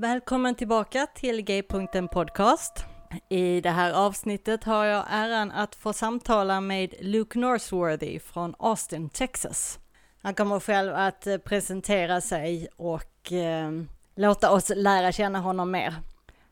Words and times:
Välkommen 0.00 0.54
tillbaka 0.54 1.06
till 1.14 1.40
G-punkten 1.42 2.08
Podcast. 2.08 2.84
I 3.28 3.60
det 3.60 3.70
här 3.70 3.92
avsnittet 3.92 4.64
har 4.64 4.84
jag 4.84 5.04
äran 5.08 5.50
att 5.50 5.74
få 5.74 5.92
samtala 5.92 6.60
med 6.60 6.94
Luke 7.00 7.38
Northworthy 7.38 8.18
från 8.20 8.54
Austin, 8.58 9.08
Texas. 9.08 9.78
Han 10.22 10.34
kommer 10.34 10.60
själv 10.60 10.94
att 10.94 11.26
eh, 11.26 11.36
presentera 11.36 12.20
sig 12.20 12.68
och 12.76 13.32
eh, 13.32 13.70
låta 14.16 14.52
oss 14.52 14.72
lära 14.76 15.12
känna 15.12 15.40
honom 15.40 15.70
mer. 15.70 15.94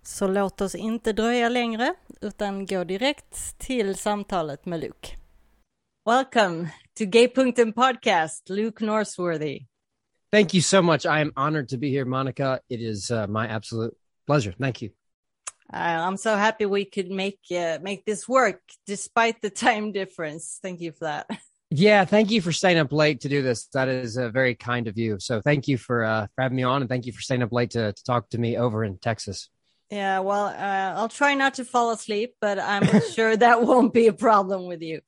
Så 0.03 0.29
låt 0.29 0.61
oss 0.61 0.75
inte 0.75 1.13
dröja 1.13 1.49
längre 1.49 1.95
utan 2.21 2.67
gå 2.67 2.85
direkt 2.85 3.59
till 3.59 3.95
samtalet 3.95 4.67
med 4.67 4.81
Luke. 4.81 5.09
Welcome 6.05 6.69
to 6.99 7.05
G-punkten 7.05 7.73
Podcast, 7.73 8.49
Luke 8.49 8.85
Northworthy. 8.85 9.61
Thank 10.37 10.53
you 10.53 10.61
so 10.61 10.83
much. 10.83 11.07
I 11.07 11.21
am 11.21 11.33
honored 11.35 11.71
to 11.71 11.79
be 11.79 11.89
here, 11.89 12.05
Monica. 12.05 12.61
It 12.69 12.83
is 12.83 13.11
uh, 13.11 13.27
my 13.27 13.49
absolute 13.49 13.97
pleasure. 14.27 14.53
Thank 14.53 14.83
you. 14.83 14.91
Uh, 15.73 15.79
I'm 15.79 16.19
so 16.19 16.37
happy 16.37 16.67
we 16.67 16.85
could 16.85 17.11
make 17.11 17.41
uh, 17.51 17.79
make 17.81 18.05
this 18.05 18.29
work 18.29 18.61
despite 18.87 19.41
the 19.41 19.49
time 19.67 19.93
difference. 19.93 20.59
Thank 20.61 20.83
you 20.83 20.93
for 20.93 21.05
that. 21.05 21.31
Yeah, 21.71 22.05
thank 22.05 22.31
you 22.31 22.43
for 22.43 22.53
staying 22.53 22.77
up 22.77 22.93
late 22.93 23.23
to 23.23 23.31
do 23.31 23.41
this. 23.41 23.69
That 23.69 23.89
is 23.89 24.19
uh, 24.19 24.29
very 24.29 24.55
kind 24.55 24.89
of 24.89 24.99
you. 24.99 25.19
So 25.21 25.41
thank 25.41 25.69
you 25.69 25.79
for, 25.79 26.05
uh, 26.05 26.27
for 26.35 26.43
having 26.43 26.57
me 26.57 26.65
on, 26.65 26.83
and 26.83 26.89
thank 26.91 27.07
you 27.07 27.15
for 27.15 27.23
staying 27.23 27.43
up 27.43 27.51
late 27.51 27.71
to, 27.71 27.95
to 27.95 28.05
talk 28.05 28.29
to 28.29 28.39
me 28.39 28.59
over 28.59 28.85
in 28.85 28.99
Texas. 28.99 29.49
Yeah, 29.91 30.19
well, 30.19 30.49
uh, 30.49 31.01
I'll 31.01 31.09
try 31.09 31.33
not 31.33 31.55
to 31.55 31.65
fall 31.65 31.93
asleep, 31.93 32.35
but 32.43 32.59
I'm 32.59 33.01
sure 33.15 33.35
that 33.39 33.63
won't 33.63 33.95
be 33.95 34.07
a 34.07 34.13
problem 34.13 34.67
with 34.67 34.83
you. 34.83 35.01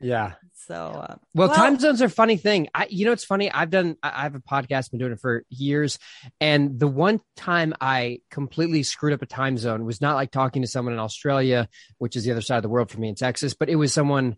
Yeah. 0.00 0.34
So, 0.66 0.74
uh, 0.74 1.16
Well, 1.34 1.54
time 1.54 1.78
zones 1.78 2.02
are 2.02 2.06
a 2.06 2.10
funny 2.10 2.36
thing. 2.36 2.68
I, 2.74 2.86
you 2.90 3.06
know, 3.06 3.12
it's 3.12 3.24
funny. 3.24 3.50
I've 3.50 3.70
done, 3.70 3.96
I 4.02 4.08
I 4.08 4.22
have 4.22 4.34
a 4.34 4.40
podcast, 4.40 4.90
been 4.90 4.98
doing 4.98 5.12
it 5.12 5.20
for 5.20 5.44
years. 5.48 5.98
And 6.40 6.78
the 6.78 6.88
one 6.88 7.20
time 7.36 7.72
I 7.80 8.18
completely 8.30 8.82
screwed 8.82 9.12
up 9.12 9.22
a 9.22 9.26
time 9.26 9.56
zone 9.58 9.84
was 9.84 10.00
not 10.00 10.16
like 10.16 10.30
talking 10.30 10.62
to 10.62 10.68
someone 10.68 10.92
in 10.92 11.00
Australia, 11.00 11.68
which 11.98 12.16
is 12.16 12.24
the 12.24 12.32
other 12.32 12.40
side 12.40 12.56
of 12.56 12.62
the 12.62 12.68
world 12.68 12.90
for 12.90 12.98
me 13.00 13.08
in 13.08 13.14
Texas, 13.14 13.54
but 13.54 13.68
it 13.68 13.76
was 13.76 13.92
someone 13.92 14.36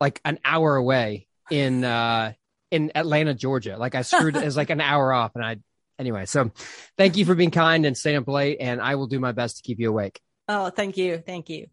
like 0.00 0.20
an 0.24 0.38
hour 0.44 0.76
away 0.76 1.28
in, 1.50 1.84
uh, 1.84 2.32
in 2.70 2.90
Atlanta, 2.94 3.34
Georgia. 3.34 3.76
Like 3.76 3.94
I 3.94 4.02
screwed 4.02 4.36
it 4.36 4.42
as 4.42 4.56
like 4.56 4.70
an 4.70 4.80
hour 4.80 5.12
off. 5.12 5.32
And 5.34 5.44
I, 5.44 5.58
anyway, 5.98 6.26
so 6.26 6.50
thank 6.96 7.16
you 7.16 7.24
for 7.24 7.34
being 7.34 7.50
kind 7.52 7.86
and 7.86 7.96
staying 7.96 8.16
up 8.16 8.28
late. 8.28 8.58
And 8.60 8.80
I 8.80 8.96
will 8.96 9.06
do 9.06 9.20
my 9.20 9.32
best 9.32 9.58
to 9.58 9.62
keep 9.62 9.78
you 9.78 9.90
awake. 9.90 10.20
Oh, 10.48 10.70
thank 10.70 10.96
you. 10.96 11.18
Thank 11.18 11.48
you. 11.48 11.68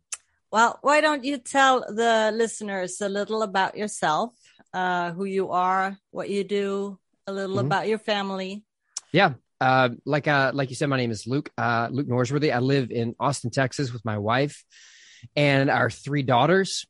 Well, 0.53 0.77
why 0.83 1.01
don't 1.01 1.23
you 1.23 1.39
tell 1.39 1.79
the 1.79 2.31
listeners 2.31 3.01
a 3.01 3.09
little 3.09 3.41
about 3.41 3.75
yourself, 3.75 4.35
uh, 4.71 5.11
who 5.11 5.25
you 5.25 5.49
are, 5.49 5.97
what 6.11 6.29
you 6.29 6.43
do, 6.43 6.99
a 7.25 7.33
little 7.33 7.57
Mhm. 7.57 7.65
about 7.65 7.87
your 7.87 7.97
family? 7.97 8.63
Yeah. 9.11 9.33
Uh, 9.59 9.89
like 10.05 10.27
uh, 10.27 10.51
like 10.53 10.69
you 10.69 10.75
said, 10.75 10.89
my 10.89 10.97
name 10.97 11.09
is 11.09 11.25
Luke. 11.25 11.49
Uh, 11.57 11.87
Luke 11.89 12.07
Norsworthy. 12.07 12.53
I 12.53 12.59
live 12.59 12.91
in 12.91 13.15
Austin, 13.19 13.49
Texas, 13.49 13.91
with 13.91 14.05
my 14.05 14.19
wife 14.19 14.63
and 15.35 15.71
our 15.71 15.89
three 15.89 16.21
daughters. 16.21 16.85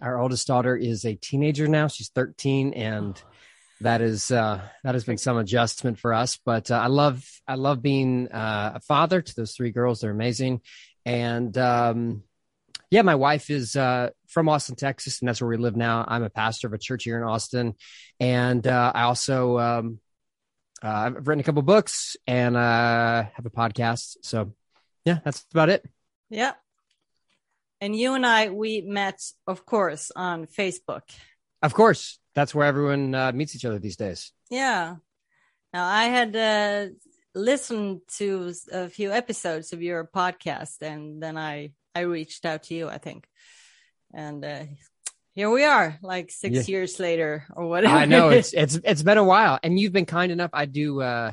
Our 0.00 0.20
oldest 0.20 0.46
daughter 0.46 0.76
is 0.76 1.04
a 1.04 1.16
teenager 1.16 1.66
now; 1.66 1.88
she's 1.88 2.10
13, 2.10 2.72
and 2.74 3.20
that 3.80 4.00
is 4.00 4.30
uh, 4.30 4.60
that 4.84 4.94
has 4.94 5.02
been 5.02 5.18
some 5.18 5.38
adjustment 5.38 5.98
for 5.98 6.14
us. 6.14 6.38
But 6.44 6.70
uh, 6.70 6.76
I 6.76 6.86
love 6.86 7.24
I 7.48 7.56
love 7.56 7.82
being 7.82 8.28
uh, 8.30 8.74
a 8.76 8.80
father 8.80 9.22
to 9.22 9.34
those 9.34 9.56
three 9.56 9.72
girls. 9.72 10.02
They're 10.02 10.12
amazing, 10.12 10.60
and 11.04 11.56
um, 11.58 12.22
yeah, 12.90 13.02
my 13.02 13.14
wife 13.14 13.50
is 13.50 13.76
uh, 13.76 14.10
from 14.28 14.48
Austin, 14.48 14.76
Texas, 14.76 15.20
and 15.20 15.28
that's 15.28 15.40
where 15.40 15.48
we 15.48 15.56
live 15.56 15.76
now. 15.76 16.04
I'm 16.06 16.22
a 16.22 16.30
pastor 16.30 16.66
of 16.66 16.72
a 16.72 16.78
church 16.78 17.04
here 17.04 17.16
in 17.16 17.24
Austin, 17.24 17.74
and 18.20 18.66
uh, 18.66 18.92
I 18.94 19.02
also 19.02 19.58
um, 19.58 20.00
uh, 20.82 20.88
I've 20.88 21.26
written 21.26 21.40
a 21.40 21.44
couple 21.44 21.62
books 21.62 22.16
and 22.26 22.56
uh, 22.56 23.24
have 23.34 23.46
a 23.46 23.50
podcast. 23.50 24.16
So 24.22 24.52
yeah, 25.04 25.18
that's 25.24 25.44
about 25.52 25.68
it. 25.68 25.84
Yeah. 26.30 26.52
And 27.80 27.94
you 27.94 28.14
and 28.14 28.26
I, 28.26 28.50
we 28.50 28.80
met, 28.80 29.20
of 29.46 29.66
course, 29.66 30.10
on 30.14 30.46
Facebook. 30.46 31.02
Of 31.62 31.74
course, 31.74 32.18
that's 32.34 32.54
where 32.54 32.66
everyone 32.66 33.14
uh, 33.14 33.32
meets 33.32 33.54
each 33.54 33.64
other 33.64 33.78
these 33.78 33.96
days. 33.96 34.32
Yeah. 34.50 34.96
Now 35.72 35.86
I 35.86 36.04
had 36.04 36.36
uh, 36.36 36.86
listened 37.34 38.00
to 38.16 38.54
a 38.72 38.88
few 38.88 39.12
episodes 39.12 39.72
of 39.72 39.82
your 39.82 40.08
podcast, 40.14 40.82
and 40.82 41.22
then 41.22 41.36
I 41.36 41.72
I 41.96 42.00
reached 42.00 42.44
out 42.44 42.62
to 42.64 42.74
you. 42.74 42.88
I 42.88 42.98
think, 42.98 43.26
and 44.12 44.44
uh, 44.44 44.64
here 45.34 45.50
we 45.50 45.64
are, 45.64 45.98
like 46.02 46.30
six 46.30 46.54
Yeah. 46.54 46.62
years 46.74 47.00
later 47.00 47.44
or 47.56 47.66
whatever. 47.66 47.96
I 47.96 48.04
know 48.04 48.28
it's 48.28 48.52
it's 48.52 48.76
it's 48.84 49.02
been 49.02 49.18
a 49.18 49.24
while, 49.24 49.58
and 49.62 49.78
you've 49.78 49.92
been 49.92 50.06
kind 50.06 50.30
enough. 50.32 50.50
I 50.52 50.66
do, 50.66 51.00
uh, 51.00 51.32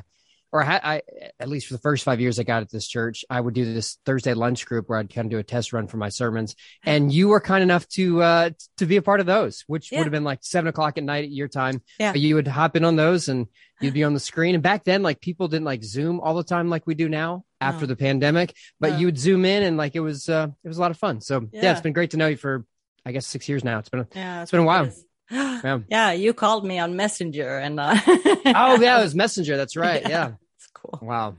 or 0.54 0.62
I, 0.64 0.80
I 0.82 1.02
at 1.40 1.48
least 1.48 1.66
for 1.66 1.74
the 1.74 1.80
first 1.80 2.04
five 2.04 2.20
years 2.20 2.38
I 2.38 2.44
got 2.44 2.62
at 2.62 2.70
this 2.70 2.86
church, 2.86 3.24
I 3.28 3.40
would 3.40 3.54
do 3.54 3.64
this 3.74 3.98
Thursday 4.06 4.34
lunch 4.34 4.64
group 4.66 4.88
where 4.88 5.00
I'd 5.00 5.12
kind 5.12 5.26
of 5.26 5.30
do 5.32 5.38
a 5.38 5.42
test 5.42 5.72
run 5.72 5.88
for 5.88 5.96
my 5.96 6.10
sermons, 6.10 6.54
and 6.84 7.12
you 7.12 7.26
were 7.28 7.40
kind 7.40 7.62
enough 7.64 7.88
to 7.88 8.22
uh, 8.22 8.50
to 8.76 8.86
be 8.86 8.96
a 8.96 9.02
part 9.02 9.18
of 9.18 9.26
those, 9.26 9.64
which 9.66 9.90
Yeah. 9.90 9.98
would 9.98 10.04
have 10.04 10.12
been 10.12 10.22
like 10.22 10.38
seven 10.42 10.68
o'clock 10.68 10.96
at 10.96 11.02
night 11.04 11.24
at 11.24 11.30
your 11.32 11.48
time. 11.48 11.82
Yeah. 11.98 12.12
But 12.12 12.20
you 12.20 12.36
would 12.36 12.46
hop 12.46 12.76
in 12.76 12.84
on 12.84 12.94
those, 12.94 13.28
and 13.28 13.48
you'd 13.80 13.94
be 13.94 14.04
on 14.08 14.14
the 14.14 14.20
screen. 14.20 14.54
And 14.54 14.62
back 14.62 14.84
then, 14.84 15.02
like 15.02 15.20
people 15.20 15.48
didn't 15.48 15.64
like 15.66 15.82
Zoom 15.82 16.20
all 16.20 16.34
the 16.34 16.44
time 16.44 16.70
like 16.70 16.86
we 16.86 16.94
do 16.94 17.08
now 17.08 17.44
after 17.60 17.80
No. 17.82 17.86
the 17.88 17.96
pandemic, 17.96 18.54
but 18.78 18.92
No. 18.92 18.98
you 18.98 19.06
would 19.06 19.18
zoom 19.18 19.44
in, 19.44 19.64
and 19.64 19.76
like 19.76 19.96
it 19.96 20.00
was 20.00 20.28
uh, 20.28 20.46
it 20.62 20.68
was 20.68 20.78
a 20.78 20.80
lot 20.80 20.92
of 20.92 20.96
fun. 20.98 21.20
So 21.20 21.48
yeah. 21.52 21.62
Yeah. 21.64 21.72
it's 21.72 21.80
been 21.80 21.92
great 21.94 22.12
to 22.12 22.16
know 22.16 22.28
you 22.28 22.36
for 22.36 22.64
I 23.04 23.10
guess 23.10 23.26
six 23.26 23.48
years 23.48 23.64
now. 23.64 23.80
It's 23.80 23.88
been 23.88 24.00
a, 24.00 24.08
yeah, 24.14 24.42
it's 24.42 24.52
been 24.52 24.60
a 24.60 24.64
while. 24.64 24.88
yeah. 25.30 25.78
yeah, 25.88 26.12
you 26.12 26.34
called 26.34 26.64
me 26.66 26.78
on 26.78 26.96
Messenger, 26.96 27.58
and 27.58 27.80
uh, 27.80 27.96
oh 28.06 28.78
yeah, 28.80 29.00
it 29.00 29.02
was 29.02 29.14
Messenger. 29.16 29.56
That's 29.56 29.74
right. 29.76 30.02
Yeah. 30.08 30.32
Cool. 30.74 30.98
Wow. 31.02 31.36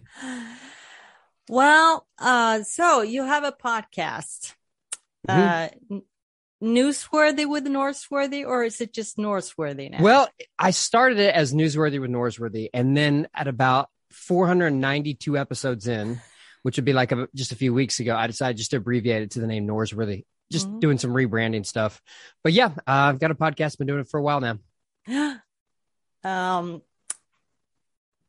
Well, 1.48 2.08
uh, 2.18 2.64
so 2.64 3.02
you 3.04 3.24
have 3.24 3.44
a 3.44 3.52
podcast, 3.52 4.56
Mhm. 5.28 5.70
uh, 5.92 6.00
newsworthy 6.64 7.48
with 7.48 7.66
Norsworthy, 7.66 8.46
or 8.48 8.64
is 8.64 8.82
it 8.82 8.94
just 8.94 9.18
Norsworthy 9.18 9.92
now? 9.92 10.02
Well, 10.02 10.28
I 10.58 10.72
started 10.72 11.20
it 11.20 11.36
as 11.36 11.54
Newsworthy 11.54 12.00
with 12.02 12.10
Norsworthy, 12.10 12.70
and 12.74 12.98
then 12.98 13.28
at 13.34 13.48
about 13.48 13.90
492 14.12 15.38
episodes 15.38 15.88
in, 15.88 16.20
which 16.64 16.78
would 16.78 16.86
be 16.86 16.94
like 16.94 17.12
a, 17.12 17.28
just 17.36 17.52
a 17.52 17.56
few 17.56 17.74
weeks 17.74 18.00
ago, 18.00 18.16
I 18.16 18.26
decided 18.28 18.58
just 18.58 18.72
to 18.72 18.78
abbreviate 18.78 19.22
it 19.24 19.32
to 19.32 19.40
the 19.40 19.48
name 19.48 19.68
Norsworthy. 19.68 20.26
just 20.52 20.70
Mhm. 20.70 20.80
doing 20.80 20.98
some 21.00 21.10
rebranding 21.10 21.66
stuff. 21.66 22.00
But 22.44 22.54
yeah, 22.54 22.68
uh, 22.68 23.10
I've 23.10 23.20
got 23.20 23.32
a 23.32 23.36
podcast, 23.36 23.80
been 23.80 23.88
doing 23.88 24.02
it 24.02 24.08
for 24.08 24.20
a 24.20 24.24
while 24.24 24.40
now. 24.42 24.60
um, 26.24 26.84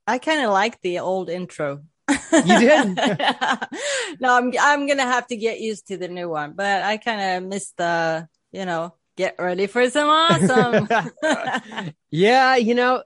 I 0.06 0.18
kind 0.18 0.44
of 0.44 0.52
like 0.52 0.80
the 0.82 1.00
old 1.00 1.28
intro. 1.28 1.82
You 2.08 2.42
did? 2.42 2.96
no, 4.20 4.36
I'm 4.36 4.52
I'm 4.60 4.86
gonna 4.86 5.02
have 5.02 5.26
to 5.28 5.36
get 5.36 5.60
used 5.60 5.88
to 5.88 5.96
the 5.96 6.08
new 6.08 6.28
one, 6.28 6.52
but 6.54 6.82
I 6.82 6.98
kind 6.98 7.44
of 7.44 7.48
missed 7.48 7.76
the, 7.76 8.28
you 8.52 8.64
know, 8.64 8.94
get 9.16 9.36
ready 9.38 9.66
for 9.66 9.88
some 9.90 10.08
awesome. 10.08 10.88
yeah, 12.10 12.56
you 12.56 12.74
know, 12.74 13.02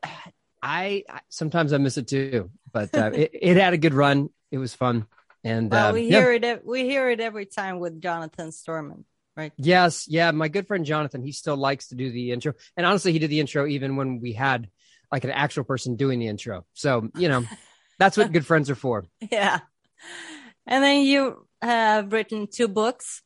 I, 0.62 1.04
I 1.08 1.20
sometimes 1.28 1.72
I 1.72 1.78
miss 1.78 1.96
it 1.96 2.08
too, 2.08 2.50
but 2.70 2.94
uh, 2.94 3.10
it, 3.14 3.30
it 3.32 3.56
had 3.56 3.72
a 3.72 3.78
good 3.78 3.94
run. 3.94 4.28
It 4.50 4.58
was 4.58 4.74
fun, 4.74 5.06
and 5.42 5.70
well, 5.70 5.88
uh, 5.88 5.92
we 5.92 6.02
yeah. 6.02 6.20
hear 6.20 6.32
it. 6.32 6.66
We 6.66 6.84
hear 6.84 7.08
it 7.08 7.20
every 7.20 7.46
time 7.46 7.78
with 7.78 8.02
Jonathan 8.02 8.50
Storment, 8.50 9.04
right? 9.36 9.52
Yes, 9.56 10.06
yeah. 10.08 10.30
My 10.32 10.48
good 10.48 10.66
friend 10.66 10.84
Jonathan, 10.84 11.22
he 11.22 11.32
still 11.32 11.56
likes 11.56 11.88
to 11.88 11.94
do 11.94 12.10
the 12.10 12.32
intro, 12.32 12.52
and 12.76 12.84
honestly, 12.84 13.12
he 13.12 13.18
did 13.18 13.30
the 13.30 13.40
intro 13.40 13.66
even 13.66 13.96
when 13.96 14.20
we 14.20 14.34
had 14.34 14.68
like 15.12 15.24
an 15.24 15.30
actual 15.30 15.64
person 15.64 15.96
doing 15.96 16.18
the 16.18 16.28
intro. 16.28 16.64
So 16.74 17.08
you 17.14 17.28
know, 17.28 17.44
that's 17.98 18.16
what 18.16 18.32
good 18.32 18.46
friends 18.46 18.70
are 18.70 18.74
for. 18.76 19.06
Yeah. 19.30 19.60
And 20.66 20.84
then 20.84 21.02
you 21.02 21.46
have 21.62 22.12
written 22.12 22.46
two 22.46 22.68
books. 22.68 23.22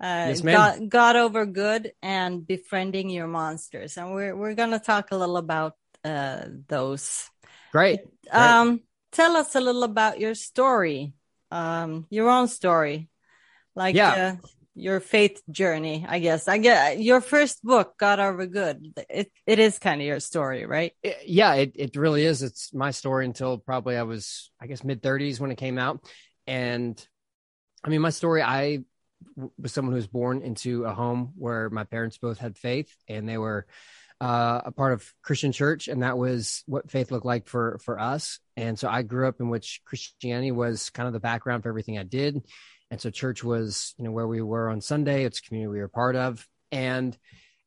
Uh, 0.00 0.34
Yes. 0.34 0.40
God, 0.40 0.90
God 0.90 1.14
over 1.16 1.46
good 1.46 1.92
and 2.02 2.44
befriending 2.44 3.08
your 3.08 3.28
monsters, 3.28 3.96
and 3.96 4.12
we're 4.12 4.34
we're 4.34 4.54
gonna 4.54 4.80
talk 4.80 5.12
a 5.12 5.16
little 5.16 5.36
about 5.36 5.74
uh, 6.04 6.46
those. 6.66 7.30
Great. 7.70 8.00
Um, 8.30 8.80
tell 9.12 9.36
us 9.36 9.54
a 9.54 9.60
little 9.60 9.84
about 9.84 10.18
your 10.18 10.34
story, 10.34 11.14
um, 11.52 12.06
your 12.10 12.28
own 12.28 12.48
story, 12.48 13.08
like 13.76 13.94
Yeah. 13.94 14.38
uh, 14.42 14.46
your 14.74 15.00
faith 15.00 15.42
journey. 15.50 16.04
I 16.08 16.18
guess 16.18 16.48
I 16.48 16.58
get 16.58 17.00
your 17.00 17.20
first 17.20 17.62
book, 17.62 17.94
God 17.98 18.20
over 18.20 18.46
good. 18.46 18.94
It 19.08 19.30
it 19.46 19.58
is 19.58 19.78
kind 19.78 20.00
of 20.00 20.06
your 20.06 20.20
story, 20.20 20.66
right? 20.66 20.92
It- 21.02 21.18
yeah, 21.26 21.54
it 21.54 21.72
it 21.74 21.96
really 21.96 22.24
is. 22.24 22.42
It's 22.42 22.72
my 22.72 22.90
story 22.90 23.26
until 23.26 23.58
probably 23.58 23.96
I 23.96 24.02
was, 24.02 24.50
I 24.60 24.66
guess, 24.66 24.84
mid 24.84 25.02
thirties 25.02 25.40
when 25.40 25.50
it 25.50 25.58
came 25.58 25.78
out, 25.78 26.04
and 26.46 27.04
I 27.84 27.88
mean, 27.88 28.00
my 28.00 28.10
story. 28.10 28.42
I 28.42 28.80
was 29.56 29.72
someone 29.72 29.92
who 29.92 29.96
was 29.96 30.08
born 30.08 30.42
into 30.42 30.84
a 30.84 30.92
home 30.92 31.32
where 31.36 31.70
my 31.70 31.84
parents 31.84 32.18
both 32.18 32.38
had 32.38 32.56
faith, 32.56 32.94
and 33.08 33.28
they 33.28 33.38
were 33.38 33.66
uh, 34.20 34.62
a 34.66 34.70
part 34.70 34.92
of 34.92 35.12
Christian 35.22 35.50
church, 35.50 35.88
and 35.88 36.02
that 36.02 36.16
was 36.16 36.62
what 36.66 36.90
faith 36.90 37.10
looked 37.10 37.26
like 37.26 37.48
for 37.48 37.78
for 37.84 37.98
us. 37.98 38.38
And 38.56 38.78
so 38.78 38.88
I 38.88 39.02
grew 39.02 39.26
up 39.26 39.40
in 39.40 39.48
which 39.48 39.80
Christianity 39.84 40.52
was 40.52 40.90
kind 40.90 41.08
of 41.08 41.12
the 41.12 41.20
background 41.20 41.64
for 41.64 41.68
everything 41.70 41.98
I 41.98 42.04
did, 42.04 42.40
and 42.92 43.00
so 43.00 43.08
church 43.08 43.42
was 43.42 43.94
you 43.96 44.04
know 44.04 44.12
where 44.12 44.28
we 44.28 44.42
were 44.42 44.68
on 44.68 44.82
Sunday. 44.82 45.24
It's 45.24 45.38
a 45.38 45.42
community 45.42 45.72
we 45.72 45.80
were 45.80 45.88
part 45.88 46.14
of, 46.14 46.46
and 46.70 47.16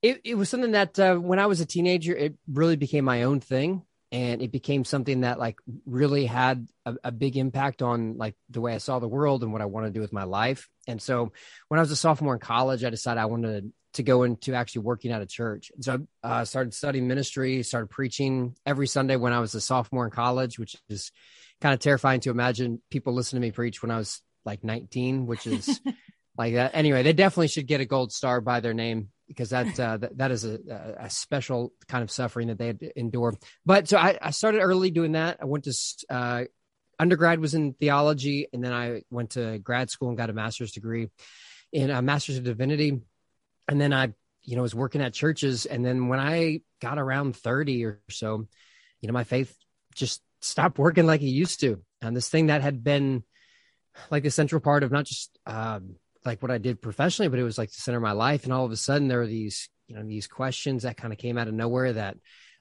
it, 0.04 0.22
it 0.24 0.36
was 0.36 0.50
something 0.50 0.74
that 0.74 1.00
uh, 1.00 1.16
when 1.16 1.40
I 1.40 1.48
was 1.48 1.62
a 1.62 1.66
teenager, 1.66 2.16
it 2.16 2.36
really 2.48 2.76
became 2.76 3.04
my 3.04 3.24
own 3.24 3.40
thing. 3.40 3.82
and 4.12 4.40
it 4.40 4.52
became 4.52 4.86
something 4.86 5.22
that 5.22 5.40
like 5.40 5.58
really 5.88 6.28
had 6.28 6.68
a, 6.86 6.96
a, 7.06 7.12
big 7.12 7.38
impact 7.38 7.82
on 7.82 8.18
like 8.18 8.36
the 8.52 8.62
way 8.62 8.76
I 8.76 8.78
saw 8.78 9.00
the 9.00 9.08
world 9.08 9.42
and 9.42 9.52
what 9.52 9.64
I 9.64 9.66
wanted 9.66 9.88
to 9.88 9.94
do 9.94 10.02
with 10.02 10.14
my 10.14 10.26
life. 10.26 10.70
And 10.88 11.02
so 11.02 11.34
when 11.70 11.80
I 11.80 11.82
was 11.82 11.90
a 11.90 11.96
sophomore 11.96 12.36
in 12.36 12.40
college, 12.40 12.84
I 12.84 12.92
decided 12.92 13.20
I 13.20 13.26
wanted 13.26 13.74
to 13.94 14.04
go 14.04 14.22
into 14.22 14.54
actually 14.54 14.84
working 14.84 15.12
at 15.12 15.24
a 15.24 15.26
church. 15.26 15.72
So 15.82 16.06
I 16.22 16.42
uh, 16.42 16.46
started 16.46 16.76
studying 16.76 17.08
ministry, 17.08 17.64
started 17.64 17.90
preaching 17.90 18.56
every 18.64 18.88
Sunday 18.88 19.16
when 19.16 19.34
I 19.34 19.40
was 19.40 19.56
a 19.56 19.62
sophomore 19.62 20.06
in 20.06 20.12
college, 20.12 20.60
which 20.60 20.76
is 20.88 21.12
kind 21.62 21.74
of 21.74 21.80
terrifying 21.80 22.20
to 22.22 22.30
imagine 22.30 22.82
people 22.92 23.14
listen 23.14 23.38
to 23.38 23.42
me 23.42 23.52
preach 23.52 23.82
when 23.82 23.92
I 23.92 23.98
was 23.98 24.22
like 24.46 24.64
19, 24.64 25.26
which 25.26 25.48
is 25.48 25.82
like 26.38 26.54
that. 26.54 26.72
Anyway, 26.74 27.04
they 27.04 27.14
definitely 27.14 27.48
should 27.48 27.68
get 27.68 27.82
a 27.82 27.86
gold 27.86 28.12
star 28.12 28.42
by 28.42 28.60
their 28.60 28.74
name 28.74 29.10
because 29.28 29.50
that 29.50 29.80
uh, 29.80 29.98
that, 29.98 30.18
that 30.18 30.32
is 30.32 30.46
a, 30.46 30.60
a 31.00 31.10
special 31.10 31.74
kind 31.88 32.04
of 32.04 32.12
suffering 32.12 32.50
that 32.50 32.58
they 32.58 32.68
had 32.68 32.80
to 32.80 33.00
endure. 33.00 33.36
But 33.66 33.88
so 33.88 33.98
I, 33.98 34.18
I 34.22 34.32
started 34.32 34.60
early 34.60 34.92
doing 34.92 35.14
that. 35.14 35.38
I 35.42 35.46
went 35.46 35.64
to 35.66 35.74
uh, 36.10 36.44
undergrad 37.00 37.40
was 37.40 37.54
in 37.54 37.74
theology, 37.74 38.48
and 38.54 38.64
then 38.64 38.74
I 38.74 39.02
went 39.10 39.32
to 39.32 39.58
grad 39.60 39.90
school 39.90 40.10
and 40.10 40.18
got 40.18 40.30
a 40.30 40.34
master's 40.34 40.72
degree 40.72 41.10
in 41.72 41.90
a 41.90 42.02
master's 42.02 42.38
of 42.38 42.44
divinity. 42.44 43.02
And 43.68 43.82
then 43.82 43.94
I, 43.94 44.14
you 44.44 44.56
know, 44.56 44.62
was 44.62 44.76
working 44.76 45.02
at 45.02 45.14
churches. 45.14 45.66
And 45.66 45.84
then 45.84 46.08
when 46.08 46.20
I 46.20 46.62
got 46.82 47.00
around 47.00 47.36
30 47.36 47.86
or 47.86 48.02
so, 48.10 48.48
you 49.02 49.08
know, 49.08 49.14
my 49.14 49.24
faith 49.24 49.56
just 49.96 50.22
stopped 50.42 50.78
working 50.78 51.08
like 51.08 51.22
it 51.22 51.26
used 51.26 51.62
to. 51.62 51.82
And 52.02 52.16
this 52.16 52.30
thing 52.30 52.48
that 52.48 52.62
had 52.62 52.84
been 52.84 53.24
like 54.10 54.24
the 54.24 54.32
central 54.32 54.62
part 54.62 54.84
of 54.84 54.92
not 54.92 55.06
just 55.06 55.38
um, 55.46 55.96
like 56.24 56.42
what 56.42 56.52
I 56.52 56.58
did 56.58 56.82
professionally, 56.82 57.30
but 57.30 57.40
it 57.40 57.44
was 57.44 57.58
like 57.58 57.72
the 57.72 57.82
center 57.82 57.98
of 57.98 58.04
my 58.04 58.12
life. 58.12 58.44
And 58.44 58.54
all 58.54 58.66
of 58.66 58.72
a 58.72 58.78
sudden, 58.78 59.08
there 59.08 59.20
were 59.20 59.28
these, 59.28 59.70
you 59.88 59.96
know, 59.96 60.04
these 60.04 60.28
questions 60.28 60.84
that 60.84 60.98
kind 60.98 61.14
of 61.14 61.20
came 61.20 61.38
out 61.38 61.48
of 61.48 61.54
nowhere 61.54 61.94
that 61.94 62.18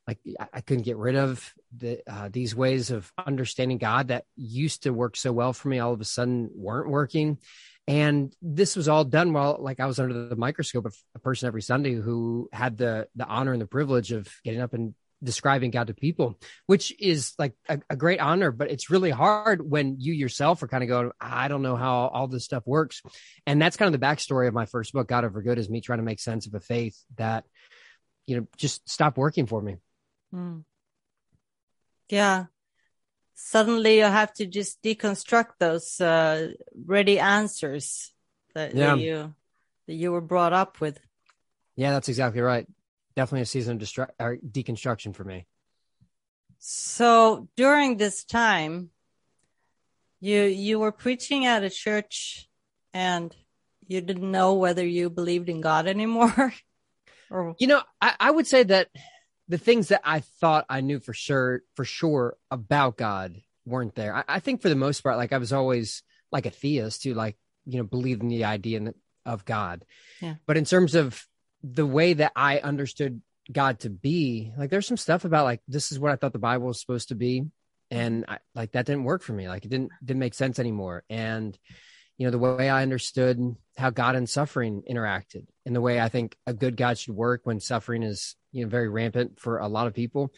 like 0.06 0.18
I 0.52 0.60
couldn't 0.60 0.84
get 0.84 0.98
rid 0.98 1.16
of. 1.16 1.52
The, 1.76 2.00
uh, 2.06 2.28
these 2.30 2.54
ways 2.54 2.90
of 2.90 3.10
understanding 3.18 3.78
God 3.78 4.08
that 4.08 4.24
used 4.36 4.84
to 4.84 4.92
work 4.92 5.16
so 5.16 5.32
well 5.32 5.52
for 5.52 5.68
me, 5.68 5.78
all 5.78 5.92
of 5.92 6.00
a 6.00 6.04
sudden 6.04 6.50
weren't 6.54 6.90
working. 6.90 7.38
And 7.86 8.34
this 8.40 8.76
was 8.76 8.88
all 8.88 9.04
done 9.04 9.32
while 9.32 9.56
like 9.60 9.80
I 9.80 9.86
was 9.86 9.98
under 9.98 10.28
the 10.28 10.36
microscope 10.36 10.86
of 10.86 10.96
a 11.14 11.18
person 11.18 11.46
every 11.46 11.62
Sunday 11.62 11.94
who 11.94 12.48
had 12.52 12.78
the 12.78 13.08
the 13.14 13.26
honor 13.26 13.52
and 13.52 13.60
the 13.60 13.66
privilege 13.66 14.12
of 14.12 14.28
getting 14.42 14.60
up 14.60 14.72
and 14.72 14.94
describing 15.24 15.70
God 15.70 15.88
to 15.88 15.94
people, 15.94 16.38
which 16.66 16.94
is 17.00 17.32
like 17.38 17.54
a, 17.68 17.80
a, 17.90 17.96
great 17.96 18.20
honor, 18.20 18.50
but 18.50 18.70
it's 18.70 18.90
really 18.90 19.10
hard 19.10 19.68
when 19.68 19.96
you 19.98 20.12
yourself 20.12 20.62
are 20.62 20.68
kind 20.68 20.84
of 20.84 20.88
going, 20.88 21.10
I 21.20 21.48
don't 21.48 21.62
know 21.62 21.76
how 21.76 22.08
all 22.08 22.28
this 22.28 22.44
stuff 22.44 22.62
works. 22.66 23.02
And 23.46 23.60
that's 23.60 23.76
kind 23.76 23.92
of 23.92 23.98
the 23.98 24.06
backstory 24.06 24.46
of 24.46 24.54
my 24.54 24.66
first 24.66 24.92
book, 24.92 25.08
God 25.08 25.24
Over 25.24 25.42
Good, 25.42 25.58
is 25.58 25.70
me 25.70 25.80
trying 25.80 25.98
to 25.98 26.04
make 26.04 26.20
sense 26.20 26.46
of 26.46 26.54
a 26.54 26.60
faith 26.60 26.98
that, 27.16 27.44
you 28.26 28.36
know, 28.36 28.46
just 28.56 28.88
stopped 28.88 29.16
working 29.16 29.46
for 29.46 29.60
me. 29.60 29.76
Mm. 30.34 30.64
Yeah. 32.08 32.44
Suddenly 33.34 33.98
you 33.98 34.04
have 34.04 34.32
to 34.34 34.46
just 34.46 34.82
deconstruct 34.82 35.52
those 35.58 36.00
uh, 36.00 36.52
ready 36.86 37.18
answers 37.18 38.12
that, 38.54 38.74
yeah. 38.74 38.94
that 38.94 39.00
you 39.00 39.34
that 39.86 39.94
you 39.94 40.12
were 40.12 40.20
brought 40.20 40.52
up 40.54 40.80
with. 40.80 40.98
Yeah, 41.76 41.90
that's 41.90 42.08
exactly 42.08 42.40
right 42.40 42.66
definitely 43.16 43.42
a 43.42 43.46
season 43.46 43.76
of 43.76 43.82
destru- 43.82 44.10
or 44.18 44.36
deconstruction 44.36 45.14
for 45.14 45.24
me. 45.24 45.46
So 46.58 47.48
during 47.56 47.96
this 47.96 48.24
time, 48.24 48.90
you 50.20 50.42
you 50.42 50.78
were 50.78 50.92
preaching 50.92 51.44
at 51.44 51.64
a 51.64 51.70
church, 51.70 52.48
and 52.92 53.34
you 53.86 54.00
didn't 54.00 54.30
know 54.30 54.54
whether 54.54 54.86
you 54.86 55.10
believed 55.10 55.48
in 55.48 55.60
God 55.60 55.86
anymore. 55.86 56.54
or 57.30 57.54
you 57.58 57.66
know, 57.66 57.82
I, 58.00 58.14
I 58.18 58.30
would 58.30 58.46
say 58.46 58.62
that 58.62 58.88
the 59.48 59.58
things 59.58 59.88
that 59.88 60.00
I 60.04 60.20
thought 60.20 60.64
I 60.68 60.80
knew 60.80 61.00
for 61.00 61.12
sure 61.12 61.62
for 61.74 61.84
sure 61.84 62.36
about 62.50 62.96
God 62.96 63.42
weren't 63.66 63.94
there. 63.94 64.14
I, 64.14 64.24
I 64.26 64.40
think 64.40 64.62
for 64.62 64.68
the 64.68 64.74
most 64.74 65.02
part, 65.02 65.16
like 65.16 65.32
I 65.32 65.38
was 65.38 65.52
always 65.52 66.02
like 66.32 66.46
a 66.46 66.50
theist 66.50 67.04
who 67.04 67.14
like 67.14 67.36
you 67.66 67.78
know 67.78 67.84
believed 67.84 68.22
in 68.22 68.28
the 68.28 68.44
idea 68.44 68.94
of 69.26 69.44
God. 69.44 69.84
Yeah. 70.20 70.36
But 70.46 70.56
in 70.56 70.64
terms 70.64 70.94
of 70.94 71.26
the 71.64 71.86
way 71.86 72.12
that 72.12 72.32
I 72.36 72.58
understood 72.58 73.22
God 73.50 73.80
to 73.80 73.90
be, 73.90 74.52
like 74.56 74.70
there's 74.70 74.86
some 74.86 74.98
stuff 74.98 75.24
about 75.24 75.44
like 75.44 75.62
this 75.66 75.92
is 75.92 75.98
what 75.98 76.12
I 76.12 76.16
thought 76.16 76.32
the 76.32 76.38
Bible 76.38 76.66
was 76.66 76.80
supposed 76.80 77.08
to 77.08 77.14
be, 77.14 77.44
and 77.90 78.26
I, 78.28 78.38
like 78.54 78.72
that 78.72 78.86
didn't 78.86 79.04
work 79.04 79.22
for 79.22 79.32
me. 79.32 79.48
Like 79.48 79.64
it 79.64 79.70
didn't 79.70 79.90
didn't 80.04 80.20
make 80.20 80.34
sense 80.34 80.58
anymore. 80.58 81.04
And 81.08 81.58
you 82.18 82.26
know 82.26 82.30
the 82.30 82.38
way 82.38 82.68
I 82.68 82.82
understood 82.82 83.56
how 83.76 83.90
God 83.90 84.14
and 84.14 84.28
suffering 84.28 84.82
interacted, 84.88 85.46
and 85.64 85.74
the 85.74 85.80
way 85.80 86.00
I 86.00 86.08
think 86.08 86.36
a 86.46 86.52
good 86.52 86.76
God 86.76 86.98
should 86.98 87.14
work 87.14 87.42
when 87.44 87.60
suffering 87.60 88.02
is 88.02 88.36
you 88.52 88.64
know 88.64 88.68
very 88.68 88.88
rampant 88.88 89.40
for 89.40 89.58
a 89.58 89.68
lot 89.68 89.86
of 89.86 89.94
people. 89.94 90.32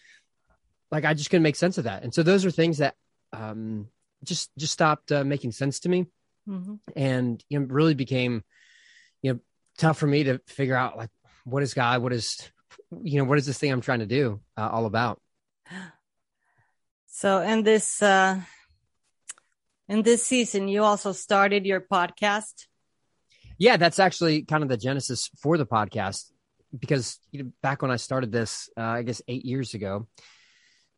Like 0.92 1.04
I 1.04 1.14
just 1.14 1.30
couldn't 1.30 1.42
make 1.42 1.56
sense 1.56 1.76
of 1.78 1.84
that, 1.84 2.04
and 2.04 2.14
so 2.14 2.22
those 2.22 2.44
are 2.44 2.50
things 2.52 2.78
that 2.78 2.94
um, 3.32 3.88
just 4.24 4.50
just 4.56 4.72
stopped 4.72 5.10
uh, 5.10 5.24
making 5.24 5.52
sense 5.52 5.80
to 5.80 5.88
me, 5.88 6.06
mm-hmm. 6.48 6.74
and 6.94 7.44
you 7.48 7.58
know 7.58 7.66
really 7.66 7.94
became 7.94 8.44
you 9.22 9.34
know 9.34 9.40
tough 9.78 9.98
for 9.98 10.06
me 10.06 10.24
to 10.24 10.40
figure 10.46 10.76
out 10.76 10.96
like 10.96 11.10
what 11.46 11.62
is 11.62 11.74
God? 11.74 12.02
What 12.02 12.12
is, 12.12 12.38
you 13.02 13.18
know, 13.18 13.24
what 13.24 13.38
is 13.38 13.46
this 13.46 13.56
thing 13.56 13.70
I'm 13.70 13.80
trying 13.80 14.00
to 14.00 14.06
do 14.06 14.40
uh, 14.56 14.68
all 14.70 14.86
about? 14.86 15.20
So 17.06 17.40
in 17.40 17.62
this, 17.62 18.02
uh, 18.02 18.40
in 19.88 20.02
this 20.02 20.26
season, 20.26 20.68
you 20.68 20.82
also 20.82 21.12
started 21.12 21.64
your 21.64 21.80
podcast. 21.80 22.66
Yeah, 23.58 23.76
that's 23.76 23.98
actually 23.98 24.42
kind 24.42 24.62
of 24.62 24.68
the 24.68 24.76
genesis 24.76 25.30
for 25.38 25.56
the 25.56 25.64
podcast 25.64 26.30
because 26.78 27.18
you 27.30 27.44
know, 27.44 27.52
back 27.62 27.80
when 27.80 27.90
I 27.90 27.96
started 27.96 28.32
this, 28.32 28.68
uh, 28.76 28.82
I 28.82 29.02
guess 29.02 29.22
eight 29.28 29.44
years 29.44 29.72
ago, 29.72 30.08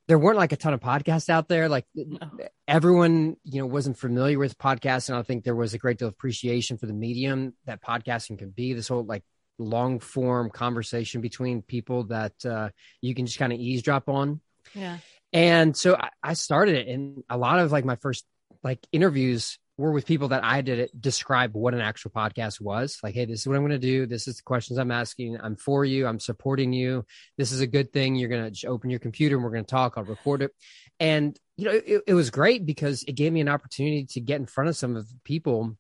there 0.09 0.19
weren't 0.19 0.39
like 0.39 0.53
a 0.53 0.57
ton 0.57 0.73
of 0.73 0.81
podcasts 0.81 1.29
out 1.29 1.49
there. 1.49 1.69
Like 1.69 1.85
no. 1.95 2.19
everyone, 2.67 3.37
you 3.45 3.61
know, 3.61 3.67
wasn't 3.67 3.99
familiar 3.99 4.39
with 4.39 4.59
podcasts. 4.59 5.11
And 5.11 5.19
I 5.19 5.23
think 5.23 5.45
there 5.45 5.55
was 5.55 5.75
a 5.75 5.79
great 5.79 5.99
deal 5.99 6.09
of 6.09 6.15
appreciation 6.15 6.79
for 6.79 6.87
the 6.87 6.95
medium 6.95 7.55
that 7.67 7.83
podcasting 7.83 8.39
can 8.39 8.51
be. 8.51 8.73
This 8.73 8.89
whole 8.89 9.05
like 9.05 9.23
long 9.59 10.01
form 10.01 10.51
conversation 10.51 11.21
between 11.21 11.63
people 11.63 12.05
that 12.05 12.45
uh, 12.45 12.71
you 13.01 13.15
can 13.15 13.27
just 13.27 13.39
kind 13.39 13.53
of 13.53 13.59
eavesdrop 13.59 14.09
on. 14.09 14.41
Yeah. 14.75 14.99
And 15.33 15.77
so 15.77 15.97
I, 15.97 16.11
I, 16.23 16.33
started 16.35 16.77
it, 16.77 16.89
and 16.89 17.23
a 17.29 17.37
lot 17.37 17.59
of 17.59 17.71
like 17.71 17.85
my 17.85 17.97
first 17.97 18.25
like 18.63 18.79
interviews 18.93 19.59
were 19.77 19.93
with 19.93 20.07
people 20.07 20.29
that 20.29 20.43
I 20.43 20.61
did 20.61 20.81
it 20.81 21.01
describe 21.01 21.55
what 21.55 21.73
an 21.73 21.81
actual 21.81 22.11
podcast 22.11 22.61
was. 22.61 22.99
Like, 23.03 23.15
hey, 23.15 23.25
this 23.25 23.41
is 23.41 23.47
what 23.47 23.57
I'm 23.57 23.63
going 23.63 23.71
to 23.71 23.79
do. 23.79 24.07
This 24.07 24.27
is 24.27 24.39
the 24.39 24.43
questions 24.43 24.79
I'm 24.79 24.91
asking. 24.91 25.39
I'm 25.41 25.55
for 25.55 25.85
you. 25.85 26.07
I'm 26.07 26.19
supporting 26.19 26.73
you. 26.73 27.05
This 27.37 27.53
is 27.53 27.61
a 27.61 27.67
good 27.67 27.93
thing. 27.93 28.17
You're 28.17 28.29
going 28.29 28.53
to 28.53 28.67
open 28.67 28.91
your 28.91 28.99
computer 28.99 29.37
and 29.37 29.45
we're 29.45 29.53
going 29.53 29.65
to 29.65 29.71
talk. 29.71 29.95
I'll 29.97 30.05
record 30.05 30.43
it. 30.43 30.51
And 30.99 31.39
you 31.57 31.65
know, 31.67 31.73
it, 31.73 32.03
it 32.09 32.15
was 32.15 32.31
great 32.31 32.67
because 32.67 33.05
it 33.05 33.13
gave 33.13 33.33
me 33.33 33.41
an 33.41 33.49
opportunity 33.49 34.07
to 34.11 34.21
get 34.21 34.41
in 34.41 34.47
front 34.47 34.69
of 34.69 34.77
some 34.77 34.97
of 34.97 35.09
the 35.09 35.15
people 35.25 35.77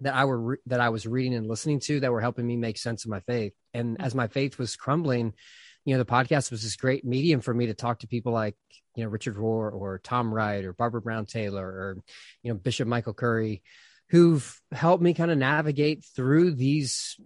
that 0.00 0.14
I 0.14 0.24
were 0.24 0.40
re- 0.40 0.56
that 0.66 0.80
I 0.80 0.88
was 0.88 1.06
reading 1.06 1.34
and 1.34 1.48
listening 1.48 1.80
to 1.80 2.00
that 2.00 2.12
were 2.12 2.20
helping 2.20 2.46
me 2.46 2.56
make 2.56 2.78
sense 2.78 3.04
of 3.04 3.10
my 3.10 3.20
faith. 3.20 3.52
And 3.74 3.96
mm-hmm. 3.96 4.04
as 4.04 4.14
my 4.14 4.28
faith 4.28 4.58
was 4.58 4.76
crumbling, 4.76 5.34
you 5.84 5.94
know, 5.94 5.98
the 5.98 6.10
podcast 6.10 6.50
was 6.50 6.62
this 6.62 6.76
great 6.76 7.04
medium 7.04 7.40
for 7.40 7.54
me 7.54 7.66
to 7.66 7.74
talk 7.74 8.00
to 8.00 8.06
people 8.06 8.32
like 8.32 8.56
you 8.94 9.04
know 9.04 9.10
Richard 9.10 9.36
Rohr 9.36 9.72
or 9.72 10.00
Tom 10.02 10.32
Wright 10.32 10.64
or 10.64 10.72
Barbara 10.72 11.00
Brown 11.00 11.26
Taylor 11.26 11.66
or 11.66 11.98
you 12.42 12.52
know 12.52 12.58
Bishop 12.58 12.88
Michael 12.88 13.14
Curry, 13.14 13.62
who've 14.10 14.60
helped 14.72 15.02
me 15.02 15.14
kind 15.14 15.30
of 15.30 15.38
navigate 15.38 16.04
through 16.04 16.52
these 16.52 17.18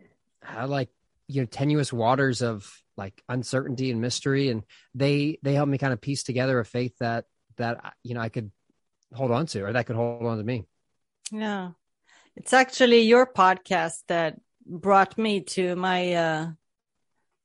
uh, 0.57 0.67
like 0.67 0.91
you 1.29 1.41
know 1.41 1.47
tenuous 1.47 1.93
waters 1.93 2.43
of 2.43 2.71
like 2.97 3.23
uncertainty 3.29 3.91
and 3.91 4.01
mystery, 4.01 4.49
and 4.49 4.63
they 4.95 5.39
they 5.43 5.55
helped 5.55 5.71
me 5.71 5.79
kind 5.79 5.93
of 5.93 6.01
piece 6.01 6.23
together 6.23 6.59
a 6.61 6.65
faith 6.65 6.95
that 7.01 7.25
that 7.57 7.95
you 8.03 8.15
know 8.15 8.21
I 8.21 8.29
could 8.29 8.51
hold 9.15 9.31
on 9.31 9.47
to 9.47 9.63
or 9.63 9.73
that 9.73 9.87
could 9.87 9.97
hold 9.97 10.25
on 10.27 10.39
to 10.39 10.45
me. 10.45 10.65
Yeah. 11.31 11.71
It's 12.37 12.53
actually 12.53 13.03
your 13.03 13.27
podcast 13.27 14.03
that 14.09 14.41
brought 14.67 15.19
me 15.19 15.41
to 15.41 15.77
my 15.77 16.13
uh 16.15 16.51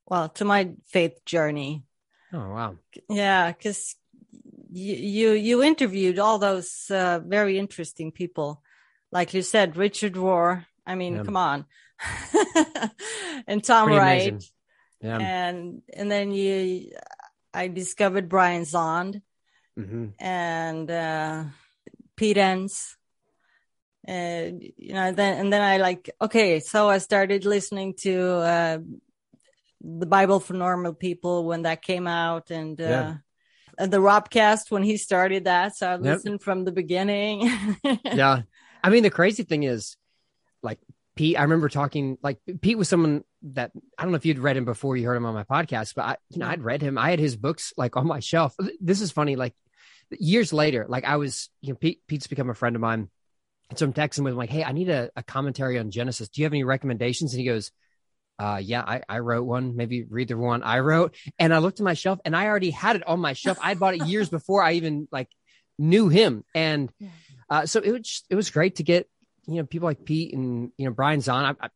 well, 0.06 0.30
to 0.30 0.46
my 0.46 0.72
faith 0.86 1.24
journey. 1.26 1.84
Oh 2.34 2.50
wow. 2.50 2.78
Yeah, 3.10 3.52
cuz 3.54 3.96
you, 4.72 4.96
you 4.96 5.32
you 5.32 5.64
interviewed 5.64 6.20
all 6.20 6.40
those 6.40 6.90
uh, 6.90 7.20
very 7.26 7.58
interesting 7.58 8.12
people. 8.12 8.62
Like 9.12 9.34
you 9.34 9.42
said, 9.42 9.78
Richard 9.78 10.14
Rohr. 10.14 10.66
I 10.86 10.96
mean, 10.96 11.16
yeah. 11.16 11.24
come 11.24 11.38
on. 11.38 11.66
and 13.48 13.64
Tom 13.64 13.88
Pretty 13.88 14.00
Wright. 14.00 14.44
Yeah. 15.02 15.18
And 15.20 15.82
and 15.94 16.12
then 16.12 16.32
you 16.32 16.92
I 17.54 17.68
discovered 17.68 18.30
Brian 18.30 18.64
Zahnd 18.64 19.22
mm-hmm. 19.78 20.08
and 20.20 20.92
uh 20.92 21.44
Pete 22.16 22.38
Enns 22.38 22.98
and 24.08 24.64
you 24.78 24.94
know 24.94 25.12
then 25.12 25.38
and 25.38 25.54
then 25.54 25.62
i 25.62 25.78
like 25.78 26.10
okay 26.22 26.60
so 26.60 26.90
i 26.90 26.98
started 26.98 27.46
listening 27.46 27.94
to 27.94 28.20
uh 28.38 28.78
the 29.82 30.06
bible 30.06 30.40
for 30.40 30.54
normal 30.54 30.94
people 30.94 31.46
when 31.46 31.64
that 31.64 31.82
came 31.82 32.08
out 32.08 32.50
and 32.50 32.80
uh 32.80 32.84
yeah. 32.84 33.16
and 33.78 33.92
the 33.92 33.98
robcast 33.98 34.72
when 34.72 34.82
he 34.82 34.98
started 34.98 35.44
that 35.44 35.76
so 35.76 35.88
i 35.88 35.96
listened 35.98 36.36
yep. 36.36 36.42
from 36.42 36.64
the 36.64 36.72
beginning 36.72 37.52
yeah 38.06 38.42
i 38.84 38.90
mean 38.90 39.04
the 39.04 39.10
crazy 39.10 39.44
thing 39.44 39.64
is 39.64 39.98
like 40.64 40.80
Pete, 41.16 41.38
I 41.38 41.42
remember 41.42 41.68
talking 41.68 42.20
like 42.22 42.38
Pete 42.62 42.78
was 42.78 42.88
someone 42.88 43.24
that 43.42 43.72
I 43.98 44.04
don't 44.04 44.12
know 44.12 44.18
if 44.18 44.26
you'd 44.26 44.38
read 44.38 44.56
him 44.56 44.66
before 44.66 44.96
you 44.96 45.08
heard 45.08 45.16
him 45.16 45.26
on 45.26 45.34
my 45.34 45.44
podcast, 45.44 45.96
but 45.96 46.06
I, 46.06 46.18
you 46.30 46.38
know, 46.38 46.48
I'd 46.48 46.62
read 46.62 46.84
him. 46.84 46.98
I 46.98 47.10
had 47.10 47.18
his 47.18 47.36
books 47.36 47.74
like 47.76 47.98
on 47.98 48.06
my 48.06 48.20
shelf. 48.20 48.56
This 48.80 49.02
is 49.02 49.12
funny. 49.12 49.36
Like 49.36 49.56
years 50.12 50.54
later, 50.54 50.86
like 50.88 51.06
I 51.06 51.18
was, 51.18 51.50
you 51.60 51.74
know, 51.74 51.78
Pete, 51.78 52.02
Pete's 52.08 52.28
become 52.28 52.52
a 52.52 52.54
friend 52.54 52.76
of 52.76 52.82
mine. 52.84 53.10
So 53.76 53.86
I'm 53.86 53.94
texting 53.94 54.24
with 54.24 54.32
him 54.34 54.38
like, 54.38 54.50
Hey, 54.50 54.64
I 54.64 54.72
need 54.72 54.90
a, 54.90 55.10
a 55.16 55.24
commentary 55.24 55.78
on 55.78 55.92
Genesis. 55.92 56.30
Do 56.30 56.42
you 56.42 56.46
have 56.46 56.54
any 56.54 56.64
recommendations? 56.64 57.34
And 57.34 57.42
he 57.42 57.46
goes, 57.46 57.72
uh, 58.40 58.62
yeah, 58.64 58.82
I, 58.82 59.02
I 59.10 59.20
wrote 59.20 59.46
one, 59.46 59.76
maybe 59.76 60.04
read 60.04 60.28
the 60.28 60.38
one 60.38 60.62
I 60.64 60.80
wrote. 60.80 61.16
And 61.40 61.54
I 61.54 61.58
looked 61.58 61.80
at 61.80 61.84
my 61.84 61.96
shelf 61.96 62.20
and 62.24 62.36
I 62.36 62.46
already 62.46 62.70
had 62.70 62.96
it 62.96 63.08
on 63.08 63.20
my 63.20 63.34
shelf. 63.34 63.58
I 63.62 63.74
bought 63.74 63.96
it 63.96 64.06
years 64.06 64.30
before 64.30 64.64
I 64.64 64.74
even 64.74 65.08
like 65.12 65.30
knew 65.80 66.08
him. 66.08 66.46
And, 66.54 66.92
uh, 67.50 67.66
so 67.66 67.82
it 67.82 67.92
was, 67.92 68.24
it 68.30 68.36
was 68.36 68.50
great 68.52 68.76
to 68.76 68.84
get, 68.84 69.10
you 69.48 69.56
know, 69.56 69.64
people 69.66 69.88
like 69.88 70.06
Pete 70.06 70.34
and, 70.34 70.72
you 70.78 70.86
know, 70.86 70.92
Brian 70.92 71.20
Zahnd. 71.20 71.56
I, 71.60 71.66
I, 71.66 71.70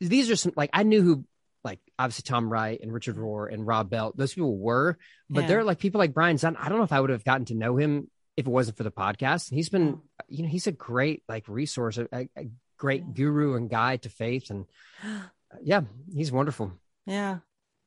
these 0.00 0.30
are 0.30 0.36
some, 0.36 0.52
like, 0.56 0.70
I 0.72 0.82
knew 0.82 1.02
who, 1.02 1.24
like, 1.62 1.80
obviously 1.98 2.22
Tom 2.22 2.50
Wright 2.50 2.80
and 2.82 2.92
Richard 2.92 3.16
Rohr 3.16 3.52
and 3.52 3.66
Rob 3.66 3.90
Bell, 3.90 4.12
those 4.16 4.32
people 4.32 4.56
were, 4.56 4.96
but 5.28 5.42
Yeah. 5.42 5.48
they're 5.48 5.64
like 5.64 5.78
people 5.78 5.98
like 5.98 6.14
Brian 6.14 6.36
Zahnd. 6.36 6.56
I 6.58 6.68
don't 6.68 6.78
know 6.78 6.84
if 6.84 6.92
I 6.92 7.00
would 7.00 7.10
have 7.10 7.24
gotten 7.24 7.44
to 7.46 7.54
know 7.54 7.76
him 7.76 8.08
if 8.38 8.46
it 8.46 8.50
wasn't 8.50 8.76
for 8.76 8.84
the 8.84 8.92
podcast. 8.92 9.52
He's 9.52 9.68
been, 9.68 10.00
you 10.28 10.44
know, 10.44 10.48
he's 10.48 10.68
a 10.68 10.72
great, 10.72 11.24
like, 11.28 11.48
resource, 11.48 11.98
a, 11.98 12.06
a, 12.12 12.48
great 12.76 13.12
guru 13.12 13.56
and 13.56 13.68
guide 13.68 14.02
to 14.02 14.08
faith. 14.08 14.50
And, 14.50 14.64
yeah, 15.62 15.80
he's 16.14 16.30
wonderful. 16.30 16.70
Yeah. 17.04 17.38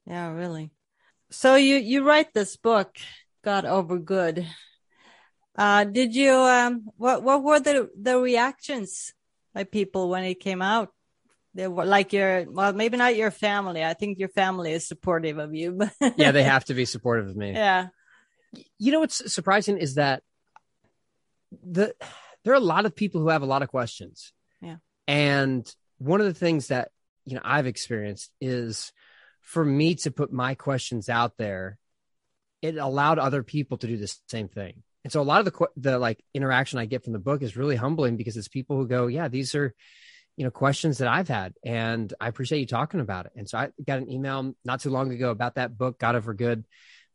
Yeah, 0.06 0.32
really. 0.32 0.72
So 1.30 1.56
you 1.56 1.78
you 1.78 2.04
write 2.04 2.34
this 2.34 2.58
book, 2.58 2.98
God 3.46 3.64
Over 3.64 3.98
Good. 3.98 4.46
Uh 5.58 5.86
did 5.86 6.14
you 6.14 6.34
um 6.34 6.90
what 6.98 7.24
what 7.24 7.42
were 7.42 7.62
the 7.62 7.90
the 7.98 8.20
reactions 8.20 9.14
by 9.54 9.64
people 9.64 10.10
when 10.10 10.26
it 10.26 10.42
came 10.42 10.62
out? 10.62 10.90
They 11.54 11.70
were 11.70 11.86
like 11.86 12.12
your 12.12 12.46
well 12.52 12.74
maybe 12.74 12.98
not 12.98 13.16
your 13.16 13.32
family. 13.32 13.86
I 13.86 13.94
think 13.94 14.20
your 14.20 14.28
family 14.30 14.74
is 14.74 14.86
supportive 14.86 15.38
of 15.38 15.54
you, 15.56 15.72
but 15.72 15.94
Yeah, 16.18 16.34
they 16.34 16.44
have 16.56 16.66
to 16.66 16.74
be 16.74 16.84
supportive 16.84 17.30
of 17.30 17.38
me. 17.38 17.54
yeah. 17.54 17.88
You 18.78 18.92
know 18.92 19.00
what's 19.00 19.32
surprising 19.32 19.78
is 19.78 19.96
that 19.96 20.24
the 21.64 21.94
there 22.44 22.54
are 22.54 22.58
a 22.58 22.60
lot 22.60 22.86
of 22.86 22.96
people 22.96 23.22
who 23.22 23.30
have 23.30 23.44
a 23.44 23.48
lot 23.48 23.62
of 23.62 23.70
questions. 23.70 24.34
Yeah. 24.62 24.78
And 25.08 25.72
one 25.98 26.20
of 26.20 26.28
the 26.28 26.34
things 26.34 26.68
that 26.68 26.90
you 27.26 27.36
know 27.36 27.42
I've 27.44 27.68
experienced 27.68 28.32
is 28.40 28.92
for 29.42 29.64
me 29.64 29.96
to 29.96 30.12
put 30.12 30.32
my 30.32 30.56
questions 30.56 31.10
out 31.10 31.38
there, 31.38 31.78
it 32.62 32.78
allowed 32.78 33.20
other 33.20 33.44
people 33.44 33.78
to 33.80 33.88
do 33.88 33.98
the 33.98 34.14
same 34.28 34.48
thing. 34.48 34.84
And 35.04 35.12
so 35.12 35.22
a 35.22 35.24
lot 35.24 35.46
of 35.46 35.46
the 35.46 35.68
the 35.78 36.00
like 36.00 36.24
interaction 36.34 36.80
I 36.80 36.86
get 36.86 37.04
from 37.04 37.14
the 37.14 37.20
book 37.20 37.42
is 37.42 37.58
really 37.58 37.76
humbling 37.76 38.18
because 38.18 38.38
it's 38.38 38.48
people 38.48 38.78
who 38.78 38.88
go, 38.88 39.08
yeah, 39.08 39.28
these 39.28 39.56
are 39.56 39.74
you 40.38 40.46
know 40.46 40.52
questions 40.52 41.00
that 41.00 41.08
I've 41.08 41.28
had, 41.28 41.54
and 41.66 42.14
I 42.20 42.28
appreciate 42.28 42.60
you 42.60 42.68
talking 42.68 43.00
about 43.00 43.26
it. 43.26 43.34
And 43.36 43.50
so 43.50 43.58
I 43.58 43.70
got 43.86 44.00
an 44.00 44.10
email 44.10 44.54
not 44.64 44.82
too 44.82 44.90
long 44.90 45.12
ago 45.12 45.30
about 45.32 45.56
that 45.56 45.78
book, 45.78 46.00
God 46.00 46.16
Over 46.16 46.34
Good, 46.34 46.66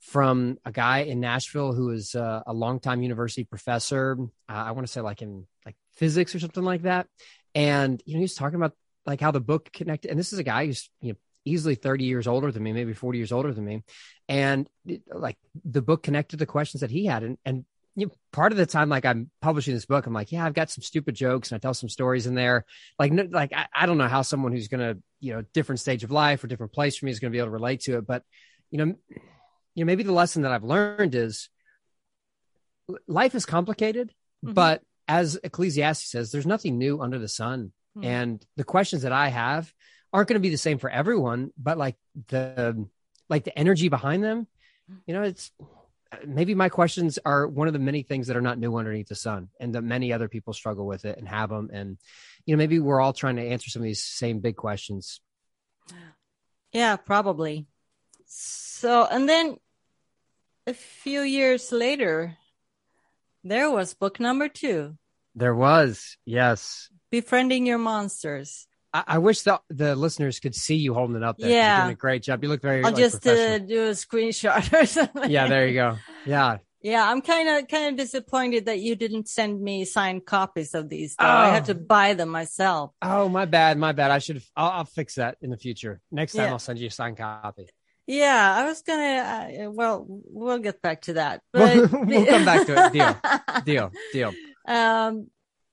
from 0.06 0.56
a 0.64 0.70
guy 0.70 0.98
in 1.00 1.18
Nashville 1.18 1.72
who 1.72 1.90
is 1.90 2.14
uh, 2.14 2.40
a 2.46 2.52
longtime 2.52 3.02
university 3.02 3.42
professor. 3.42 4.16
Uh, 4.48 4.52
I 4.52 4.70
want 4.70 4.86
to 4.86 4.92
say 4.92 5.00
like 5.00 5.20
in 5.20 5.46
like 5.64 5.74
physics 5.94 6.32
or 6.32 6.38
something 6.38 6.62
like 6.62 6.82
that. 6.82 7.08
And 7.56 8.00
you 8.06 8.14
know, 8.14 8.20
he's 8.20 8.36
talking 8.36 8.54
about 8.54 8.72
like 9.04 9.20
how 9.20 9.32
the 9.32 9.40
book 9.40 9.72
connected. 9.72 10.10
And 10.10 10.18
this 10.18 10.32
is 10.32 10.38
a 10.38 10.44
guy 10.44 10.66
who's 10.66 10.88
you 11.00 11.12
know 11.12 11.18
easily 11.44 11.74
30 11.74 12.04
years 12.04 12.28
older 12.28 12.52
than 12.52 12.62
me, 12.62 12.72
maybe 12.72 12.92
40 12.92 13.18
years 13.18 13.32
older 13.32 13.52
than 13.52 13.64
me. 13.64 13.82
And 14.28 14.68
like 15.12 15.36
the 15.64 15.82
book 15.82 16.04
connected 16.04 16.38
the 16.38 16.46
questions 16.46 16.82
that 16.82 16.90
he 16.90 17.06
had. 17.06 17.24
And, 17.24 17.38
and 17.44 17.64
you 17.96 18.06
know, 18.06 18.12
part 18.32 18.52
of 18.52 18.58
the 18.58 18.66
time, 18.66 18.88
like 18.88 19.04
I'm 19.04 19.30
publishing 19.40 19.74
this 19.74 19.86
book, 19.86 20.06
I'm 20.06 20.12
like, 20.12 20.30
yeah, 20.30 20.44
I've 20.44 20.54
got 20.54 20.70
some 20.70 20.82
stupid 20.82 21.16
jokes 21.16 21.50
and 21.50 21.56
I 21.56 21.58
tell 21.58 21.74
some 21.74 21.88
stories 21.88 22.26
in 22.26 22.36
there. 22.36 22.64
Like, 22.98 23.10
no, 23.10 23.26
like 23.28 23.52
I, 23.52 23.66
I 23.74 23.86
don't 23.86 23.98
know 23.98 24.08
how 24.08 24.22
someone 24.22 24.52
who's 24.52 24.68
going 24.68 24.80
to, 24.80 25.02
you 25.18 25.32
know, 25.32 25.42
different 25.52 25.80
stage 25.80 26.04
of 26.04 26.12
life 26.12 26.44
or 26.44 26.46
different 26.46 26.72
place 26.72 26.96
for 26.96 27.06
me 27.06 27.10
is 27.10 27.18
going 27.18 27.32
to 27.32 27.34
be 27.34 27.38
able 27.38 27.48
to 27.48 27.52
relate 27.52 27.80
to 27.82 27.98
it. 27.98 28.06
But, 28.06 28.22
you 28.70 28.78
know, 28.84 28.94
you 29.76 29.84
know, 29.84 29.86
maybe 29.86 30.02
the 30.02 30.12
lesson 30.12 30.42
that 30.42 30.50
I've 30.52 30.64
learned 30.64 31.14
is 31.14 31.48
life 33.06 33.34
is 33.34 33.46
complicated, 33.46 34.12
Mhm. 34.44 34.54
but 34.54 34.82
as 35.06 35.38
Ecclesiastes 35.44 36.10
says, 36.10 36.32
there's 36.32 36.46
nothing 36.46 36.78
new 36.78 37.00
under 37.00 37.18
the 37.18 37.28
sun. 37.28 37.72
Mhm. 37.96 38.04
And 38.04 38.46
the 38.56 38.64
questions 38.64 39.02
that 39.02 39.12
I 39.12 39.28
have 39.28 39.72
aren't 40.12 40.28
going 40.28 40.40
to 40.40 40.40
be 40.48 40.50
the 40.50 40.56
same 40.56 40.78
for 40.78 40.90
everyone, 40.90 41.52
but 41.56 41.78
like 41.78 41.96
the 42.28 42.88
like 43.28 43.44
the 43.44 43.56
energy 43.58 43.88
behind 43.88 44.24
them, 44.24 44.46
you 45.06 45.12
know, 45.14 45.22
it's 45.22 45.52
maybe 46.24 46.54
my 46.54 46.68
questions 46.68 47.18
are 47.24 47.46
one 47.46 47.66
of 47.66 47.72
the 47.72 47.78
many 47.80 48.02
things 48.02 48.28
that 48.28 48.36
are 48.36 48.40
not 48.40 48.58
new 48.58 48.76
underneath 48.76 49.08
the 49.08 49.14
sun 49.16 49.50
and 49.60 49.74
that 49.74 49.82
many 49.82 50.12
other 50.12 50.28
people 50.28 50.52
struggle 50.52 50.86
with 50.86 51.04
it 51.04 51.18
and 51.18 51.28
have 51.28 51.50
them 51.50 51.68
and 51.72 51.98
you 52.46 52.54
know 52.54 52.58
maybe 52.58 52.78
we're 52.78 53.00
all 53.00 53.12
trying 53.12 53.36
to 53.36 53.42
answer 53.42 53.68
some 53.68 53.82
of 53.82 53.84
these 53.84 54.02
same 54.02 54.38
big 54.38 54.56
questions 54.56 55.20
Yeah, 56.72 56.96
probably. 56.96 57.66
So, 58.26 59.04
and 59.04 59.28
then 59.28 59.56
a 60.66 60.74
few 60.74 61.20
years 61.22 61.72
later, 61.72 62.36
there 63.44 63.70
was 63.70 63.94
book 63.94 64.18
number 64.20 64.48
two, 64.48 64.96
there 65.34 65.54
was 65.54 66.16
yes 66.24 66.88
Befriending 67.10 67.66
Your 67.66 67.78
Monsters. 67.78 68.66
I, 68.92 69.04
I 69.06 69.18
wish 69.18 69.42
the 69.42 69.60
the 69.68 69.94
listeners 69.94 70.40
could 70.40 70.54
see 70.54 70.76
you 70.76 70.94
holding 70.94 71.16
it 71.16 71.22
up 71.22 71.36
there. 71.38 71.50
Yeah. 71.50 71.76
You're 71.76 71.84
doing 71.86 71.92
a 71.92 71.96
great 71.96 72.22
job. 72.22 72.42
You 72.42 72.48
look 72.48 72.62
very. 72.62 72.78
I'll 72.82 72.90
like, 72.92 72.96
just 72.96 73.26
uh, 73.26 73.58
do 73.58 73.88
a 73.88 73.90
screenshot 73.90 74.72
or 74.72 74.86
something. 74.96 75.30
yeah, 75.30 75.46
there 75.48 75.66
you 75.68 75.74
go. 75.74 75.98
Yeah, 76.24 76.58
Yeah, 76.82 77.08
I'm 77.08 77.20
kind 77.20 77.48
of 77.48 77.68
kind 77.68 77.90
of 77.90 77.96
disappointed 77.96 78.66
that 78.66 78.80
you 78.80 78.96
didn't 78.96 79.28
send 79.28 79.60
me 79.60 79.84
signed 79.84 80.24
copies 80.26 80.74
of 80.74 80.88
these. 80.88 81.14
Though. 81.16 81.26
I 81.26 81.50
had 81.50 81.64
Oh. 81.64 81.66
to 81.66 81.74
buy 81.74 82.14
them 82.14 82.30
myself. 82.30 82.92
Oh, 83.02 83.28
my 83.28 83.44
bad, 83.44 83.76
my 83.78 83.92
bad. 83.92 84.10
I 84.10 84.18
should. 84.18 84.42
I'll, 84.56 84.70
I'll 84.70 84.84
fix 84.84 85.16
that 85.16 85.36
in 85.42 85.50
the 85.50 85.58
future. 85.58 86.00
Next 86.10 86.32
time, 86.32 86.46
Yeah. 86.46 86.52
I'll 86.52 86.58
send 86.58 86.78
you 86.78 86.86
a 86.88 86.90
signed 86.90 87.18
copy. 87.18 87.68
Yeah, 88.06 88.54
I 88.56 88.64
was 88.66 88.82
gonna. 88.82 89.02
Uh, 89.66 89.70
well, 89.70 90.04
we'll 90.08 90.58
get 90.58 90.80
back 90.80 91.02
to 91.02 91.14
that. 91.14 91.40
We'll- 91.52 91.88
But 91.88 92.06
we'll 92.06 92.26
come 92.26 92.44
back 92.44 92.66
to 92.66 92.86
it. 92.86 92.92
Deal. 92.92 93.16
Deal, 93.64 93.90
deal. 94.12 94.32
um, 94.68 95.28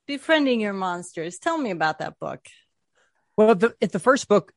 befriending 0.08 0.60
your 0.60 0.74
monsters. 0.74 1.38
Tell 1.38 1.58
me 1.58 1.70
about 1.72 2.00
that 2.00 2.18
book. 2.20 2.42
Well, 3.38 3.56
the 3.56 3.75
if 3.82 3.92
the 3.92 4.00
first 4.00 4.28
book, 4.28 4.52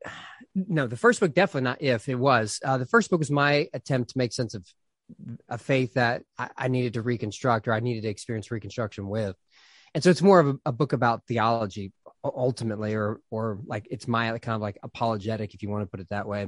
no, 0.55 0.87
the 0.87 0.97
first 0.97 1.21
book 1.21 1.35
definitely 1.35 1.63
not. 1.65 1.83
If 1.83 2.09
it 2.09 2.15
was 2.15 2.61
uh, 2.65 2.79
the 2.79 2.87
first 2.87 3.11
book 3.11 3.19
was 3.21 3.31
my 3.31 3.69
attempt 3.75 4.11
to 4.11 4.19
make 4.19 4.33
sense 4.33 4.55
of 4.55 4.67
a 5.49 5.59
faith 5.59 5.95
that 5.95 6.23
I, 6.39 6.49
I 6.57 6.69
needed 6.69 6.95
to 6.95 7.03
reconstruct 7.03 7.69
or 7.69 7.73
I 7.75 7.81
needed 7.81 8.03
to 8.03 8.09
experience 8.09 8.51
reconstruction 8.51 9.07
with, 9.09 9.37
and 9.95 10.03
so 10.03 10.09
it's 10.11 10.23
more 10.23 10.41
of 10.41 10.47
a, 10.49 10.57
a 10.67 10.73
book 10.73 10.93
about 10.95 11.27
theology 11.27 11.93
ultimately, 12.25 12.95
or 12.95 13.21
or 13.31 13.59
like 13.67 13.87
it's 13.91 14.09
my 14.09 14.39
kind 14.39 14.55
of 14.57 14.61
like 14.63 14.79
apologetic, 14.83 15.53
if 15.55 15.63
you 15.63 15.69
want 15.71 15.83
to 15.83 15.91
put 15.91 16.01
it 16.01 16.09
that 16.09 16.27
way. 16.27 16.47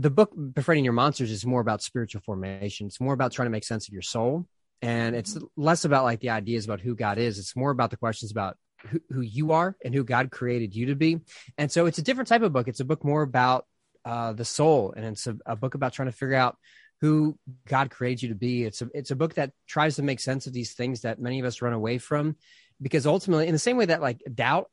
The 0.00 0.10
book 0.10 0.32
befriending 0.54 0.84
your 0.84 0.92
monsters 0.92 1.30
is 1.30 1.44
more 1.44 1.60
about 1.60 1.82
spiritual 1.82 2.22
formation. 2.24 2.86
It's 2.86 3.00
more 3.00 3.14
about 3.14 3.32
trying 3.32 3.46
to 3.46 3.50
make 3.50 3.64
sense 3.64 3.88
of 3.88 3.92
your 3.92 4.02
soul, 4.02 4.46
and 4.80 5.16
it's 5.16 5.36
less 5.56 5.84
about 5.84 6.04
like 6.04 6.20
the 6.20 6.30
ideas 6.30 6.64
about 6.64 6.80
who 6.80 6.94
God 6.94 7.18
is. 7.18 7.38
It's 7.38 7.56
more 7.56 7.70
about 7.70 7.90
the 7.90 7.96
questions 7.96 8.30
about 8.30 8.56
who, 8.86 9.00
who 9.10 9.20
you 9.22 9.50
are 9.52 9.76
and 9.84 9.92
who 9.92 10.04
God 10.04 10.30
created 10.30 10.74
you 10.74 10.86
to 10.86 10.94
be. 10.94 11.18
And 11.56 11.70
so 11.70 11.86
it's 11.86 11.98
a 11.98 12.02
different 12.02 12.28
type 12.28 12.42
of 12.42 12.52
book. 12.52 12.68
It's 12.68 12.78
a 12.78 12.84
book 12.84 13.04
more 13.04 13.22
about 13.22 13.66
uh, 14.04 14.32
the 14.34 14.44
soul, 14.44 14.94
and 14.96 15.04
it's 15.04 15.26
a, 15.26 15.36
a 15.44 15.56
book 15.56 15.74
about 15.74 15.92
trying 15.92 16.08
to 16.08 16.16
figure 16.16 16.36
out 16.36 16.56
who 17.00 17.38
God 17.66 17.90
created 17.90 18.22
you 18.22 18.28
to 18.30 18.34
be. 18.34 18.64
It's 18.64 18.82
a 18.82 18.88
it's 18.94 19.10
a 19.10 19.16
book 19.16 19.34
that 19.34 19.52
tries 19.66 19.96
to 19.96 20.02
make 20.02 20.20
sense 20.20 20.46
of 20.46 20.52
these 20.52 20.74
things 20.74 21.00
that 21.02 21.20
many 21.20 21.40
of 21.40 21.46
us 21.46 21.60
run 21.60 21.72
away 21.72 21.98
from, 21.98 22.36
because 22.80 23.06
ultimately, 23.06 23.48
in 23.48 23.52
the 23.52 23.58
same 23.58 23.76
way 23.76 23.86
that 23.86 24.00
like 24.00 24.22
doubt 24.32 24.70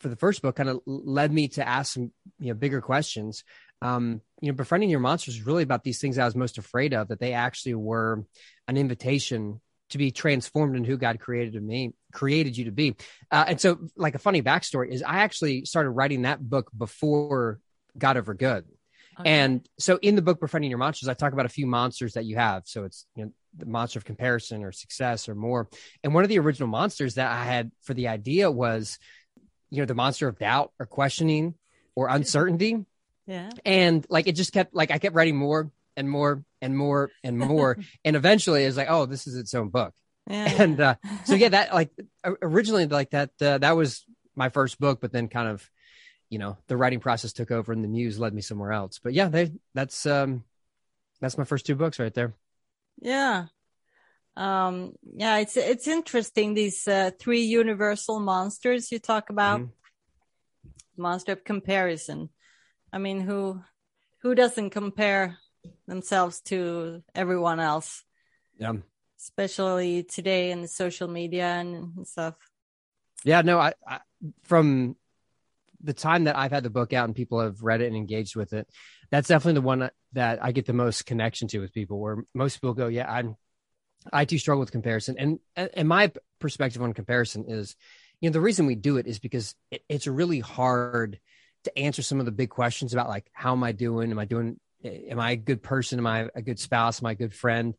for 0.00 0.08
the 0.08 0.16
first 0.16 0.42
book 0.42 0.56
kind 0.56 0.68
of 0.68 0.80
led 0.86 1.32
me 1.32 1.48
to 1.48 1.66
ask 1.66 1.94
some 1.94 2.12
you 2.38 2.48
know 2.48 2.54
bigger 2.54 2.80
questions. 2.80 3.44
Um, 3.82 4.20
you 4.40 4.50
know, 4.50 4.56
befriending 4.56 4.90
your 4.90 5.00
monsters 5.00 5.36
is 5.36 5.46
really 5.46 5.62
about 5.62 5.84
these 5.84 6.00
things 6.00 6.18
I 6.18 6.24
was 6.24 6.34
most 6.34 6.58
afraid 6.58 6.94
of. 6.94 7.08
That 7.08 7.20
they 7.20 7.32
actually 7.32 7.74
were 7.74 8.24
an 8.68 8.76
invitation 8.76 9.60
to 9.90 9.98
be 9.98 10.10
transformed 10.10 10.76
in 10.76 10.84
who 10.84 10.96
God 10.96 11.20
created 11.20 11.54
to 11.54 11.60
me, 11.60 11.92
created 12.12 12.56
you 12.56 12.64
to 12.66 12.72
be. 12.72 12.96
Uh, 13.30 13.44
and 13.48 13.60
so, 13.60 13.78
like 13.96 14.14
a 14.14 14.18
funny 14.18 14.42
backstory 14.42 14.88
is, 14.90 15.02
I 15.02 15.20
actually 15.20 15.64
started 15.64 15.90
writing 15.90 16.22
that 16.22 16.40
book 16.40 16.70
before 16.76 17.60
God 17.96 18.16
Over 18.16 18.34
Good. 18.34 18.64
And 19.24 19.66
so, 19.78 19.98
in 20.02 20.16
the 20.16 20.22
book 20.22 20.40
Befriending 20.40 20.70
Your 20.70 20.78
Monsters, 20.78 21.08
I 21.08 21.14
talk 21.14 21.32
about 21.32 21.46
a 21.46 21.50
few 21.50 21.66
monsters 21.66 22.14
that 22.14 22.24
you 22.24 22.36
have. 22.36 22.64
So 22.66 22.84
it's 22.84 23.06
you 23.14 23.24
know 23.24 23.32
the 23.56 23.66
monster 23.66 23.98
of 23.98 24.04
comparison 24.04 24.64
or 24.64 24.72
success 24.72 25.28
or 25.28 25.34
more. 25.34 25.68
And 26.02 26.14
one 26.14 26.24
of 26.24 26.28
the 26.28 26.38
original 26.38 26.68
monsters 26.68 27.14
that 27.14 27.30
I 27.30 27.44
had 27.44 27.70
for 27.82 27.94
the 27.94 28.08
idea 28.08 28.50
was, 28.50 28.98
you 29.70 29.78
know, 29.78 29.86
the 29.86 29.94
monster 29.94 30.28
of 30.28 30.38
doubt 30.38 30.72
or 30.78 30.86
questioning 30.86 31.54
or 31.94 32.08
uncertainty. 32.08 32.84
Yeah, 33.26 33.50
And 33.64 34.06
like 34.08 34.26
it 34.26 34.32
just 34.32 34.52
kept 34.52 34.74
like 34.74 34.90
I 34.90 34.98
kept 34.98 35.14
writing 35.14 35.36
more 35.36 35.70
and 35.96 36.10
more 36.10 36.44
and 36.60 36.76
more 36.76 37.10
and 37.22 37.38
more, 37.38 37.78
and 38.04 38.16
eventually 38.16 38.64
it's 38.64 38.76
like, 38.76 38.90
oh, 38.90 39.06
this 39.06 39.26
is 39.26 39.36
its 39.36 39.54
own 39.54 39.68
book 39.68 39.94
yeah. 40.28 40.54
and 40.62 40.80
uh, 40.80 40.94
so 41.24 41.34
yeah 41.34 41.50
that 41.50 41.74
like 41.74 41.90
originally 42.42 42.86
like 42.86 43.10
that 43.10 43.30
uh, 43.40 43.58
that 43.58 43.76
was 43.76 44.04
my 44.34 44.48
first 44.48 44.80
book 44.80 45.00
but 45.00 45.12
then 45.12 45.28
kind 45.28 45.48
of 45.48 45.70
you 46.30 46.38
know 46.38 46.56
the 46.66 46.76
writing 46.76 47.00
process 47.00 47.32
took 47.32 47.50
over 47.50 47.72
and 47.72 47.84
the 47.84 47.88
muse 47.88 48.18
led 48.18 48.32
me 48.32 48.40
somewhere 48.40 48.72
else 48.72 48.98
but 48.98 49.12
yeah 49.12 49.28
they 49.28 49.52
that's 49.74 50.06
um 50.06 50.42
that's 51.20 51.38
my 51.38 51.44
first 51.44 51.66
two 51.66 51.74
books 51.74 51.98
right 51.98 52.14
there 52.14 52.32
Yeah. 53.00 53.46
Um, 54.36 54.94
yeah, 55.16 55.38
it's 55.38 55.56
it's 55.56 55.86
interesting 55.86 56.54
these 56.54 56.88
uh, 56.88 57.10
three 57.20 57.42
universal 57.42 58.18
monsters 58.18 58.90
you 58.90 58.98
talk 58.98 59.30
about. 59.30 59.60
Mhm. 59.60 59.70
monster 60.96 61.32
of 61.32 61.44
comparison. 61.44 62.30
I 62.94 62.98
mean, 62.98 63.18
who 63.18 63.60
who 64.22 64.36
doesn't 64.36 64.70
compare 64.70 65.36
themselves 65.88 66.40
to 66.42 67.02
everyone 67.12 67.58
else? 67.58 68.04
Yeah. 68.56 68.74
Especially 69.18 70.04
today 70.04 70.52
in 70.52 70.62
the 70.62 70.68
social 70.68 71.08
media 71.08 71.46
and 71.46 72.06
stuff. 72.06 72.36
Yeah, 73.24 73.42
no, 73.42 73.58
I, 73.58 73.72
I 73.84 73.98
from 74.44 74.94
the 75.82 75.92
time 75.92 76.24
that 76.24 76.36
I've 76.36 76.52
had 76.52 76.62
the 76.62 76.70
book 76.70 76.92
out 76.92 77.06
and 77.06 77.16
people 77.16 77.40
have 77.40 77.64
read 77.64 77.80
it 77.80 77.88
and 77.88 77.96
engaged 77.96 78.36
with 78.36 78.52
it, 78.52 78.68
that's 79.10 79.26
definitely 79.26 79.60
the 79.60 79.66
one 79.66 79.90
that 80.12 80.44
I 80.44 80.52
get 80.52 80.66
the 80.66 80.72
most 80.72 81.04
connection 81.04 81.48
to 81.48 81.58
with 81.58 81.74
people. 81.74 81.98
Where 81.98 82.24
most 82.32 82.58
people 82.58 82.74
go, 82.74 82.86
yeah, 82.86 83.10
I'm, 83.10 83.36
I 84.12 84.24
too 84.24 84.38
struggle 84.38 84.60
with 84.60 84.70
comparison, 84.70 85.16
and 85.18 85.40
and 85.56 85.88
my 85.88 86.12
perspective 86.38 86.80
on 86.80 86.92
comparison 86.92 87.46
is, 87.48 87.74
you 88.20 88.30
know, 88.30 88.34
the 88.34 88.40
reason 88.40 88.66
we 88.66 88.76
do 88.76 88.98
it 88.98 89.08
is 89.08 89.18
because 89.18 89.56
it, 89.72 89.82
it's 89.88 90.06
really 90.06 90.38
hard 90.38 91.18
to 91.64 91.78
answer 91.78 92.02
some 92.02 92.20
of 92.20 92.26
the 92.26 92.32
big 92.32 92.50
questions 92.50 92.92
about 92.92 93.08
like 93.08 93.26
how 93.32 93.52
am 93.52 93.64
I 93.64 93.72
doing? 93.72 94.10
Am 94.10 94.18
I 94.18 94.24
doing? 94.24 94.58
Am 94.84 95.18
I 95.18 95.32
a 95.32 95.36
good 95.36 95.62
person? 95.62 95.98
Am 95.98 96.06
I 96.06 96.28
a 96.34 96.42
good 96.42 96.58
spouse? 96.58 97.02
Am 97.02 97.06
I 97.06 97.12
a 97.12 97.16
good 97.16 97.34
friend? 97.34 97.74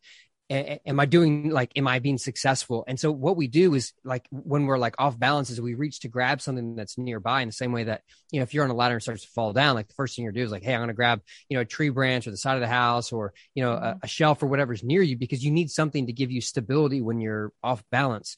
am 0.50 1.00
I 1.00 1.06
doing 1.06 1.50
like, 1.50 1.72
am 1.76 1.88
I 1.88 1.98
being 2.00 2.20
successful? 2.20 2.84
And 2.88 3.00
so 3.00 3.12
what 3.12 3.36
we 3.36 3.48
do 3.48 3.74
is 3.74 3.94
like 4.04 4.28
when 4.30 4.68
we're 4.68 4.78
like 4.78 4.94
off 5.00 5.18
balance 5.18 5.50
is 5.50 5.60
we 5.60 5.74
reach 5.74 6.02
to 6.02 6.08
grab 6.08 6.40
something 6.40 6.76
that's 6.76 7.00
nearby 7.00 7.42
in 7.42 7.48
the 7.48 7.54
same 7.54 7.72
way 7.72 7.86
that, 7.86 8.02
you 8.32 8.40
know, 8.40 8.44
if 8.44 8.54
you're 8.54 8.64
on 8.64 8.70
a 8.70 8.76
ladder 8.76 8.96
and 8.96 9.02
starts 9.02 9.24
to 9.24 9.30
fall 9.30 9.54
down, 9.54 9.74
like 9.74 9.88
the 9.88 9.96
first 9.96 10.16
thing 10.16 10.24
you're 10.24 10.32
do 10.32 10.44
is 10.44 10.52
like, 10.52 10.64
Hey, 10.64 10.74
I'm 10.74 10.80
going 10.80 10.90
to 10.90 10.94
grab, 10.94 11.22
you 11.50 11.58
know, 11.58 11.62
a 11.62 11.66
tree 11.66 11.90
branch 11.90 12.28
or 12.28 12.32
the 12.32 12.38
side 12.38 12.56
of 12.56 12.62
the 12.62 12.68
house 12.68 13.12
or, 13.12 13.34
you 13.56 13.64
know, 13.64 13.72
mm-hmm. 13.72 13.86
a, 13.86 14.00
a 14.04 14.08
shelf 14.08 14.44
or 14.44 14.48
whatever's 14.48 14.84
near 14.84 15.02
you 15.02 15.18
because 15.18 15.44
you 15.44 15.50
need 15.50 15.72
something 15.72 16.06
to 16.06 16.14
give 16.14 16.32
you 16.32 16.42
stability 16.42 17.02
when 17.02 17.20
you're 17.20 17.52
off 17.64 17.84
balance. 17.90 18.38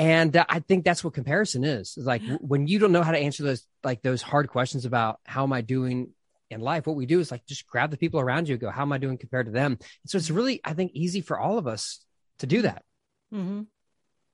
And 0.00 0.34
uh, 0.34 0.46
I 0.48 0.60
think 0.60 0.86
that's 0.86 1.04
what 1.04 1.12
comparison 1.12 1.62
is. 1.62 1.92
It's 1.94 2.06
like 2.06 2.22
when 2.40 2.66
you 2.66 2.78
don't 2.78 2.90
know 2.90 3.02
how 3.02 3.12
to 3.12 3.18
answer 3.18 3.42
those, 3.42 3.66
like 3.84 4.00
those 4.00 4.22
hard 4.22 4.48
questions 4.48 4.86
about 4.86 5.20
how 5.26 5.42
am 5.42 5.52
I 5.52 5.60
doing 5.60 6.14
in 6.50 6.62
life, 6.62 6.86
what 6.86 6.96
we 6.96 7.04
do 7.04 7.20
is 7.20 7.30
like 7.30 7.44
just 7.44 7.66
grab 7.66 7.90
the 7.90 7.98
people 7.98 8.18
around 8.18 8.48
you, 8.48 8.54
and 8.54 8.62
go, 8.62 8.70
how 8.70 8.80
am 8.80 8.92
I 8.92 8.98
doing 8.98 9.18
compared 9.18 9.44
to 9.44 9.52
them? 9.52 9.72
And 9.72 10.10
so 10.10 10.16
it's 10.16 10.30
really, 10.30 10.62
I 10.64 10.72
think, 10.72 10.92
easy 10.94 11.20
for 11.20 11.38
all 11.38 11.58
of 11.58 11.66
us 11.66 12.02
to 12.38 12.46
do 12.46 12.62
that. 12.62 12.82
Mm-hmm. 13.30 13.64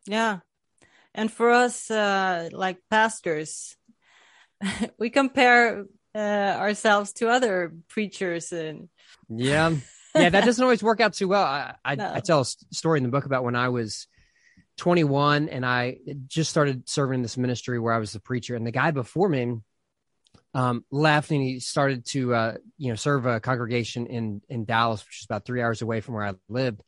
Yeah. 0.07 0.39
And 1.17 1.33
for 1.33 1.51
us, 1.51 1.91
uh, 1.91 2.49
like 2.53 2.79
pastors, 2.89 3.77
we 5.01 5.11
compare 5.11 5.85
uh, 6.15 6.19
ourselves 6.59 7.13
to 7.15 7.29
other 7.29 7.75
preachers 7.89 8.53
and 8.53 8.89
yeah 9.29 9.75
yeah 10.15 10.31
that 10.31 10.45
doesn't 10.47 10.63
always 10.63 10.83
work 10.83 10.99
out 10.99 11.13
too 11.13 11.29
well 11.29 11.43
i 11.43 11.75
I, 11.85 11.95
no. 11.97 12.13
I, 12.15 12.21
tell 12.21 12.41
a 12.41 12.45
story 12.73 12.99
in 12.99 13.03
the 13.03 13.11
book 13.11 13.27
about 13.27 13.45
when 13.45 13.55
i 13.55 13.69
was 13.69 14.07
21 14.77 15.49
and 15.49 15.65
i 15.65 15.97
just 16.27 16.51
started 16.51 16.89
serving 16.89 17.17
in 17.17 17.23
this 17.23 17.37
ministry 17.37 17.79
where 17.79 17.93
i 17.93 17.99
was 17.99 18.13
the 18.13 18.21
preacher 18.21 18.55
and 18.55 18.67
the 18.67 18.73
guy 18.73 18.91
before 18.91 19.29
me 19.29 19.57
um, 20.57 20.87
left 20.91 21.31
and 21.31 21.43
he 21.43 21.61
started 21.61 22.07
to 22.07 22.35
uh, 22.35 22.55
you 22.79 22.89
know 22.89 22.95
serve 22.95 23.27
a 23.27 23.41
congregation 23.41 24.07
in 24.07 24.41
in 24.49 24.65
Dallas, 24.65 25.05
which 25.05 25.21
is 25.21 25.27
about 25.27 25.45
three 25.45 25.61
hours 25.61 25.83
away 25.83 26.01
from 26.01 26.15
where 26.15 26.25
I 26.25 26.33
lived. 26.49 26.83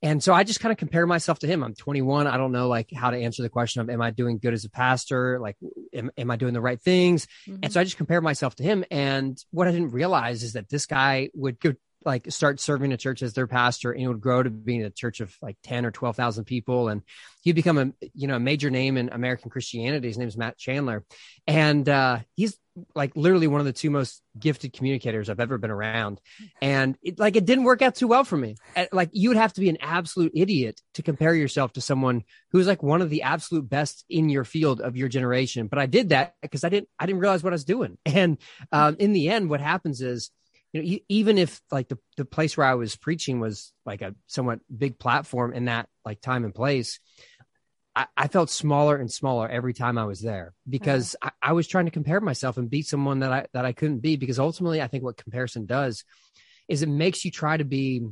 And 0.00 0.22
so 0.22 0.32
I 0.32 0.44
just 0.44 0.60
kind 0.60 0.70
of 0.70 0.78
compare 0.78 1.06
myself 1.06 1.40
to 1.40 1.48
him. 1.48 1.64
I'm 1.64 1.74
21. 1.74 2.28
I 2.28 2.36
don't 2.36 2.52
know 2.52 2.68
like 2.68 2.90
how 2.94 3.10
to 3.10 3.16
answer 3.16 3.42
the 3.42 3.48
question 3.48 3.80
of 3.80 3.90
am 3.90 4.00
I 4.00 4.10
doing 4.10 4.38
good 4.38 4.52
as 4.52 4.64
a 4.64 4.70
pastor? 4.70 5.40
Like, 5.40 5.56
am, 5.92 6.12
am 6.16 6.30
I 6.30 6.36
doing 6.36 6.52
the 6.52 6.60
right 6.60 6.80
things? 6.80 7.26
Mm-hmm. 7.48 7.60
And 7.64 7.72
so 7.72 7.80
I 7.80 7.84
just 7.84 7.96
compare 7.96 8.20
myself 8.20 8.54
to 8.56 8.62
him. 8.62 8.84
And 8.92 9.42
what 9.50 9.66
I 9.66 9.72
didn't 9.72 9.90
realize 9.90 10.44
is 10.44 10.52
that 10.52 10.68
this 10.68 10.86
guy 10.86 11.30
would 11.34 11.58
go 11.58 11.72
like 12.08 12.32
start 12.32 12.58
serving 12.58 12.90
a 12.94 12.96
church 12.96 13.22
as 13.22 13.34
their 13.34 13.46
pastor 13.46 13.92
and 13.92 14.02
it 14.02 14.08
would 14.08 14.22
grow 14.22 14.42
to 14.42 14.48
being 14.48 14.82
a 14.82 14.88
church 14.88 15.20
of 15.20 15.36
like 15.42 15.58
10 15.62 15.84
or 15.84 15.90
12,000 15.90 16.46
people. 16.46 16.88
And 16.88 17.02
he'd 17.42 17.52
become 17.52 17.76
a, 17.76 17.92
you 18.14 18.26
know, 18.26 18.36
a 18.36 18.40
major 18.40 18.70
name 18.70 18.96
in 18.96 19.10
American 19.10 19.50
Christianity. 19.50 20.08
His 20.08 20.16
name 20.16 20.26
is 20.26 20.36
Matt 20.36 20.56
Chandler. 20.56 21.04
And, 21.46 21.86
uh, 21.86 22.20
he's 22.34 22.58
like 22.94 23.14
literally 23.14 23.46
one 23.46 23.60
of 23.60 23.66
the 23.66 23.74
two 23.74 23.90
most 23.90 24.22
gifted 24.38 24.72
communicators 24.72 25.28
I've 25.28 25.38
ever 25.38 25.58
been 25.58 25.70
around. 25.70 26.18
And 26.62 26.96
it, 27.02 27.18
like, 27.18 27.36
it 27.36 27.44
didn't 27.44 27.64
work 27.64 27.82
out 27.82 27.94
too 27.94 28.08
well 28.08 28.24
for 28.24 28.38
me. 28.38 28.56
Like 28.90 29.10
you 29.12 29.28
would 29.28 29.36
have 29.36 29.52
to 29.52 29.60
be 29.60 29.68
an 29.68 29.78
absolute 29.82 30.32
idiot 30.34 30.80
to 30.94 31.02
compare 31.02 31.34
yourself 31.34 31.74
to 31.74 31.82
someone 31.82 32.22
who's 32.52 32.66
like 32.66 32.82
one 32.82 33.02
of 33.02 33.10
the 33.10 33.22
absolute 33.22 33.68
best 33.68 34.06
in 34.08 34.30
your 34.30 34.44
field 34.44 34.80
of 34.80 34.96
your 34.96 35.08
generation. 35.08 35.66
But 35.66 35.78
I 35.78 35.84
did 35.84 36.08
that 36.08 36.36
because 36.40 36.64
I 36.64 36.70
didn't, 36.70 36.88
I 36.98 37.04
didn't 37.04 37.20
realize 37.20 37.42
what 37.42 37.52
I 37.52 37.60
was 37.60 37.64
doing. 37.64 37.98
And, 38.06 38.38
um, 38.72 38.96
in 38.98 39.12
the 39.12 39.28
end, 39.28 39.50
what 39.50 39.60
happens 39.60 40.00
is, 40.00 40.30
you 40.72 40.82
know, 40.82 40.98
even 41.08 41.38
if 41.38 41.60
like 41.70 41.88
the, 41.88 41.98
the 42.16 42.24
place 42.24 42.56
where 42.56 42.66
I 42.66 42.74
was 42.74 42.96
preaching 42.96 43.40
was 43.40 43.72
like 43.86 44.02
a 44.02 44.14
somewhat 44.26 44.60
big 44.76 44.98
platform 44.98 45.52
in 45.52 45.66
that 45.66 45.88
like 46.04 46.20
time 46.20 46.44
and 46.44 46.54
place, 46.54 47.00
I, 47.96 48.06
I 48.16 48.28
felt 48.28 48.50
smaller 48.50 48.96
and 48.96 49.10
smaller 49.10 49.48
every 49.48 49.72
time 49.72 49.98
I 49.98 50.04
was 50.04 50.20
there 50.20 50.52
because 50.68 51.16
mm-hmm. 51.22 51.28
I, 51.42 51.50
I, 51.50 51.52
was 51.52 51.66
trying 51.66 51.86
to 51.86 51.90
compare 51.90 52.20
myself 52.20 52.58
and 52.58 52.68
be 52.68 52.82
someone 52.82 53.20
that 53.20 53.32
I 53.32 53.46
that 53.54 53.64
I 53.64 53.72
couldn't 53.72 54.00
be. 54.00 54.16
Because 54.16 54.38
ultimately, 54.38 54.82
I 54.82 54.88
think 54.88 55.04
what 55.04 55.16
comparison 55.16 55.66
does 55.66 56.04
is 56.68 56.82
it 56.82 56.88
makes 56.88 57.24
you 57.24 57.30
try 57.30 57.56
to 57.56 57.64
be 57.64 58.06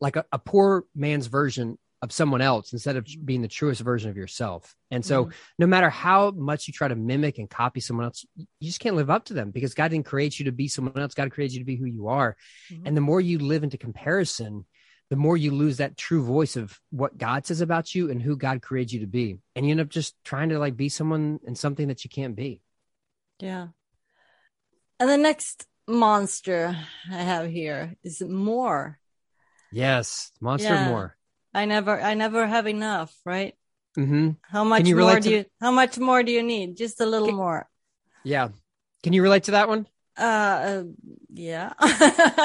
like 0.00 0.16
a, 0.16 0.24
a 0.30 0.38
poor 0.38 0.84
man's 0.94 1.26
version 1.26 1.78
of 2.02 2.12
someone 2.12 2.42
else 2.42 2.72
instead 2.72 2.96
of 2.96 3.06
being 3.24 3.42
the 3.42 3.48
truest 3.48 3.80
version 3.80 4.10
of 4.10 4.16
yourself. 4.16 4.74
And 4.90 5.04
so 5.04 5.24
mm-hmm. 5.24 5.32
no 5.58 5.66
matter 5.66 5.88
how 5.88 6.30
much 6.30 6.68
you 6.68 6.72
try 6.72 6.88
to 6.88 6.94
mimic 6.94 7.38
and 7.38 7.48
copy 7.48 7.80
someone 7.80 8.04
else, 8.04 8.24
you 8.36 8.46
just 8.62 8.80
can't 8.80 8.96
live 8.96 9.10
up 9.10 9.24
to 9.26 9.34
them 9.34 9.50
because 9.50 9.74
God 9.74 9.88
didn't 9.88 10.06
create 10.06 10.38
you 10.38 10.44
to 10.46 10.52
be 10.52 10.68
someone 10.68 10.98
else. 10.98 11.14
God 11.14 11.30
created 11.30 11.54
you 11.54 11.60
to 11.60 11.66
be 11.66 11.76
who 11.76 11.86
you 11.86 12.08
are. 12.08 12.36
Mm-hmm. 12.70 12.86
And 12.86 12.96
the 12.96 13.00
more 13.00 13.20
you 13.20 13.38
live 13.38 13.64
into 13.64 13.78
comparison, 13.78 14.66
the 15.08 15.16
more 15.16 15.36
you 15.36 15.52
lose 15.52 15.78
that 15.78 15.96
true 15.96 16.22
voice 16.22 16.56
of 16.56 16.78
what 16.90 17.16
God 17.16 17.46
says 17.46 17.60
about 17.60 17.94
you 17.94 18.10
and 18.10 18.20
who 18.20 18.36
God 18.36 18.60
created 18.60 18.92
you 18.92 19.00
to 19.00 19.06
be. 19.06 19.38
And 19.54 19.64
you 19.64 19.70
end 19.70 19.80
up 19.80 19.88
just 19.88 20.14
trying 20.24 20.50
to 20.50 20.58
like 20.58 20.76
be 20.76 20.88
someone 20.88 21.40
and 21.46 21.56
something 21.56 21.88
that 21.88 22.04
you 22.04 22.10
can't 22.10 22.36
be. 22.36 22.60
Yeah. 23.38 23.68
And 24.98 25.08
the 25.08 25.16
next 25.16 25.66
monster 25.86 26.76
I 27.10 27.16
have 27.16 27.48
here 27.50 27.96
is 28.02 28.20
more. 28.20 28.98
Yes, 29.72 30.32
monster 30.40 30.74
yeah. 30.74 30.88
more. 30.88 31.16
I 31.56 31.64
never, 31.64 31.98
I 31.98 32.14
never 32.14 32.46
have 32.46 32.66
enough, 32.66 33.14
right? 33.24 33.54
Mm-hmm. 33.96 34.30
How 34.42 34.64
much 34.64 34.86
more 34.86 35.20
do 35.20 35.30
you? 35.30 35.44
How 35.58 35.70
much 35.70 35.98
more 35.98 36.22
do 36.22 36.30
you 36.30 36.42
need? 36.42 36.76
Just 36.76 37.00
a 37.00 37.06
little 37.06 37.28
Can, 37.28 37.36
more. 37.36 37.68
Yeah. 38.24 38.48
Can 39.02 39.14
you 39.14 39.22
relate 39.22 39.44
to 39.44 39.52
that 39.52 39.68
one? 39.68 39.86
Uh, 40.18 40.22
uh 40.22 40.82
yeah. 41.32 41.72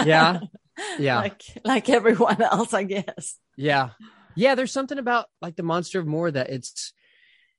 yeah. 0.06 0.40
Yeah. 0.98 1.18
Like 1.20 1.44
like 1.64 1.90
everyone 1.90 2.42
else, 2.42 2.74
I 2.74 2.84
guess. 2.84 3.38
Yeah. 3.56 3.90
Yeah. 4.36 4.56
There's 4.56 4.72
something 4.72 4.98
about 4.98 5.28
like 5.40 5.56
the 5.56 5.64
monster 5.64 6.00
of 6.00 6.08
more 6.08 6.32
that 6.32 6.50
it's 6.50 6.94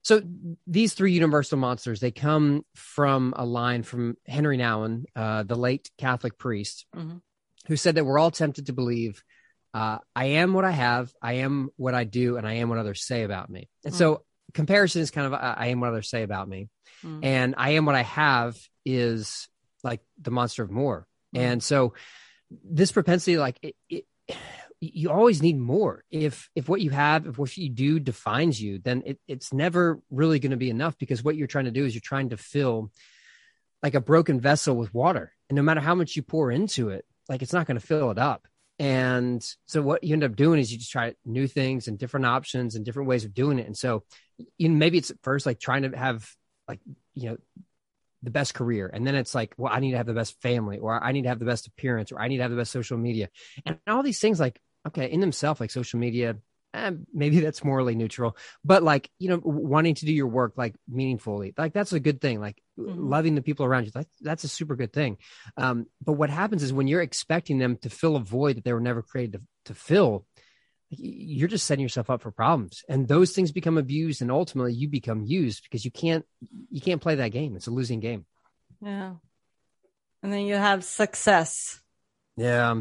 so 0.02 0.22
these 0.66 0.94
three 0.94 1.12
universal 1.12 1.56
monsters 1.56 2.00
they 2.00 2.10
come 2.10 2.64
from 2.74 3.32
a 3.36 3.44
line 3.44 3.84
from 3.84 4.16
Henri 4.26 4.58
Nouwen, 4.58 5.04
uh, 5.14 5.44
the 5.44 5.54
late 5.54 5.90
Catholic 5.98 6.36
priest, 6.36 6.86
mm-hmm. 6.96 7.18
who 7.68 7.76
said 7.76 7.94
that 7.94 8.04
we're 8.04 8.18
all 8.18 8.32
tempted 8.32 8.66
to 8.66 8.72
believe 8.72 9.22
uh, 9.74 9.98
I 10.14 10.24
am 10.26 10.52
what 10.52 10.64
I 10.64 10.70
have, 10.70 11.12
I 11.22 11.34
am 11.34 11.70
what 11.76 11.94
I 11.94 12.04
do, 12.04 12.36
and 12.36 12.46
I 12.46 12.54
am 12.54 12.68
what 12.68 12.78
others 12.78 13.04
say 13.04 13.22
about 13.22 13.48
me. 13.48 13.68
And 13.84 13.94
mm. 13.94 13.96
so 13.96 14.24
comparison 14.54 15.02
is 15.02 15.10
kind 15.10 15.26
of 15.26 15.34
I 15.34 15.68
am 15.68 15.80
what 15.80 15.88
others 15.90 16.10
say 16.10 16.22
about 16.22 16.48
me, 16.48 16.68
mm. 17.04 17.20
and 17.22 17.54
I 17.56 17.70
am 17.70 17.86
what 17.86 17.94
I 17.94 18.02
have 18.02 18.56
is 18.84 19.48
like 19.82 20.00
the 20.20 20.30
monster 20.30 20.62
of 20.62 20.70
more. 20.70 21.06
Mm. 21.34 21.40
And 21.40 21.62
so 21.62 21.94
this 22.64 22.92
propensity, 22.92 23.38
like 23.38 23.58
it, 23.62 23.74
it, 23.88 24.04
you 24.80 25.10
always 25.10 25.40
need 25.40 25.58
more. 25.58 26.04
If 26.10 26.50
if 26.54 26.68
what 26.68 26.80
you 26.80 26.90
have, 26.90 27.26
if 27.26 27.38
what 27.38 27.56
you 27.56 27.70
do 27.70 27.98
defines 27.98 28.60
you, 28.60 28.78
then 28.78 29.02
it, 29.06 29.20
it's 29.26 29.52
never 29.52 30.00
really 30.10 30.38
going 30.38 30.50
to 30.50 30.56
be 30.56 30.70
enough 30.70 30.98
because 30.98 31.22
what 31.22 31.36
you're 31.36 31.46
trying 31.46 31.66
to 31.66 31.70
do 31.70 31.84
is 31.84 31.94
you're 31.94 32.02
trying 32.04 32.30
to 32.30 32.36
fill 32.36 32.90
like 33.82 33.94
a 33.94 34.00
broken 34.00 34.38
vessel 34.40 34.76
with 34.76 34.92
water, 34.92 35.32
and 35.48 35.56
no 35.56 35.62
matter 35.62 35.80
how 35.80 35.94
much 35.94 36.14
you 36.14 36.22
pour 36.22 36.50
into 36.50 36.90
it, 36.90 37.04
like 37.28 37.42
it's 37.42 37.52
not 37.52 37.66
going 37.66 37.80
to 37.80 37.86
fill 37.86 38.10
it 38.10 38.18
up. 38.18 38.46
And 38.82 39.46
so 39.66 39.80
what 39.80 40.02
you 40.02 40.12
end 40.12 40.24
up 40.24 40.34
doing 40.34 40.58
is 40.58 40.72
you 40.72 40.76
just 40.76 40.90
try 40.90 41.14
new 41.24 41.46
things 41.46 41.86
and 41.86 41.96
different 41.96 42.26
options 42.26 42.74
and 42.74 42.84
different 42.84 43.08
ways 43.08 43.24
of 43.24 43.32
doing 43.32 43.60
it. 43.60 43.66
And 43.68 43.78
so 43.78 44.02
you 44.58 44.68
know, 44.68 44.74
maybe 44.74 44.98
it's 44.98 45.12
at 45.12 45.22
first 45.22 45.46
like 45.46 45.60
trying 45.60 45.82
to 45.82 45.96
have 45.96 46.28
like, 46.66 46.80
you 47.14 47.30
know, 47.30 47.36
the 48.24 48.32
best 48.32 48.54
career. 48.54 48.90
And 48.92 49.06
then 49.06 49.14
it's 49.14 49.36
like, 49.36 49.54
well, 49.56 49.72
I 49.72 49.78
need 49.78 49.92
to 49.92 49.98
have 49.98 50.06
the 50.06 50.14
best 50.14 50.40
family 50.42 50.78
or 50.78 51.00
I 51.00 51.12
need 51.12 51.22
to 51.22 51.28
have 51.28 51.38
the 51.38 51.44
best 51.44 51.68
appearance 51.68 52.10
or 52.10 52.20
I 52.20 52.26
need 52.26 52.38
to 52.38 52.42
have 52.42 52.50
the 52.50 52.56
best 52.56 52.72
social 52.72 52.98
media. 52.98 53.28
And 53.64 53.78
all 53.86 54.02
these 54.02 54.18
things 54.18 54.40
like, 54.40 54.60
okay, 54.88 55.06
in 55.06 55.20
themselves, 55.20 55.60
like 55.60 55.70
social 55.70 56.00
media, 56.00 56.38
eh, 56.74 56.92
maybe 57.12 57.40
that's 57.40 57.64
morally 57.64 57.94
neutral, 57.94 58.36
but 58.64 58.82
like, 58.82 59.10
you 59.18 59.28
know, 59.28 59.40
wanting 59.42 59.94
to 59.96 60.06
do 60.06 60.12
your 60.12 60.26
work 60.26 60.54
like 60.56 60.74
meaningfully, 60.88 61.54
like 61.56 61.72
that's 61.72 61.92
a 61.92 62.00
good 62.00 62.20
thing. 62.20 62.40
Like 62.40 62.60
mm-hmm. 62.78 63.08
loving 63.08 63.34
the 63.34 63.42
people 63.42 63.66
around 63.66 63.86
you, 63.86 63.92
like, 63.94 64.08
that's 64.20 64.44
a 64.44 64.48
super 64.48 64.76
good 64.76 64.92
thing. 64.92 65.18
Um, 65.56 65.86
but 66.04 66.12
what 66.12 66.30
happens 66.30 66.62
is 66.62 66.72
when 66.72 66.86
you're 66.86 67.02
expecting 67.02 67.58
them 67.58 67.76
to 67.78 67.90
fill 67.90 68.16
a 68.16 68.20
void 68.20 68.56
that 68.56 68.64
they 68.64 68.72
were 68.72 68.80
never 68.80 69.02
created 69.02 69.32
to, 69.32 69.40
to 69.66 69.74
fill, 69.74 70.26
you're 70.94 71.48
just 71.48 71.66
setting 71.66 71.82
yourself 71.82 72.10
up 72.10 72.20
for 72.20 72.30
problems 72.30 72.84
and 72.88 73.08
those 73.08 73.32
things 73.32 73.50
become 73.50 73.78
abused 73.78 74.20
and 74.20 74.30
ultimately 74.30 74.72
you 74.72 74.88
become 74.88 75.24
used 75.24 75.62
because 75.64 75.84
you 75.84 75.90
can't 75.90 76.24
you 76.70 76.80
can't 76.80 77.00
play 77.00 77.14
that 77.14 77.30
game 77.30 77.56
it's 77.56 77.66
a 77.66 77.70
losing 77.70 78.00
game 78.00 78.26
yeah 78.82 79.14
and 80.22 80.32
then 80.32 80.40
you 80.40 80.54
have 80.54 80.84
success 80.84 81.80
yeah 82.36 82.74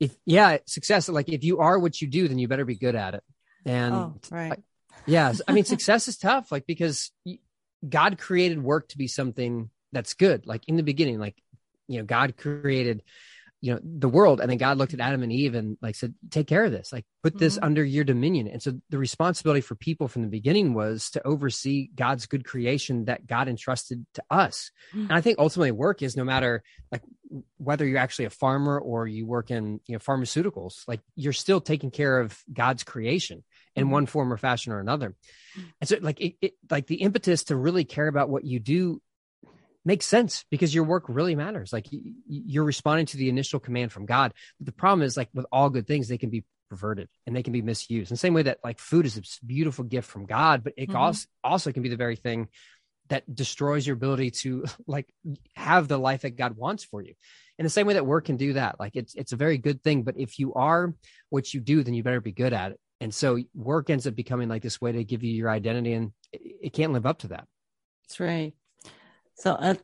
if 0.00 0.14
yeah 0.26 0.58
success 0.66 1.08
like 1.08 1.28
if 1.28 1.44
you 1.44 1.60
are 1.60 1.78
what 1.78 2.00
you 2.00 2.08
do 2.08 2.28
then 2.28 2.38
you 2.38 2.48
better 2.48 2.64
be 2.64 2.74
good 2.74 2.94
at 2.94 3.14
it 3.14 3.22
and 3.64 3.94
oh, 3.94 4.14
right 4.30 4.62
yeah 5.06 5.32
i 5.46 5.52
mean 5.52 5.64
success 5.64 6.08
is 6.08 6.16
tough 6.16 6.50
like 6.50 6.66
because 6.66 7.10
God 7.88 8.18
created 8.18 8.62
work 8.62 8.88
to 8.88 8.98
be 8.98 9.08
something 9.08 9.70
that's 9.92 10.14
good. 10.14 10.46
Like 10.46 10.62
in 10.66 10.76
the 10.76 10.82
beginning, 10.82 11.18
like, 11.18 11.36
you 11.88 11.98
know, 11.98 12.04
God 12.04 12.36
created, 12.36 13.02
you 13.64 13.72
know, 13.72 13.80
the 13.82 14.10
world. 14.10 14.42
And 14.42 14.50
then 14.50 14.58
God 14.58 14.76
looked 14.76 14.92
at 14.92 15.00
Adam 15.00 15.22
and 15.22 15.32
Eve 15.32 15.54
and 15.54 15.78
like 15.80 15.94
said, 15.94 16.12
take 16.30 16.46
care 16.46 16.64
of 16.64 16.70
this, 16.70 16.92
like 16.92 17.06
put 17.22 17.38
this 17.38 17.56
Mhm. 17.56 17.62
under 17.62 17.82
your 17.82 18.04
dominion. 18.04 18.46
And 18.46 18.62
so 18.62 18.78
the 18.90 18.98
responsibility 18.98 19.62
for 19.62 19.74
people 19.74 20.06
from 20.06 20.20
the 20.20 20.28
beginning 20.28 20.74
was 20.74 21.08
to 21.12 21.26
oversee 21.26 21.88
God's 21.94 22.26
good 22.26 22.44
creation 22.44 23.06
that 23.06 23.26
God 23.26 23.48
entrusted 23.48 24.04
to 24.14 24.24
us. 24.30 24.70
Mm. 24.92 25.04
And 25.04 25.12
I 25.12 25.22
think 25.22 25.38
ultimately 25.38 25.70
work 25.70 26.02
is 26.02 26.14
no 26.14 26.24
matter 26.24 26.62
like 26.92 27.00
whether 27.56 27.86
you're 27.86 27.96
actually 27.98 28.26
a 28.26 28.30
farmer 28.30 28.78
or 28.78 29.06
you 29.06 29.24
work 29.26 29.50
in, 29.50 29.80
you 29.86 29.94
know, 29.94 29.98
pharmaceuticals, 29.98 30.86
like 30.86 31.00
you're 31.16 31.32
still 31.32 31.62
taking 31.62 31.90
care 31.90 32.20
of 32.20 32.38
God's 32.52 32.84
creation 32.84 33.44
in 33.74 33.86
Mhm. 33.86 33.90
one 33.92 34.06
form 34.06 34.30
or 34.30 34.36
fashion 34.36 34.74
or 34.74 34.78
another. 34.78 35.16
Mm. 35.56 35.62
And 35.80 35.88
so 35.88 35.96
like 36.02 36.20
it, 36.20 36.34
it 36.42 36.52
like 36.70 36.86
the 36.86 36.96
impetus 36.96 37.44
to 37.44 37.56
really 37.56 37.84
care 37.84 38.08
about 38.08 38.28
what 38.28 38.44
you 38.44 38.60
do 38.60 39.00
makes 39.84 40.06
sense 40.06 40.44
because 40.50 40.74
your 40.74 40.84
work 40.84 41.04
really 41.08 41.34
matters. 41.34 41.72
Like 41.72 41.86
you're 42.26 42.64
responding 42.64 43.06
to 43.06 43.16
the 43.16 43.28
initial 43.28 43.60
command 43.60 43.92
from 43.92 44.06
God. 44.06 44.32
But 44.58 44.66
the 44.66 44.72
problem 44.72 45.02
is 45.02 45.16
like 45.16 45.28
with 45.34 45.46
all 45.52 45.70
good 45.70 45.86
things, 45.86 46.08
they 46.08 46.18
can 46.18 46.30
be 46.30 46.44
perverted 46.70 47.08
and 47.26 47.36
they 47.36 47.42
can 47.42 47.52
be 47.52 47.62
misused. 47.62 48.10
In 48.10 48.14
the 48.14 48.18
same 48.18 48.34
way 48.34 48.42
that 48.42 48.58
like 48.64 48.78
food 48.78 49.06
is 49.06 49.16
a 49.18 49.46
beautiful 49.46 49.84
gift 49.84 50.10
from 50.10 50.26
God, 50.26 50.64
but 50.64 50.74
it 50.76 50.88
Mhm. 50.90 50.96
also 50.98 51.26
also 51.42 51.72
can 51.72 51.82
be 51.82 51.88
the 51.90 51.96
very 51.96 52.16
thing 52.16 52.48
that 53.08 53.34
destroys 53.34 53.86
your 53.86 53.94
ability 53.94 54.30
to 54.30 54.64
like 54.86 55.12
have 55.54 55.88
the 55.88 55.98
life 55.98 56.22
that 56.22 56.36
God 56.36 56.56
wants 56.56 56.84
for 56.84 57.02
you. 57.02 57.14
In 57.58 57.64
the 57.64 57.70
same 57.70 57.86
way 57.86 57.94
that 57.94 58.06
work 58.06 58.24
can 58.24 58.36
do 58.36 58.54
that. 58.54 58.80
Like 58.80 58.96
it's 58.96 59.14
it's 59.14 59.32
a 59.32 59.36
very 59.36 59.58
good 59.58 59.82
thing, 59.82 60.02
but 60.02 60.18
if 60.18 60.38
you 60.38 60.54
are 60.54 60.94
what 61.28 61.52
you 61.52 61.60
do, 61.60 61.82
then 61.82 61.94
you 61.94 62.02
better 62.02 62.20
be 62.20 62.32
good 62.32 62.52
at 62.52 62.72
it. 62.72 62.80
And 63.00 63.14
so 63.14 63.38
work 63.54 63.90
ends 63.90 64.06
up 64.06 64.14
becoming 64.14 64.48
like 64.48 64.62
this 64.62 64.80
way 64.80 64.92
to 64.92 65.04
give 65.04 65.22
you 65.22 65.32
your 65.32 65.50
identity 65.50 65.92
and 65.92 66.12
it, 66.32 66.40
it 66.62 66.72
can't 66.72 66.92
live 66.92 67.04
up 67.06 67.18
to 67.18 67.28
that. 67.28 67.46
That's 68.04 68.20
right. 68.20 68.54
So, 69.36 69.52
uh, 69.52 69.74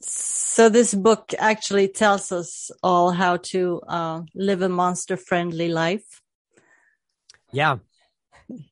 so 0.00 0.68
this 0.68 0.94
book 0.94 1.32
actually 1.38 1.88
tells 1.88 2.32
us 2.32 2.70
all 2.82 3.10
how 3.10 3.36
to 3.52 3.80
uh, 3.86 4.22
live 4.34 4.62
a 4.62 4.68
monster-friendly 4.68 5.68
life. 5.68 6.22
Yeah. 7.52 7.78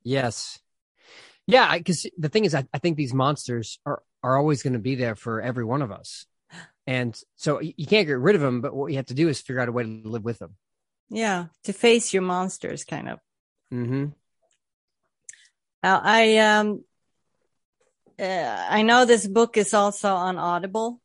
Yes. 0.02 0.58
Yeah, 1.46 1.76
because 1.76 2.06
the 2.16 2.28
thing 2.28 2.44
is, 2.44 2.54
I, 2.54 2.66
I 2.72 2.78
think 2.78 2.96
these 2.96 3.14
monsters 3.14 3.78
are 3.84 4.02
are 4.22 4.38
always 4.38 4.62
going 4.62 4.74
to 4.74 4.78
be 4.78 4.94
there 4.94 5.16
for 5.16 5.42
every 5.42 5.64
one 5.64 5.82
of 5.82 5.90
us, 5.90 6.26
and 6.86 7.20
so 7.36 7.60
you 7.60 7.86
can't 7.86 8.06
get 8.06 8.18
rid 8.18 8.36
of 8.36 8.40
them. 8.40 8.60
But 8.60 8.74
what 8.74 8.92
you 8.92 8.96
have 8.96 9.06
to 9.06 9.14
do 9.14 9.28
is 9.28 9.40
figure 9.40 9.60
out 9.60 9.68
a 9.68 9.72
way 9.72 9.82
to 9.82 10.02
live 10.04 10.24
with 10.24 10.38
them. 10.38 10.56
Yeah, 11.10 11.46
to 11.64 11.72
face 11.72 12.14
your 12.14 12.22
monsters, 12.22 12.84
kind 12.84 13.08
of. 13.08 13.18
hmm 13.70 14.06
Uh, 15.82 16.00
I 16.02 16.38
um, 16.38 16.84
uh, 18.18 18.66
I 18.70 18.82
know 18.82 19.04
this 19.04 19.26
book 19.26 19.56
is 19.56 19.74
also 19.74 20.14
on 20.14 20.38
Audible 20.38 21.00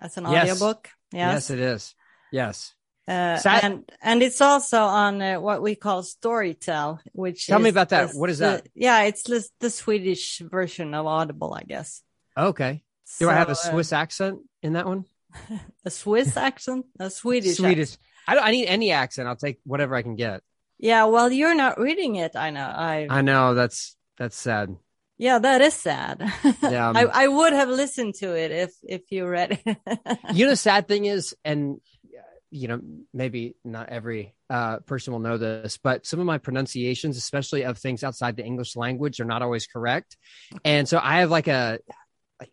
That's 0.00 0.16
an 0.16 0.24
Yes. 0.30 0.50
audiobook. 0.50 0.88
Yes. 1.12 1.32
Yes, 1.34 1.50
it 1.50 1.58
is. 1.60 1.94
Yes. 2.32 2.74
uh, 3.08 3.36
Sad- 3.36 3.64
and 3.64 3.90
and 4.00 4.22
it's 4.22 4.40
also 4.40 4.78
on 4.82 5.20
uh, 5.20 5.40
what 5.40 5.60
we 5.62 5.74
call 5.74 6.02
Storytel, 6.02 7.00
which 7.12 7.46
Tell 7.46 7.58
me 7.58 7.70
about 7.70 7.88
that. 7.90 8.12
the- 8.12 8.18
What 8.18 8.30
is 8.30 8.38
the- 8.38 8.62
that? 8.62 8.68
yeah, 8.74 9.02
it's 9.02 9.22
the, 9.24 9.44
the 9.60 9.70
Swedish 9.70 10.38
version 10.38 10.94
of 10.94 11.06
Audible, 11.06 11.52
I 11.54 11.62
guess. 11.64 12.02
Okay. 12.36 12.82
Do 13.18 13.28
I 13.28 13.34
have 13.34 13.50
a 13.50 13.54
So, 13.56 13.68
uh, 13.68 13.72
Swiss 13.72 13.92
accent 13.92 14.38
in 14.62 14.74
that 14.74 14.86
one? 14.86 15.04
a 15.84 15.90
Swiss 15.90 16.36
accent, 16.36 16.86
a 16.98 17.10
Swedish, 17.10 17.56
Swedish. 17.56 17.92
accent. 17.94 18.00
I 18.28 18.34
don't. 18.34 18.44
I 18.46 18.50
need 18.52 18.66
any 18.66 18.92
accent. 18.92 19.26
I'll 19.28 19.36
take 19.36 19.58
whatever 19.64 19.96
I 19.96 20.02
can 20.02 20.14
get. 20.14 20.42
Yeah, 20.78 21.04
well, 21.06 21.30
you're 21.32 21.54
not 21.56 21.78
reading 21.80 22.14
it. 22.16 22.36
I 22.36 22.50
know. 22.50 22.64
I, 22.64 23.06
I 23.10 23.20
know 23.22 23.54
that's 23.54 23.96
that's 24.16 24.36
sad. 24.36 24.76
Yeah, 25.20 25.38
that 25.38 25.60
is 25.60 25.74
sad. 25.74 26.32
Yeah, 26.62 26.88
um, 26.88 26.96
I, 26.96 27.02
I 27.02 27.28
would 27.28 27.52
have 27.52 27.68
listened 27.68 28.14
to 28.16 28.36
it 28.36 28.50
if 28.50 28.72
if 28.82 29.02
you 29.10 29.26
read 29.26 29.58
it. 29.64 29.78
you 30.32 30.44
know 30.44 30.50
the 30.50 30.56
sad 30.70 30.88
thing 30.88 31.04
is 31.04 31.34
and 31.44 31.80
uh, 32.06 32.22
you 32.50 32.68
know 32.68 32.80
maybe 33.12 33.56
not 33.64 33.88
every 33.90 34.34
uh, 34.48 34.78
person 34.80 35.12
will 35.12 35.20
know 35.20 35.36
this 35.36 35.78
but 35.78 36.06
some 36.06 36.20
of 36.20 36.26
my 36.26 36.38
pronunciations 36.38 37.16
especially 37.16 37.64
of 37.64 37.78
things 37.78 38.02
outside 38.04 38.36
the 38.36 38.44
english 38.44 38.76
language 38.76 39.20
are 39.20 39.24
not 39.24 39.42
always 39.42 39.66
correct 39.66 40.16
and 40.64 40.88
so 40.88 41.00
i 41.02 41.20
have 41.20 41.30
like 41.30 41.48
a 41.48 41.78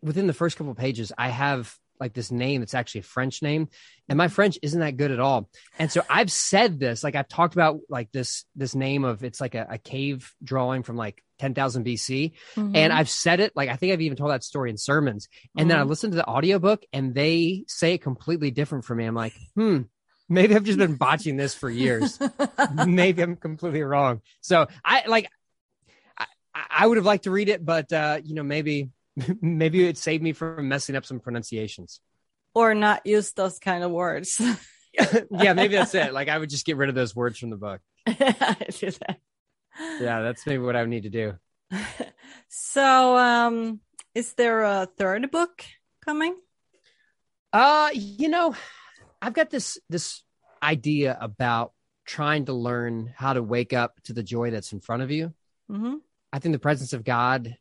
within 0.02 0.26
the 0.26 0.32
first 0.32 0.56
couple 0.56 0.70
of 0.72 0.78
pages 0.78 1.12
i 1.18 1.28
have 1.28 1.74
like 2.00 2.12
this 2.14 2.30
name 2.30 2.60
that's 2.60 2.74
actually 2.74 3.00
a 3.00 3.04
french 3.04 3.42
name 3.42 3.68
and 4.08 4.16
my 4.16 4.28
french 4.28 4.58
isn't 4.62 4.80
that 4.80 4.96
good 4.96 5.10
at 5.10 5.20
all 5.20 5.48
and 5.78 5.90
so 5.90 6.02
i've 6.08 6.30
said 6.30 6.78
this 6.78 7.02
like 7.04 7.14
i've 7.14 7.28
talked 7.28 7.54
about 7.54 7.80
like 7.88 8.10
this 8.12 8.44
this 8.56 8.74
name 8.74 9.04
of 9.04 9.24
it's 9.24 9.40
like 9.40 9.54
a, 9.54 9.66
a 9.70 9.78
cave 9.78 10.32
drawing 10.42 10.82
from 10.82 10.96
like 10.96 11.22
10000 11.38 11.84
bc 11.84 12.32
Mm-hmm. 12.56 12.74
and 12.74 12.92
I've 12.92 13.08
said 13.08 13.38
it 13.40 13.52
like 13.54 13.68
I 13.68 13.76
think 13.76 13.92
I've 13.92 14.00
even 14.00 14.16
told 14.16 14.30
that 14.32 14.42
story 14.42 14.70
in 14.70 14.76
sermons. 14.76 15.28
And 15.56 15.70
then 15.70 15.78
I 15.78 15.82
Mhm. 15.84 15.88
listened 15.88 16.12
to 16.12 16.16
the 16.16 16.26
audiobook 16.26 16.84
and 16.92 17.14
they 17.14 17.64
say 17.68 17.94
it 17.94 18.02
completely 18.02 18.50
different 18.50 18.84
from 18.84 18.98
me. 18.98 19.04
I'm 19.04 19.14
like, 19.14 19.32
hmm, 19.54 19.82
maybe 20.28 20.56
I've 20.56 20.64
just 20.64 20.78
been 20.78 20.96
botching 20.96 21.36
this 21.36 21.54
for 21.54 21.70
years. 21.70 22.18
maybe 22.74 23.22
I'm 23.22 23.36
completely 23.36 23.82
wrong. 23.82 24.20
So 24.40 24.66
I 24.84 25.06
like 25.06 25.30
I, 26.18 26.26
I 26.54 26.86
would 26.86 26.96
have 26.96 27.06
liked 27.06 27.24
to 27.24 27.30
read 27.30 27.48
it, 27.48 27.64
but 27.64 27.92
uh, 27.92 28.20
you 28.24 28.34
know, 28.34 28.42
maybe 28.42 28.90
maybe 29.40 29.86
it 29.86 29.98
saved 29.98 30.22
me 30.22 30.32
from 30.32 30.68
messing 30.68 30.96
up 30.96 31.04
some 31.04 31.20
pronunciations. 31.20 32.00
or 32.54 32.74
not 32.74 33.06
use 33.06 33.32
those 33.32 33.58
kind 33.58 33.84
of 33.84 33.90
words. 33.90 34.40
yeah, 35.30 35.52
maybe 35.52 35.74
that's 35.76 35.94
it. 35.94 36.12
Like 36.12 36.28
I 36.28 36.38
would 36.38 36.50
just 36.50 36.66
get 36.66 36.76
rid 36.76 36.88
of 36.88 36.94
those 36.94 37.14
words 37.14 37.38
from 37.38 37.50
the 37.50 37.56
book. 37.56 37.80
That. 39.78 40.00
Yeah, 40.00 40.22
that's 40.22 40.44
maybe 40.44 40.62
what 40.62 40.74
I 40.74 40.80
would 40.80 40.90
need 40.90 41.04
to 41.04 41.10
do. 41.10 41.34
So, 42.48 43.16
um, 43.16 43.80
is 44.14 44.32
there 44.34 44.62
a 44.62 44.88
third 44.96 45.30
book 45.30 45.64
coming? 46.04 46.34
Uh, 47.52 47.90
you 47.92 48.28
know, 48.28 48.54
I've 49.20 49.34
got 49.34 49.50
this 49.50 49.78
this 49.88 50.22
idea 50.62 51.16
about 51.20 51.72
trying 52.06 52.46
to 52.46 52.54
learn 52.54 53.12
how 53.14 53.34
to 53.34 53.42
wake 53.42 53.72
up 53.74 54.00
to 54.04 54.14
the 54.14 54.22
joy 54.22 54.50
that's 54.50 54.72
in 54.72 54.80
front 54.80 55.02
of 55.02 55.10
you. 55.10 55.34
Mm-hmm. 55.70 55.96
I 56.32 56.38
think 56.38 56.54
the 56.54 56.58
presence 56.58 56.94
of 56.94 57.04
God 57.04 57.54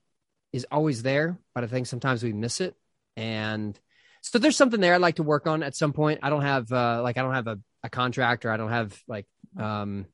is 0.53 0.65
always 0.71 1.03
there, 1.03 1.37
but 1.53 1.63
I 1.63 1.67
think 1.67 1.87
sometimes 1.87 2.23
we 2.23 2.33
miss 2.33 2.61
it. 2.61 2.75
And 3.15 3.79
so 4.21 4.39
there's 4.39 4.57
something 4.57 4.79
there 4.79 4.93
I'd 4.93 5.01
like 5.01 5.15
to 5.15 5.23
work 5.23 5.47
on 5.47 5.63
at 5.63 5.75
some 5.75 5.93
point. 5.93 6.19
I 6.23 6.29
don't 6.29 6.41
have 6.41 6.71
uh 6.71 7.01
like 7.03 7.17
I 7.17 7.21
don't 7.21 7.33
have 7.33 7.47
a, 7.47 7.59
a 7.83 7.89
contract 7.89 8.45
or 8.45 8.51
I 8.51 8.57
don't 8.57 8.71
have 8.71 8.97
like 9.07 9.25
um 9.57 10.05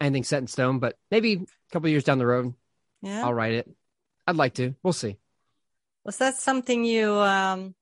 anything 0.00 0.24
set 0.24 0.38
in 0.38 0.46
stone, 0.46 0.78
but 0.78 0.96
maybe 1.10 1.34
a 1.34 1.72
couple 1.72 1.88
years 1.88 2.04
down 2.04 2.18
the 2.18 2.26
road 2.26 2.54
Yeah. 3.02 3.24
I'll 3.24 3.34
write 3.34 3.54
it. 3.54 3.70
I'd 4.26 4.36
like 4.36 4.54
to. 4.54 4.74
We'll 4.82 4.92
see. 4.92 5.16
Was 6.04 6.18
that 6.18 6.36
something 6.36 6.84
you 6.84 7.12
um, 7.12 7.74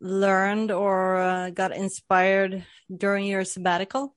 learned 0.00 0.70
or 0.70 1.16
uh, 1.16 1.50
got 1.50 1.74
inspired 1.74 2.64
during 2.94 3.26
your 3.26 3.44
sabbatical? 3.44 4.14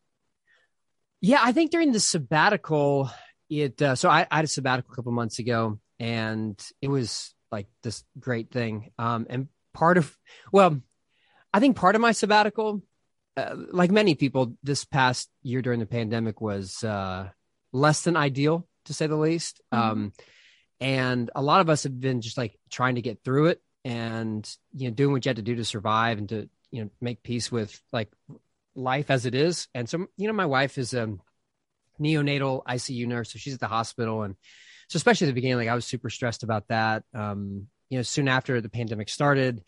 Yeah, 1.21 1.39
I 1.41 1.51
think 1.51 1.71
during 1.71 1.91
the 1.91 1.99
sabbatical, 1.99 3.09
it 3.49 3.81
uh, 3.81 3.95
so 3.95 4.09
I, 4.09 4.27
I 4.29 4.37
had 4.37 4.45
a 4.45 4.47
sabbatical 4.47 4.91
a 4.91 4.95
couple 4.95 5.11
months 5.13 5.39
ago, 5.39 5.79
and 5.99 6.61
it 6.81 6.87
was 6.87 7.33
like 7.51 7.67
this 7.81 8.03
great 8.19 8.51
thing. 8.51 8.91
Um, 8.97 9.27
and 9.29 9.47
part 9.73 9.97
of 9.97 10.15
well, 10.51 10.81
I 11.53 11.59
think 11.59 11.75
part 11.75 11.95
of 11.95 12.01
my 12.01 12.11
sabbatical, 12.11 12.81
uh, 13.37 13.55
like 13.71 13.91
many 13.91 14.15
people, 14.15 14.55
this 14.63 14.85
past 14.85 15.29
year 15.41 15.61
during 15.61 15.79
the 15.79 15.85
pandemic 15.85 16.41
was 16.41 16.83
uh, 16.83 17.29
less 17.71 18.03
than 18.03 18.17
ideal 18.17 18.67
to 18.85 18.93
say 18.93 19.07
the 19.07 19.15
least. 19.15 19.61
Mhm. 19.73 19.77
Um, 19.77 20.13
and 20.79 21.31
a 21.35 21.41
lot 21.41 21.61
of 21.61 21.69
us 21.69 21.83
have 21.83 21.99
been 21.99 22.21
just 22.21 22.37
like 22.37 22.59
trying 22.69 22.95
to 22.95 23.01
get 23.01 23.23
through 23.23 23.47
it 23.47 23.61
and 23.85 24.49
you 24.73 24.89
know 24.89 24.93
doing 24.93 25.11
what 25.11 25.25
you 25.25 25.29
had 25.29 25.37
to 25.37 25.41
do 25.41 25.55
to 25.55 25.65
survive 25.65 26.17
and 26.17 26.29
to 26.29 26.49
you 26.71 26.83
know 26.83 26.89
make 27.01 27.23
peace 27.23 27.51
with 27.51 27.79
like 27.91 28.09
life 28.75 29.09
as 29.09 29.25
it 29.25 29.35
is. 29.35 29.67
And 29.73 29.87
so, 29.87 30.07
you 30.17 30.27
know, 30.27 30.33
my 30.33 30.45
wife 30.45 30.77
is 30.77 30.93
a 30.93 31.15
neonatal 31.99 32.63
ICU 32.65 33.07
nurse, 33.07 33.31
so 33.31 33.39
she's 33.39 33.53
at 33.53 33.59
the 33.59 33.67
hospital, 33.67 34.23
and 34.23 34.35
so 34.89 34.97
especially 34.97 35.27
at 35.27 35.29
the 35.29 35.33
beginning, 35.33 35.57
like 35.57 35.69
I 35.69 35.75
was 35.75 35.85
super 35.85 36.09
stressed 36.09 36.43
about 36.43 36.67
that. 36.67 37.03
Um, 37.13 37.67
you 37.89 37.99
know, 37.99 38.03
soon 38.03 38.27
after 38.27 38.61
the 38.61 38.69
pandemic 38.69 39.09
started, 39.09 39.63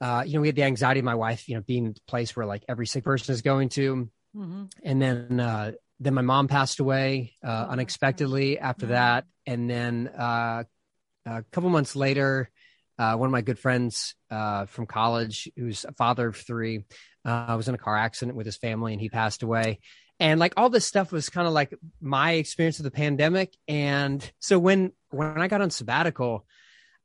uh, 0.00 0.24
you 0.26 0.34
know, 0.34 0.40
we 0.40 0.48
had 0.48 0.56
the 0.56 0.64
anxiety 0.64 1.00
of 1.00 1.04
my 1.04 1.14
wife, 1.14 1.48
you 1.48 1.54
know, 1.54 1.60
being 1.62 1.86
in 1.86 1.92
the 1.92 2.00
place 2.06 2.34
where 2.36 2.46
like 2.46 2.64
every 2.68 2.86
sick 2.86 3.04
person 3.04 3.32
is 3.32 3.42
going 3.42 3.68
to, 3.70 4.08
Mm-hmm. 4.36 4.64
and 4.82 5.00
then 5.00 5.38
uh, 5.38 5.72
then 6.00 6.14
my 6.14 6.22
mom 6.22 6.48
passed 6.48 6.80
away 6.80 7.34
uh, 7.44 7.66
Oh, 7.68 7.72
unexpectedly 7.72 8.58
after 8.58 8.86
Mhm. 8.86 8.90
that, 8.90 9.26
and 9.46 9.70
then 9.70 10.08
uh, 10.08 10.64
a 11.26 11.42
couple 11.52 11.70
months 11.70 11.94
later, 11.94 12.50
uh, 12.98 13.14
one 13.16 13.28
of 13.28 13.32
my 13.32 13.42
good 13.42 13.58
friends 13.58 14.16
uh, 14.30 14.66
from 14.66 14.86
college, 14.86 15.48
who's 15.56 15.84
a 15.84 15.92
father 15.92 16.26
of 16.28 16.36
three, 16.36 16.84
uh, 17.24 17.54
was 17.56 17.68
in 17.68 17.74
a 17.76 17.78
car 17.78 17.96
accident 17.96 18.36
with 18.36 18.46
his 18.46 18.56
family, 18.56 18.92
and 18.92 19.00
he 19.00 19.08
passed 19.08 19.42
away. 19.44 19.78
And 20.20 20.38
like 20.38 20.54
all 20.56 20.70
this 20.70 20.86
stuff 20.86 21.12
was 21.12 21.28
kind 21.28 21.46
of 21.46 21.52
like 21.52 21.74
my 22.00 22.32
experience 22.32 22.78
of 22.78 22.84
the 22.84 22.90
pandemic. 22.90 23.56
And 23.66 24.28
so 24.38 24.58
when 24.58 24.92
when 25.10 25.40
I 25.40 25.48
got 25.48 25.60
on 25.60 25.70
sabbatical, 25.70 26.46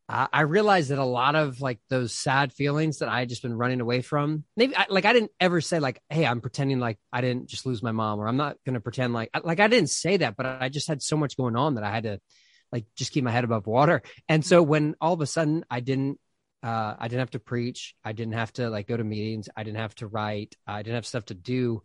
uh, 0.08 0.28
I 0.32 0.42
realized 0.42 0.90
that 0.90 1.00
a 1.00 1.06
lot 1.06 1.36
of 1.36 1.62
like 1.62 1.80
those 1.90 2.14
sad 2.14 2.54
feelings 2.54 3.00
that 3.00 3.10
I 3.10 3.20
had 3.20 3.30
just 3.30 3.42
been 3.42 3.58
running 3.58 3.82
away 3.82 4.02
from, 4.02 4.44
maybe 4.56 4.76
I, 4.76 4.88
like 4.90 5.06
I 5.06 5.14
didn't 5.14 5.32
ever 5.40 5.62
say 5.62 5.80
like, 5.80 6.02
"Hey, 6.10 6.26
I'm 6.26 6.42
pretending 6.42 6.80
like 6.80 6.98
I 7.12 7.22
didn't 7.22 7.48
just 7.48 7.66
lose 7.66 7.84
my 7.84 7.92
mom," 7.92 8.20
or 8.20 8.28
"I'm 8.28 8.38
not 8.38 8.58
going 8.66 8.76
to 8.76 8.80
pretend 8.80 9.14
like 9.14 9.30
like 9.44 9.60
I 9.60 9.68
didn't 9.68 9.90
say 9.90 10.18
that," 10.18 10.36
but 10.36 10.46
I 10.46 10.70
just 10.70 10.88
had 10.88 11.02
so 11.02 11.18
much 11.18 11.38
going 11.38 11.56
on 11.56 11.76
that 11.76 11.84
I 11.84 11.92
had 11.92 12.04
to 12.04 12.20
like 12.72 12.86
just 12.96 13.12
keep 13.12 13.24
my 13.24 13.32
head 13.32 13.44
above 13.44 13.68
water. 13.68 14.02
And 14.28 14.46
so 14.46 14.62
when 14.62 14.96
all 15.02 15.14
of 15.14 15.22
a 15.22 15.26
sudden 15.26 15.66
I 15.70 15.80
didn't 15.80 16.20
uh, 16.62 16.96
I 17.00 17.08
didn't 17.08 17.20
have 17.20 17.32
to 17.32 17.40
preach. 17.40 17.96
I 18.04 18.12
didn't 18.12 18.34
have 18.34 18.52
to 18.54 18.70
like 18.70 18.88
go 18.88 18.98
to 18.98 19.04
meetings. 19.04 19.48
I 19.56 19.64
didn't 19.64 19.78
have 19.78 19.96
to 19.96 20.08
write. 20.08 20.56
I 20.68 20.82
didn't 20.84 20.96
have 20.96 21.06
stuff 21.06 21.26
to 21.26 21.34
do. 21.34 21.84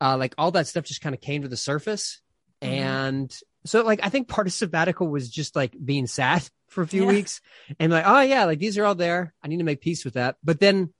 Uh, 0.00 0.16
like 0.16 0.34
all 0.36 0.50
that 0.50 0.66
stuff 0.66 0.84
just 0.84 1.00
kind 1.00 1.14
of 1.14 1.20
came 1.20 1.42
to 1.42 1.48
the 1.48 1.56
surface. 1.56 2.20
Mm-hmm. 2.62 2.72
And 2.72 3.38
so 3.64 3.82
like 3.82 4.00
I 4.02 4.08
think 4.08 4.28
part 4.28 4.46
of 4.46 4.52
sabbatical 4.52 5.08
was 5.08 5.30
just 5.30 5.56
like 5.56 5.74
being 5.82 6.06
sad 6.06 6.48
for 6.68 6.82
a 6.82 6.86
few 6.86 7.02
yeah. 7.02 7.08
weeks 7.08 7.40
and 7.78 7.92
like, 7.92 8.04
oh 8.06 8.20
yeah, 8.20 8.44
like 8.44 8.58
these 8.58 8.78
are 8.78 8.84
all 8.84 8.94
there. 8.94 9.32
I 9.42 9.48
need 9.48 9.58
to 9.58 9.64
make 9.64 9.80
peace 9.80 10.04
with 10.04 10.14
that. 10.14 10.36
But 10.42 10.60
then 10.60 10.92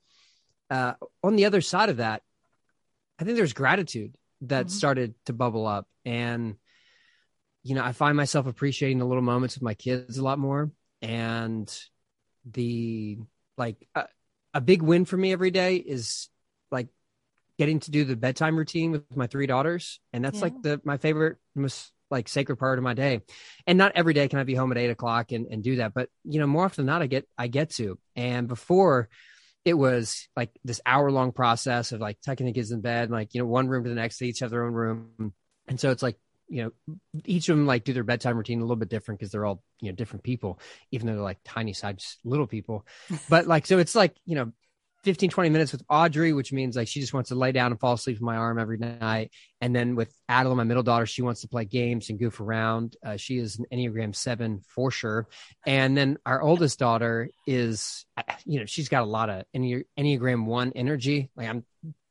uh, 0.70 0.94
on 1.22 1.36
the 1.36 1.46
other 1.46 1.60
side 1.60 1.88
of 1.88 1.98
that, 1.98 2.22
I 3.18 3.24
think 3.24 3.36
there's 3.36 3.52
gratitude 3.52 4.14
that 4.42 4.66
mm-hmm. 4.66 4.76
started 4.76 5.14
to 5.26 5.32
bubble 5.32 5.66
up. 5.66 5.86
And, 6.04 6.56
you 7.62 7.74
know, 7.74 7.84
I 7.84 7.92
find 7.92 8.16
myself 8.16 8.46
appreciating 8.46 8.98
the 8.98 9.06
little 9.06 9.22
moments 9.22 9.56
with 9.56 9.62
my 9.62 9.74
kids 9.74 10.18
a 10.18 10.24
lot 10.24 10.38
more. 10.38 10.70
And 11.02 11.72
the 12.50 13.18
like 13.56 13.76
a, 13.94 14.06
a 14.52 14.60
big 14.60 14.82
win 14.82 15.04
for 15.04 15.16
me 15.16 15.32
every 15.32 15.50
day 15.50 15.76
is 15.76 16.28
getting 17.58 17.80
to 17.80 17.90
do 17.90 18.04
the 18.04 18.16
bedtime 18.16 18.56
routine 18.56 18.92
with 18.92 19.16
my 19.16 19.26
three 19.26 19.46
daughters. 19.46 20.00
And 20.12 20.24
that's 20.24 20.38
yeah. 20.38 20.44
like 20.44 20.62
the 20.62 20.80
my 20.84 20.96
favorite 20.96 21.36
most 21.54 21.92
like 22.10 22.28
sacred 22.28 22.56
part 22.56 22.78
of 22.78 22.84
my 22.84 22.94
day. 22.94 23.20
And 23.66 23.78
not 23.78 23.92
every 23.94 24.14
day 24.14 24.28
can 24.28 24.38
I 24.38 24.44
be 24.44 24.54
home 24.54 24.72
at 24.72 24.78
eight 24.78 24.90
o'clock 24.90 25.32
and, 25.32 25.46
and 25.46 25.62
do 25.62 25.76
that. 25.76 25.94
But 25.94 26.08
you 26.24 26.40
know, 26.40 26.46
more 26.46 26.64
often 26.64 26.86
than 26.86 26.92
not 26.92 27.02
I 27.02 27.06
get 27.06 27.28
I 27.38 27.48
get 27.48 27.70
to. 27.70 27.98
And 28.16 28.48
before 28.48 29.08
it 29.64 29.74
was 29.74 30.28
like 30.36 30.50
this 30.64 30.80
hour 30.84 31.10
long 31.10 31.32
process 31.32 31.92
of 31.92 32.00
like 32.00 32.20
tucking 32.20 32.46
the 32.46 32.52
kids 32.52 32.70
in 32.70 32.80
bed, 32.80 33.10
like, 33.10 33.34
you 33.34 33.40
know, 33.40 33.46
one 33.46 33.66
room 33.66 33.84
to 33.84 33.88
the 33.88 33.96
next, 33.96 34.18
they 34.18 34.26
each 34.26 34.40
have 34.40 34.50
their 34.50 34.64
own 34.64 34.74
room. 34.74 35.32
And 35.66 35.80
so 35.80 35.90
it's 35.90 36.02
like, 36.02 36.18
you 36.48 36.64
know, 36.64 37.00
each 37.24 37.48
of 37.48 37.56
them 37.56 37.66
like 37.66 37.84
do 37.84 37.94
their 37.94 38.04
bedtime 38.04 38.36
routine 38.36 38.58
a 38.60 38.64
little 38.64 38.76
bit 38.76 38.90
different 38.90 39.18
because 39.18 39.32
they're 39.32 39.46
all, 39.46 39.62
you 39.80 39.90
know, 39.90 39.96
different 39.96 40.22
people, 40.22 40.60
even 40.90 41.06
though 41.06 41.14
they're 41.14 41.22
like 41.22 41.38
tiny 41.44 41.72
sized 41.72 42.18
little 42.24 42.46
people. 42.46 42.86
but 43.30 43.46
like, 43.46 43.66
so 43.66 43.78
it's 43.78 43.94
like, 43.94 44.14
you 44.26 44.34
know, 44.34 44.52
15, 45.04 45.30
20 45.30 45.50
minutes 45.50 45.72
with 45.72 45.82
Audrey, 45.88 46.32
which 46.32 46.52
means 46.52 46.76
like 46.76 46.88
she 46.88 47.00
just 47.00 47.12
wants 47.12 47.28
to 47.28 47.34
lay 47.34 47.52
down 47.52 47.70
and 47.70 47.78
fall 47.78 47.92
asleep 47.92 48.18
in 48.18 48.24
my 48.24 48.36
arm 48.36 48.58
every 48.58 48.78
night. 48.78 49.30
And 49.60 49.76
then 49.76 49.96
with 49.96 50.14
Adela, 50.28 50.56
my 50.56 50.64
middle 50.64 50.82
daughter, 50.82 51.04
she 51.04 51.20
wants 51.22 51.42
to 51.42 51.48
play 51.48 51.66
games 51.66 52.08
and 52.08 52.18
goof 52.18 52.40
around. 52.40 52.96
Uh, 53.04 53.16
she 53.16 53.38
is 53.38 53.58
an 53.58 53.66
Enneagram 53.72 54.14
seven 54.14 54.62
for 54.66 54.90
sure. 54.90 55.28
And 55.66 55.96
then 55.96 56.16
our 56.24 56.40
oldest 56.40 56.78
daughter 56.78 57.28
is, 57.46 58.06
you 58.46 58.60
know, 58.60 58.66
she's 58.66 58.88
got 58.88 59.02
a 59.02 59.06
lot 59.06 59.28
of 59.28 59.44
Enneagram 59.54 60.46
one 60.46 60.72
energy. 60.74 61.30
Like 61.36 61.48
I'm, 61.48 61.64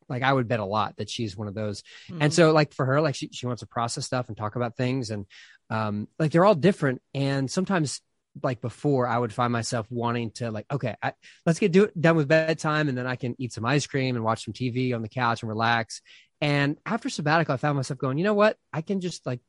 like 0.07 0.21
I 0.21 0.31
would 0.31 0.47
bet 0.47 0.59
a 0.59 0.65
lot 0.65 0.97
that 0.97 1.09
she's 1.09 1.35
one 1.35 1.47
of 1.47 1.55
those. 1.55 1.81
Mm-hmm. 2.09 2.21
And 2.21 2.33
so 2.33 2.51
like 2.51 2.73
for 2.73 2.85
her, 2.85 3.01
like 3.01 3.15
she, 3.15 3.29
she 3.31 3.47
wants 3.47 3.61
to 3.61 3.67
process 3.67 4.05
stuff 4.05 4.27
and 4.27 4.37
talk 4.37 4.55
about 4.55 4.77
things. 4.77 5.09
And 5.09 5.25
um, 5.69 6.07
like 6.19 6.31
they're 6.31 6.45
all 6.45 6.55
different. 6.55 7.01
And 7.13 7.49
sometimes 7.49 8.01
like 8.41 8.61
before 8.61 9.07
i 9.07 9.17
would 9.17 9.31
find 9.31 9.53
myself 9.53 9.85
wanting 9.91 10.31
to 10.31 10.49
like 10.49 10.65
okay 10.71 10.95
I, 11.03 11.13
let's 11.45 11.59
get 11.59 11.71
do 11.71 11.83
it 11.83 12.01
done 12.01 12.15
with 12.15 12.27
bedtime 12.27 12.89
and 12.89 12.97
then 12.97 13.05
i 13.05 13.15
can 13.15 13.35
eat 13.37 13.53
some 13.53 13.65
ice 13.65 13.85
cream 13.85 14.15
and 14.15 14.25
watch 14.25 14.45
some 14.45 14.53
tv 14.53 14.95
on 14.95 15.01
the 15.01 15.09
couch 15.09 15.43
and 15.43 15.49
relax. 15.49 16.01
And 16.41 16.77
after 16.85 17.09
sabbatical 17.09 17.53
i 17.53 17.57
found 17.57 17.75
myself 17.75 17.99
going 17.99 18.17
you 18.17 18.23
know 18.23 18.33
what? 18.33 18.57
I 18.71 18.81
can 18.81 19.01
just 19.01 19.25
like 19.25 19.39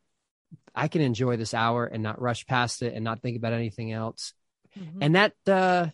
i 0.75 0.89
can 0.89 1.01
enjoy 1.01 1.37
this 1.37 1.55
hour 1.55 1.87
and 1.87 2.03
not 2.03 2.21
rush 2.21 2.47
past 2.47 2.83
it 2.83 2.95
and 2.95 3.05
not 3.05 3.23
think 3.23 3.37
about 3.37 3.53
anything 3.53 3.93
else. 3.93 4.35
Mm-hmm. 4.79 5.03
and 5.03 5.15
that 5.15 5.33
uh 5.47 5.87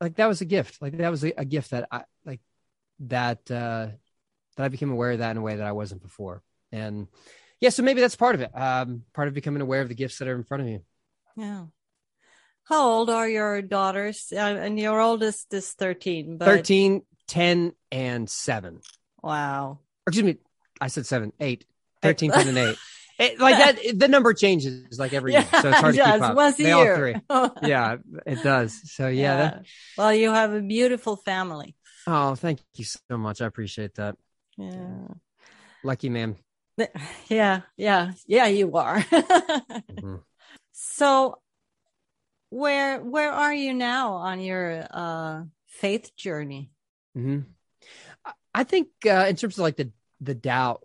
like 0.00 0.16
that 0.16 0.26
was 0.26 0.40
a 0.40 0.44
gift. 0.44 0.82
Like 0.82 0.98
that 0.98 1.10
was 1.10 1.24
a, 1.24 1.32
a 1.38 1.44
gift 1.44 1.70
that 1.70 1.88
i 1.90 2.04
like 2.26 2.40
that 3.00 3.50
uh 3.50 3.88
that 4.56 4.64
i 4.64 4.68
became 4.68 4.90
aware 4.90 5.12
of 5.12 5.20
that 5.20 5.30
in 5.30 5.36
a 5.38 5.42
way 5.42 5.56
that 5.56 5.66
i 5.66 5.72
wasn't 5.72 6.02
before. 6.02 6.42
And 6.70 7.08
yeah 7.60 7.70
so 7.70 7.82
maybe 7.82 8.02
that's 8.02 8.16
part 8.16 8.34
of 8.34 8.42
it. 8.42 8.50
Um 8.54 9.04
part 9.14 9.28
of 9.28 9.34
becoming 9.34 9.62
aware 9.62 9.80
of 9.80 9.88
the 9.88 9.94
gifts 9.94 10.18
that 10.18 10.28
are 10.28 10.36
in 10.36 10.44
front 10.44 10.64
of 10.64 10.68
you. 10.68 10.80
Yeah 11.34 11.64
how 12.68 12.86
old 12.86 13.10
are 13.10 13.28
your 13.28 13.62
daughters? 13.62 14.32
Uh, 14.32 14.38
and 14.38 14.78
your 14.78 15.00
oldest 15.00 15.52
is 15.54 15.72
13. 15.72 16.36
But... 16.36 16.44
13, 16.44 17.02
10, 17.26 17.72
and 17.90 18.28
7. 18.28 18.80
Wow. 19.22 19.78
Or 20.06 20.10
excuse 20.10 20.24
me, 20.24 20.36
I 20.80 20.88
said 20.88 21.06
7, 21.06 21.32
8. 21.40 21.64
13, 22.02 22.30
10, 22.30 22.48
and 22.48 22.58
8. 22.58 22.76
It, 23.18 23.40
like 23.40 23.56
that, 23.56 23.98
the 23.98 24.06
number 24.06 24.32
changes 24.32 24.96
like 24.96 25.12
every 25.12 25.32
yeah, 25.32 25.40
year, 25.40 25.60
so 25.60 25.68
it's 25.70 25.78
hard 25.78 25.94
to 25.96 26.04
keep 26.04 26.22
up. 26.22 26.36
Once 26.36 26.60
a 26.60 26.62
they 26.62 26.68
year. 26.68 27.20
all 27.28 27.48
three. 27.48 27.62
yeah, 27.68 27.96
it 28.24 28.44
does. 28.44 28.80
So 28.92 29.08
yeah. 29.08 29.22
yeah. 29.22 29.36
That... 29.36 29.66
well, 29.96 30.14
you 30.14 30.30
have 30.30 30.52
a 30.52 30.60
beautiful 30.60 31.16
family. 31.16 31.74
Oh, 32.06 32.36
thank 32.36 32.60
you 32.76 32.84
so 32.84 33.18
much. 33.18 33.40
I 33.42 33.46
appreciate 33.46 33.96
that. 33.96 34.14
Yeah. 34.56 35.08
Lucky 35.82 36.10
man. 36.10 36.36
Yeah, 37.28 37.62
yeah, 37.76 38.12
yeah. 38.28 38.46
You 38.46 38.72
are. 38.76 39.00
mm-hmm. 39.00 40.16
So 40.70 41.40
where 42.50 43.00
where 43.00 43.32
are 43.32 43.52
you 43.52 43.74
now 43.74 44.14
on 44.14 44.40
your 44.40 44.86
uh 44.90 45.42
faith 45.66 46.14
journey? 46.16 46.70
Mm-hmm. 47.16 47.40
i 48.54 48.64
think 48.64 48.88
uh 49.06 49.26
in 49.28 49.36
terms 49.36 49.54
of 49.58 49.62
like 49.62 49.76
the 49.76 49.90
the 50.20 50.34
doubt 50.34 50.82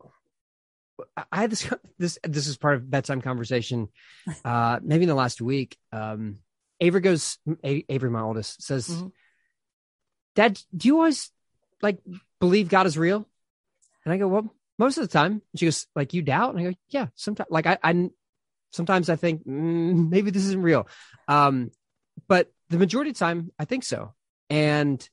i 1.31 1.41
had 1.41 1.51
this 1.51 1.69
this 1.99 2.17
this 2.23 2.47
is 2.47 2.57
part 2.57 2.75
of 2.75 2.89
bedtime 2.89 3.21
conversation 3.21 3.89
uh 4.45 4.79
maybe 4.81 5.03
in 5.03 5.09
the 5.09 5.15
last 5.15 5.41
week. 5.41 5.77
Um 5.91 6.39
avery 6.79 7.01
goes 7.01 7.37
avery 7.63 8.09
my 8.09 8.21
oldest 8.21 8.61
says 8.63 8.87
mm-hmm. 8.87 9.07
dad 10.35 10.59
do 10.75 10.87
you 10.87 10.97
always 10.97 11.31
like 11.81 11.99
believe 12.39 12.69
god 12.69 12.87
is 12.87 12.97
real? 12.97 13.27
And 14.05 14.13
i 14.13 14.17
go 14.17 14.27
well 14.27 14.53
most 14.79 14.97
of 14.97 15.03
the 15.03 15.13
time. 15.13 15.33
And 15.33 15.59
she 15.59 15.65
goes 15.65 15.85
like 15.95 16.13
you 16.13 16.21
doubt? 16.23 16.55
And 16.55 16.59
i 16.59 16.71
go 16.71 16.77
yeah 16.89 17.07
sometimes 17.15 17.49
like 17.51 17.67
i 17.67 17.77
i 17.83 18.09
Sometimes 18.73 19.09
I 19.09 19.15
think 19.15 19.47
mm, 19.47 20.09
maybe 20.09 20.31
this 20.31 20.45
isn't 20.45 20.61
real. 20.61 20.87
Um, 21.27 21.71
but 22.27 22.51
the 22.69 22.77
majority 22.77 23.11
of 23.11 23.15
the 23.15 23.19
time, 23.19 23.51
I 23.57 23.65
think 23.65 23.83
so. 23.83 24.13
And 24.49 25.07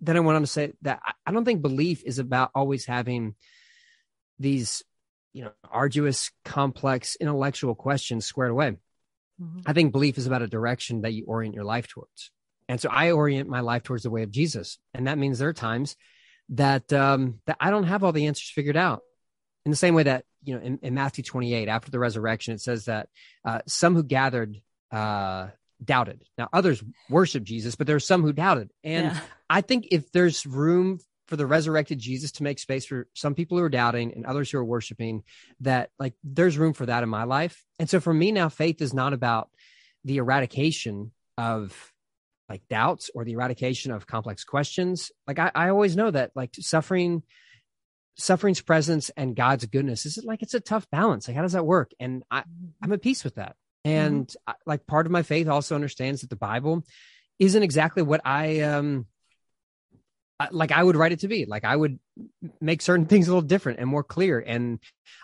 then 0.00 0.16
I 0.16 0.20
went 0.20 0.36
on 0.36 0.42
to 0.42 0.46
say 0.46 0.72
that 0.82 1.00
I 1.26 1.32
don't 1.32 1.44
think 1.44 1.62
belief 1.62 2.02
is 2.04 2.18
about 2.18 2.50
always 2.54 2.86
having 2.86 3.34
these, 4.38 4.82
you 5.32 5.44
know, 5.44 5.52
arduous, 5.70 6.30
complex, 6.44 7.16
intellectual 7.16 7.74
questions 7.74 8.26
squared 8.26 8.50
away. 8.50 8.76
Mm-hmm. 9.40 9.60
I 9.66 9.72
think 9.72 9.92
belief 9.92 10.18
is 10.18 10.26
about 10.26 10.42
a 10.42 10.46
direction 10.46 11.02
that 11.02 11.12
you 11.12 11.24
orient 11.26 11.54
your 11.54 11.64
life 11.64 11.88
towards. 11.88 12.30
And 12.68 12.80
so 12.80 12.88
I 12.90 13.10
orient 13.10 13.48
my 13.48 13.60
life 13.60 13.82
towards 13.82 14.04
the 14.04 14.10
way 14.10 14.22
of 14.22 14.30
Jesus. 14.30 14.78
And 14.94 15.06
that 15.06 15.18
means 15.18 15.38
there 15.38 15.48
are 15.48 15.54
times 15.54 15.96
that 16.50 16.92
um, 16.92 17.40
that 17.46 17.56
I 17.60 17.70
don't 17.70 17.84
have 17.84 18.04
all 18.04 18.12
the 18.12 18.26
answers 18.26 18.50
figured 18.50 18.76
out 18.76 19.02
in 19.64 19.70
the 19.70 19.76
same 19.76 19.94
way 19.94 20.04
that 20.04 20.24
you 20.44 20.54
know 20.54 20.60
in, 20.60 20.78
in 20.82 20.94
matthew 20.94 21.24
28 21.24 21.68
after 21.68 21.90
the 21.90 21.98
resurrection 21.98 22.54
it 22.54 22.60
says 22.60 22.86
that 22.86 23.08
uh, 23.44 23.60
some 23.66 23.94
who 23.94 24.02
gathered 24.02 24.60
uh, 24.92 25.48
doubted. 25.84 26.22
Now 26.38 26.48
others 26.52 26.82
worship 27.10 27.42
jesus 27.42 27.74
but 27.74 27.86
there's 27.86 28.06
some 28.06 28.22
who 28.22 28.32
doubted. 28.32 28.70
And 28.82 29.06
yeah. 29.06 29.20
i 29.50 29.60
think 29.60 29.88
if 29.90 30.12
there's 30.12 30.46
room 30.46 31.00
for 31.26 31.36
the 31.36 31.46
resurrected 31.46 31.98
jesus 31.98 32.32
to 32.32 32.42
make 32.42 32.58
space 32.58 32.84
for 32.84 33.08
some 33.14 33.34
people 33.34 33.56
who 33.58 33.64
are 33.64 33.70
doubting 33.70 34.12
and 34.12 34.26
others 34.26 34.50
who 34.50 34.58
are 34.58 34.64
worshiping 34.64 35.22
that 35.60 35.90
like 35.98 36.14
there's 36.22 36.58
room 36.58 36.74
for 36.74 36.86
that 36.86 37.02
in 37.02 37.08
my 37.08 37.24
life. 37.24 37.64
And 37.78 37.88
so 37.88 38.00
for 38.00 38.14
me 38.14 38.32
now 38.32 38.48
faith 38.48 38.80
is 38.80 38.94
not 38.94 39.12
about 39.12 39.50
the 40.04 40.18
eradication 40.18 41.12
of 41.38 41.92
like 42.48 42.62
doubts 42.68 43.10
or 43.14 43.24
the 43.24 43.32
eradication 43.32 43.90
of 43.90 44.06
complex 44.06 44.44
questions. 44.44 45.10
Like 45.26 45.38
i, 45.38 45.50
I 45.54 45.68
always 45.70 45.96
know 45.96 46.10
that 46.10 46.32
like 46.34 46.54
suffering 46.60 47.22
suffering's 48.16 48.60
presence 48.60 49.10
and 49.16 49.34
God's 49.34 49.66
goodness 49.66 50.06
is 50.06 50.18
it 50.18 50.24
like 50.24 50.42
it's 50.42 50.54
a 50.54 50.60
tough 50.60 50.88
balance. 50.90 51.26
Like 51.26 51.36
how 51.36 51.42
does 51.42 51.52
that 51.52 51.66
work? 51.66 51.92
And 51.98 52.22
I, 52.30 52.40
mm-hmm. 52.40 52.66
I'm 52.82 52.92
at 52.92 53.02
peace 53.02 53.24
with 53.24 53.36
that. 53.36 53.56
And 53.84 54.26
mm-hmm. 54.26 54.50
I, 54.50 54.54
like 54.66 54.86
part 54.86 55.06
of 55.06 55.12
my 55.12 55.22
faith 55.22 55.48
also 55.48 55.74
understands 55.74 56.20
that 56.20 56.30
the 56.30 56.36
Bible 56.36 56.84
isn't 57.38 57.62
exactly 57.62 58.02
what 58.02 58.20
I 58.24 58.60
um 58.60 59.06
like 60.50 60.72
I 60.72 60.82
would 60.82 60.96
write 60.96 61.12
it 61.12 61.20
to 61.20 61.28
be. 61.28 61.44
Like 61.46 61.64
I 61.64 61.74
would 61.74 61.98
make 62.60 62.82
certain 62.82 63.06
things 63.06 63.28
a 63.28 63.30
little 63.30 63.46
different 63.46 63.78
and 63.78 63.88
more 63.88 64.02
clear, 64.02 64.40
and 64.40 64.80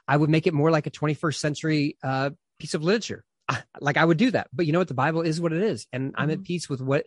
I 0.06 0.16
would 0.16 0.30
make 0.30 0.46
it 0.46 0.54
more 0.54 0.70
like 0.70 0.86
a 0.86 0.90
21st 0.90 1.34
century 1.34 1.96
uh, 2.02 2.30
piece 2.58 2.74
of 2.74 2.84
literature. 2.84 3.24
I, 3.48 3.62
like 3.80 3.96
I 3.96 4.04
would 4.04 4.18
do 4.18 4.30
that. 4.30 4.48
But 4.52 4.66
you 4.66 4.72
know 4.72 4.78
what? 4.78 4.88
The 4.88 4.94
Bible 4.94 5.22
is 5.22 5.40
what 5.40 5.52
it 5.52 5.62
is, 5.62 5.86
and 5.92 6.12
mm-hmm. 6.12 6.20
I'm 6.20 6.30
at 6.30 6.38
mm-hmm. 6.38 6.44
peace 6.44 6.68
with 6.68 6.80
what 6.80 7.06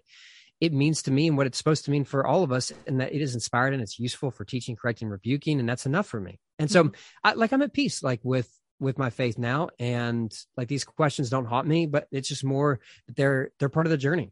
it 0.59 0.73
means 0.73 1.03
to 1.03 1.11
me 1.11 1.27
and 1.27 1.37
what 1.37 1.47
it's 1.47 1.57
supposed 1.57 1.85
to 1.85 1.91
mean 1.91 2.05
for 2.05 2.25
all 2.25 2.43
of 2.43 2.51
us 2.51 2.71
and 2.87 3.01
that 3.01 3.13
it 3.13 3.21
is 3.21 3.33
inspired 3.33 3.73
and 3.73 3.81
it's 3.81 3.99
useful 3.99 4.31
for 4.31 4.45
teaching 4.45 4.75
correcting 4.75 5.09
rebuking 5.09 5.59
and 5.59 5.67
that's 5.67 5.85
enough 5.85 6.07
for 6.07 6.19
me. 6.19 6.39
And 6.59 6.71
so 6.71 6.85
mm-hmm. 6.85 6.95
I, 7.23 7.33
like 7.33 7.51
i'm 7.51 7.61
at 7.61 7.73
peace 7.73 8.01
like 8.03 8.21
with 8.23 8.49
with 8.79 8.97
my 8.97 9.09
faith 9.09 9.37
now 9.37 9.69
and 9.79 10.33
like 10.55 10.67
these 10.67 10.83
questions 10.83 11.29
don't 11.29 11.45
haunt 11.45 11.67
me 11.67 11.85
but 11.85 12.07
it's 12.11 12.27
just 12.27 12.43
more 12.43 12.79
they're 13.15 13.51
they're 13.59 13.69
part 13.69 13.85
of 13.85 13.91
the 13.91 13.97
journey. 13.97 14.31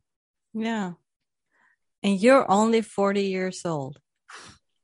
Yeah. 0.54 0.94
And 2.04 2.20
you're 2.20 2.50
only 2.50 2.82
40 2.82 3.24
years 3.24 3.66
old. 3.66 4.00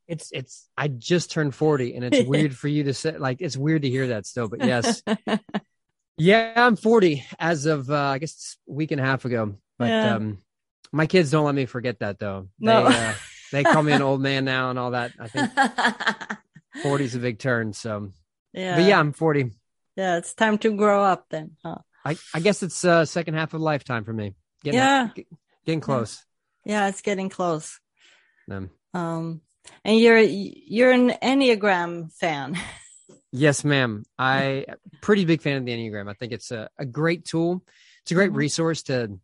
It's 0.07 0.31
it's 0.31 0.69
i 0.77 0.87
just 0.87 1.31
turned 1.31 1.53
40 1.53 1.95
and 1.95 2.05
it's 2.05 2.27
weird 2.29 2.55
for 2.55 2.69
you 2.69 2.85
to 2.85 2.93
say 2.93 3.17
like 3.17 3.41
it's 3.41 3.57
weird 3.57 3.81
to 3.81 3.89
hear 3.89 4.07
that 4.07 4.25
still 4.25 4.47
but 4.47 4.63
yes. 4.63 5.03
Yeah 6.17 6.53
i'm 6.55 6.77
40 6.77 7.25
as 7.37 7.65
of 7.67 7.91
uh 7.91 7.95
i 7.95 8.17
guess 8.17 8.57
a 8.67 8.71
week 8.71 8.91
and 8.91 8.99
a 8.99 9.03
half 9.03 9.25
ago 9.25 9.55
but 9.77 9.89
yeah. 9.89 10.15
um 10.15 10.39
my 10.97 11.05
kids 11.07 11.31
don't 11.31 11.45
let 11.45 11.55
me 11.55 11.65
forget 11.65 11.99
that 11.99 12.19
though. 12.19 12.49
No. 12.59 12.89
They, 12.89 12.95
uh, 12.95 13.13
they 13.51 13.63
call 13.63 13.81
me 13.83 13.93
an 13.93 14.01
old 14.01 14.19
man 14.21 14.43
now 14.45 14.69
and 14.71 14.77
all 14.79 14.91
that. 14.91 15.13
I 15.19 15.27
think 15.29 15.49
40 16.83 17.03
is 17.05 17.15
a 17.15 17.19
big 17.19 17.39
turn. 17.39 17.73
So, 17.73 18.11
yeah. 18.53 18.75
But 18.75 18.85
yeah, 18.85 18.99
I'm 18.99 19.13
40. 19.13 19.51
Yeah, 19.95 20.17
it's 20.17 20.33
time 20.33 20.57
to 20.59 20.75
grow 20.75 21.03
up 21.03 21.25
then. 21.29 21.51
Huh? 21.63 21.77
I, 22.05 22.17
I 22.33 22.39
guess 22.39 22.61
it's 22.63 22.83
uh 22.83 23.05
second 23.05 23.33
half 23.35 23.53
of 23.53 23.61
a 23.61 23.63
lifetime 23.63 24.03
for 24.03 24.13
me. 24.13 24.35
Getting, 24.63 24.79
Yeah. 24.79 25.09
get- 25.15 25.27
getting 25.65 25.81
close. 25.81 26.23
Yeah, 26.65 26.87
it's 26.89 27.01
getting 27.01 27.29
close. 27.29 27.79
Um, 28.51 28.69
Um, 28.93 29.41
and 29.83 29.99
you're 29.99 30.19
you're 30.19 30.91
an 30.91 31.09
Enneagram 31.21 32.11
fan. 32.13 32.57
yes, 33.31 33.63
ma'am. 33.63 34.03
I 34.17 34.65
pretty 35.01 35.25
big 35.25 35.41
fan 35.41 35.57
of 35.57 35.65
the 35.65 35.71
Enneagram. 35.71 36.09
I 36.09 36.13
think 36.13 36.31
it's 36.33 36.51
a, 36.51 36.69
a 36.77 36.85
great 36.85 37.25
tool. 37.25 37.63
It's 38.03 38.11
a 38.11 38.15
great 38.15 38.31
Mhm. 38.31 38.35
resource 38.37 38.83
to 38.83 39.19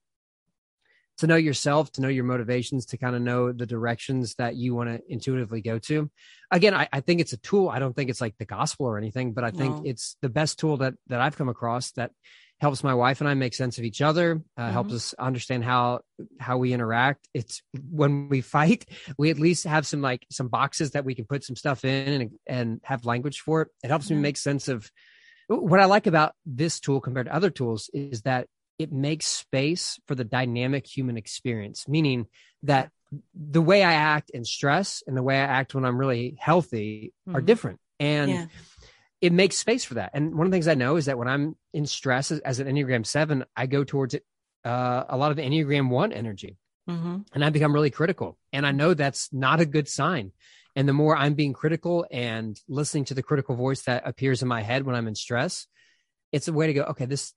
to 1.23 1.27
know 1.27 1.37
yourself, 1.37 1.89
to 1.93 2.01
know 2.01 2.09
your 2.09 2.25
motivations, 2.25 2.85
to 2.87 2.97
kind 2.97 3.15
of 3.15 3.21
know 3.21 3.53
the 3.53 3.65
directions 3.65 4.35
that 4.35 4.55
you 4.57 4.75
want 4.75 4.89
to 4.89 5.01
intuitively 5.07 5.61
go 5.61 5.79
to. 5.79 6.11
Again, 6.51 6.73
I, 6.73 6.89
I 6.91 6.99
think 6.99 7.21
it's 7.21 7.31
a 7.31 7.37
tool. 7.37 7.69
I 7.69 7.79
don't 7.79 7.95
think 7.95 8.09
it's 8.09 8.19
like 8.19 8.37
the 8.37 8.45
gospel 8.45 8.85
or 8.87 8.97
anything, 8.97 9.31
but 9.33 9.45
I 9.45 9.51
think 9.51 9.77
No. 9.77 9.85
it's 9.85 10.17
the 10.21 10.27
best 10.29 10.59
tool 10.59 10.77
that 10.77 10.95
that 11.07 11.21
I've 11.21 11.37
come 11.37 11.47
across 11.47 11.91
that 11.93 12.11
helps 12.59 12.83
my 12.83 12.93
wife 12.93 13.21
and 13.21 13.29
I 13.29 13.33
make 13.33 13.53
sense 13.53 13.77
of 13.77 13.83
each 13.83 14.01
other, 14.01 14.41
uh, 14.57 14.69
helps 14.71 14.91
Mhm. 14.91 14.95
us 14.95 15.13
understand 15.15 15.63
how 15.63 16.01
how 16.39 16.57
we 16.57 16.73
interact. 16.73 17.29
It's 17.33 17.61
when 17.89 18.27
we 18.29 18.41
fight, 18.41 18.85
we 19.17 19.29
at 19.31 19.39
least 19.39 19.63
have 19.63 19.87
some 19.87 20.01
like 20.01 20.25
some 20.29 20.49
boxes 20.49 20.91
that 20.91 21.05
we 21.05 21.15
can 21.15 21.25
put 21.25 21.43
some 21.45 21.55
stuff 21.55 21.85
in 21.85 22.21
and 22.21 22.31
and 22.45 22.81
have 22.83 23.05
language 23.05 23.39
for 23.39 23.61
it. 23.63 23.69
It 23.83 23.87
helps 23.89 24.09
me 24.09 24.17
Mhm. 24.17 24.21
make 24.21 24.37
sense 24.37 24.67
of 24.67 24.91
what 25.47 25.79
I 25.79 25.85
like 25.85 26.07
about 26.07 26.33
this 26.45 26.79
tool 26.79 27.01
compared 27.01 27.27
to 27.27 27.35
other 27.35 27.49
tools 27.49 27.89
is 27.93 28.21
that 28.23 28.47
it 28.79 28.91
makes 28.91 29.25
space 29.25 29.99
for 30.07 30.15
the 30.15 30.23
dynamic 30.23 30.85
human 30.85 31.17
experience, 31.17 31.87
meaning 31.87 32.27
that 32.63 32.91
the 33.33 33.61
way 33.61 33.83
I 33.83 33.93
act 33.93 34.31
in 34.31 34.43
stress 34.43 35.03
and 35.05 35.15
the 35.15 35.23
way 35.23 35.35
I 35.35 35.43
act 35.43 35.75
when 35.75 35.85
I'm 35.85 35.97
really 35.97 36.35
healthy 36.39 37.13
are 37.27 37.41
Mhm. 37.41 37.45
different. 37.45 37.79
And 37.99 38.31
yeah. 38.31 38.45
it 39.21 39.31
makes 39.31 39.57
space 39.57 39.85
for 39.85 39.95
that. 39.95 40.11
And 40.13 40.35
one 40.35 40.47
of 40.47 40.51
the 40.51 40.55
things 40.55 40.67
I 40.67 40.73
know 40.73 40.95
is 40.95 41.05
that 41.05 41.17
when 41.17 41.27
I'm 41.27 41.55
in 41.73 41.85
stress 41.85 42.31
as, 42.31 42.39
as 42.39 42.59
an 42.59 42.67
Enneagram 42.67 43.05
7, 43.05 43.45
I 43.55 43.67
go 43.67 43.83
towards 43.83 44.15
it 44.15 44.25
uh, 44.65 45.03
a 45.09 45.17
lot 45.17 45.31
of 45.31 45.37
Enneagram 45.37 45.89
1 45.89 46.13
energy 46.13 46.57
hmm 46.87 47.17
and 47.33 47.43
I 47.45 47.49
become 47.49 47.73
really 47.73 47.89
critical. 47.89 48.37
And 48.51 48.65
I 48.65 48.71
know 48.71 48.93
that's 48.93 49.31
not 49.33 49.59
a 49.61 49.65
good 49.65 49.87
sign. 49.87 50.31
And 50.75 50.87
the 50.87 50.93
more 50.93 51.15
I'm 51.15 51.33
being 51.33 51.53
critical 51.53 52.05
and 52.11 52.59
listening 52.67 53.05
to 53.05 53.13
the 53.13 53.23
critical 53.23 53.55
voice 53.55 53.83
that 53.83 54.07
appears 54.07 54.41
in 54.41 54.47
my 54.47 54.61
head 54.61 54.85
when 54.85 54.95
I'm 54.95 55.07
in 55.07 55.15
stress, 55.15 55.67
it's 56.31 56.47
a 56.47 56.53
way 56.53 56.67
to 56.67 56.73
go, 56.73 56.83
okay, 56.83 57.05
this 57.05 57.33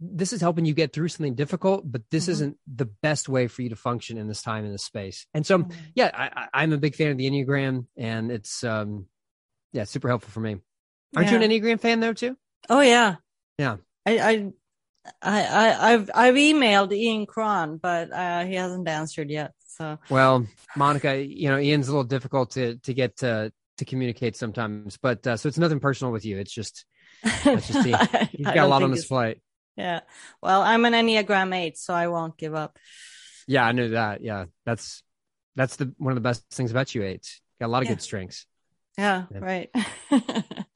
this 0.00 0.32
is 0.32 0.40
helping 0.40 0.64
you 0.64 0.74
get 0.74 0.92
through 0.92 1.08
something 1.08 1.34
difficult, 1.34 1.82
but 1.90 2.02
this 2.10 2.26
Mhm. 2.26 2.30
isn't 2.30 2.56
the 2.66 2.84
best 2.86 3.28
way 3.28 3.46
for 3.48 3.62
you 3.62 3.68
to 3.70 3.76
function 3.76 4.18
in 4.18 4.28
this 4.28 4.42
time 4.42 4.64
in 4.64 4.72
this 4.72 4.84
space. 4.84 5.26
And 5.34 5.44
so, 5.46 5.58
Mm-hmm. 5.58 5.78
yeah, 5.94 6.10
I, 6.14 6.26
I- 6.42 6.62
I'm 6.62 6.72
a 6.72 6.78
big 6.78 6.94
fan 6.94 7.10
of 7.10 7.18
the 7.18 7.28
Enneagram, 7.30 7.86
and 7.96 8.30
it's 8.30 8.62
um, 8.64 9.06
yeah, 9.72 9.84
super 9.84 10.08
helpful 10.08 10.30
for 10.30 10.40
me. 10.40 10.56
Aren't 11.16 11.30
you 11.30 11.36
an 11.38 11.42
Enneagram 11.42 11.80
fan 11.80 12.00
though 12.00 12.12
too? 12.12 12.36
Oh 12.68 12.80
yeah. 12.80 13.16
Yeah. 13.58 13.76
I 14.04 14.18
I 14.18 14.52
I, 15.22 15.42
I 15.46 15.92
I've 15.92 16.10
I've 16.14 16.34
emailed 16.34 16.92
Ian 16.92 17.26
Cron, 17.26 17.78
but 17.78 18.12
uh, 18.12 18.44
he 18.44 18.54
hasn't 18.54 18.88
answered 18.88 19.30
yet. 19.30 19.52
So 19.66 19.98
Well, 20.10 20.46
Monica, 20.76 21.22
you 21.24 21.48
know, 21.48 21.58
Ian's 21.58 21.88
a 21.88 21.92
little 21.92 22.04
difficult 22.04 22.50
to 22.52 22.76
to 22.78 22.92
get 22.94 23.18
to 23.18 23.52
to 23.78 23.84
communicate 23.84 24.36
sometimes, 24.36 24.96
but 24.96 25.26
uh, 25.26 25.36
so 25.36 25.48
it's 25.48 25.58
nothing 25.58 25.80
personal 25.80 26.12
with 26.12 26.24
you. 26.24 26.38
It's 26.38 26.52
just 26.52 26.84
Let's 27.44 27.68
just 27.68 27.82
see. 27.82 27.94
He's 28.32 28.46
got 28.46 28.58
a 28.58 28.66
lot 28.66 28.82
on 28.82 28.90
his 28.90 29.06
plate. 29.06 29.38
Yeah. 29.76 30.00
Well, 30.42 30.62
I'm 30.62 30.84
an 30.84 30.94
Enneagram 30.94 31.54
eight, 31.54 31.76
so 31.76 31.92
I 31.94 32.08
won't 32.08 32.36
give 32.38 32.54
up. 32.54 32.78
Yeah, 33.46 33.64
I 33.64 33.72
knew 33.72 33.90
that. 33.90 34.22
Yeah, 34.22 34.46
that's 34.64 35.02
that's 35.54 35.76
the 35.76 35.94
one 35.98 36.12
of 36.12 36.16
the 36.16 36.20
best 36.22 36.44
things 36.50 36.70
about 36.70 36.94
you 36.94 37.02
8. 37.02 37.40
Got 37.60 37.66
a 37.66 37.68
lot 37.68 37.82
of 37.82 37.88
Yeah. 37.88 37.94
good 37.94 38.02
strengths. 38.02 38.46
Yeah, 38.98 39.24
Yeah. 39.30 39.38
right. 39.38 39.70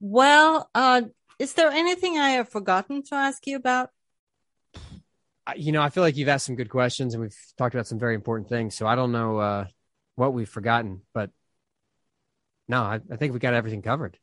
well, 0.00 0.70
uh, 0.74 1.02
is 1.38 1.54
there 1.54 1.70
anything 1.70 2.18
I 2.18 2.30
have 2.30 2.48
forgotten 2.48 3.02
to 3.04 3.14
ask 3.14 3.46
you 3.46 3.56
about? 3.56 3.90
You 5.56 5.72
know, 5.72 5.82
I 5.82 5.90
feel 5.90 6.02
like 6.02 6.16
you've 6.16 6.28
asked 6.28 6.46
some 6.46 6.56
good 6.56 6.70
questions 6.70 7.12
and 7.14 7.20
we've 7.22 7.36
talked 7.58 7.74
about 7.74 7.86
some 7.86 7.98
very 7.98 8.14
important 8.14 8.48
things. 8.48 8.74
So 8.74 8.86
I 8.86 8.94
don't 8.94 9.12
know 9.12 9.38
uh, 9.38 9.66
what 10.14 10.32
we've 10.32 10.48
forgotten, 10.48 11.02
but 11.12 11.30
no, 12.66 12.82
I, 12.82 13.00
I 13.10 13.16
think 13.16 13.34
we 13.34 13.40
got 13.40 13.52
everything 13.52 13.82
covered. 13.82 14.18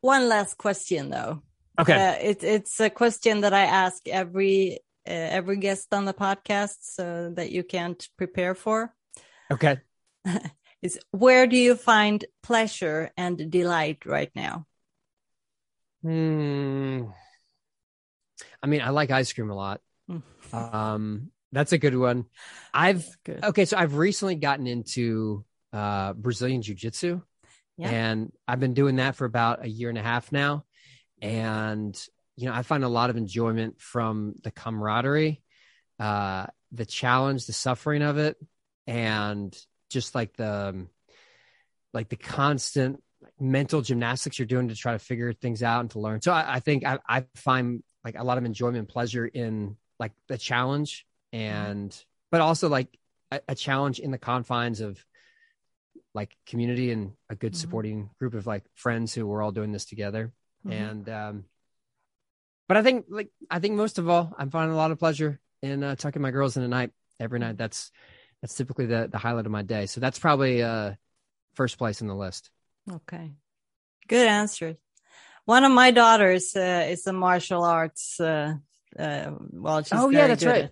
One 0.00 0.28
last 0.28 0.58
question, 0.58 1.10
though. 1.10 1.42
Okay. 1.78 1.92
Uh, 1.94 2.14
it, 2.30 2.42
it's 2.44 2.80
a 2.80 2.90
question 2.90 3.40
that 3.42 3.52
I 3.52 3.64
ask 3.64 4.06
every 4.08 4.80
uh, 5.06 5.12
every 5.12 5.58
guest 5.58 5.92
on 5.94 6.04
the 6.04 6.14
podcast, 6.14 6.76
so 6.80 7.30
that 7.36 7.50
you 7.52 7.62
can't 7.62 8.08
prepare 8.16 8.54
for. 8.54 8.94
okay. 9.52 9.78
Is 10.82 11.00
where 11.10 11.46
do 11.46 11.56
you 11.56 11.74
find 11.74 12.24
pleasure 12.42 13.10
and 13.16 13.50
delight 13.50 14.04
right 14.04 14.30
now? 14.34 14.66
Hmm. 16.02 17.04
I 18.62 18.66
mean, 18.66 18.82
I 18.82 18.90
like 18.90 19.10
ice 19.10 19.32
cream 19.32 19.50
a 19.50 19.54
lot. 19.54 19.80
Mm. 20.10 20.22
Um, 20.52 21.30
that's 21.50 21.72
a 21.72 21.78
good 21.78 21.96
one. 21.96 22.26
I've 22.74 23.06
Good. 23.24 23.42
okay, 23.42 23.64
so 23.64 23.78
I've 23.78 23.96
recently 23.96 24.34
gotten 24.36 24.66
into 24.66 25.44
uh 25.72 26.12
Brazilian 26.12 26.62
jiu-jitsu 26.62 27.22
Yeah. 27.78 27.90
and 27.90 28.32
I've 28.46 28.60
been 28.60 28.74
doing 28.74 28.96
that 28.96 29.16
for 29.16 29.24
about 29.24 29.64
a 29.64 29.68
year 29.68 29.88
and 29.88 29.98
a 29.98 30.02
half 30.02 30.30
now. 30.30 30.65
And 31.20 31.98
you 32.36 32.46
know, 32.46 32.54
I 32.54 32.62
find 32.62 32.84
a 32.84 32.88
lot 32.88 33.10
of 33.10 33.16
enjoyment 33.16 33.80
from 33.80 34.34
the 34.42 34.50
camaraderie, 34.50 35.42
uh, 35.98 36.46
the 36.72 36.84
challenge, 36.84 37.46
the 37.46 37.52
suffering 37.52 38.02
of 38.02 38.18
it, 38.18 38.36
and 38.86 39.56
just 39.88 40.14
like 40.14 40.36
the 40.36 40.68
um, 40.68 40.88
like 41.94 42.08
the 42.08 42.16
constant 42.16 43.02
mental 43.40 43.80
gymnastics 43.80 44.38
you're 44.38 44.46
doing 44.46 44.68
to 44.68 44.74
try 44.74 44.92
to 44.92 44.98
figure 44.98 45.32
things 45.32 45.62
out 45.62 45.80
and 45.80 45.90
to 45.90 45.98
learn. 45.98 46.20
So 46.20 46.32
I, 46.32 46.56
I 46.56 46.60
think 46.60 46.84
I, 46.84 46.98
I 47.08 47.24
find 47.34 47.82
like 48.04 48.18
a 48.18 48.24
lot 48.24 48.38
of 48.38 48.44
enjoyment 48.44 48.78
and 48.78 48.88
pleasure 48.88 49.26
in 49.26 49.76
like 49.98 50.12
the 50.28 50.38
challenge 50.38 51.06
and 51.32 51.96
but 52.30 52.40
also 52.40 52.68
like 52.68 52.96
a, 53.30 53.40
a 53.48 53.54
challenge 53.54 53.98
in 53.98 54.10
the 54.10 54.18
confines 54.18 54.80
of 54.80 55.02
like 56.14 56.36
community 56.46 56.92
and 56.92 57.12
a 57.30 57.34
good 57.34 57.52
Mhm. 57.52 57.56
supporting 57.56 58.10
group 58.18 58.34
of 58.34 58.46
like 58.46 58.64
friends 58.74 59.14
who 59.14 59.26
were 59.26 59.42
all 59.42 59.52
doing 59.52 59.72
this 59.72 59.86
together 59.86 60.32
Mhm. 60.66 60.72
and 60.72 61.08
um 61.08 61.44
but 62.68 62.76
i 62.76 62.82
think 62.82 63.06
like 63.08 63.30
i 63.50 63.58
think 63.58 63.74
most 63.76 63.98
of 63.98 64.08
all 64.08 64.32
i'm 64.38 64.50
finding 64.50 64.74
a 64.74 64.76
lot 64.76 64.90
of 64.90 64.98
pleasure 64.98 65.40
in 65.62 65.82
uh, 65.82 65.94
tucking 65.94 66.22
my 66.22 66.30
girls 66.30 66.56
in 66.56 66.62
at 66.62 66.70
night 66.70 66.90
every 67.20 67.38
night 67.38 67.56
that's 67.56 67.90
that's 68.40 68.54
typically 68.54 68.86
the 68.86 69.08
the 69.10 69.18
highlight 69.18 69.46
of 69.46 69.52
my 69.52 69.62
day 69.62 69.86
so 69.86 70.00
that's 70.00 70.18
probably 70.18 70.62
uh 70.62 70.92
first 71.54 71.78
place 71.78 72.00
in 72.00 72.08
the 72.08 72.14
list 72.14 72.50
Okay. 72.92 73.32
Good 74.06 74.28
answer. 74.28 74.76
One 75.44 75.64
of 75.64 75.72
my 75.72 75.90
daughters 75.90 76.54
uh, 76.54 76.86
is 76.88 77.06
a 77.06 77.12
martial 77.12 77.64
arts. 77.64 78.20
Uh, 78.20 78.54
uh, 78.98 79.32
well, 79.52 79.82
she's 79.82 79.92
Oh, 79.98 80.10
yeah, 80.10 80.28
that's 80.28 80.44
at 80.44 80.70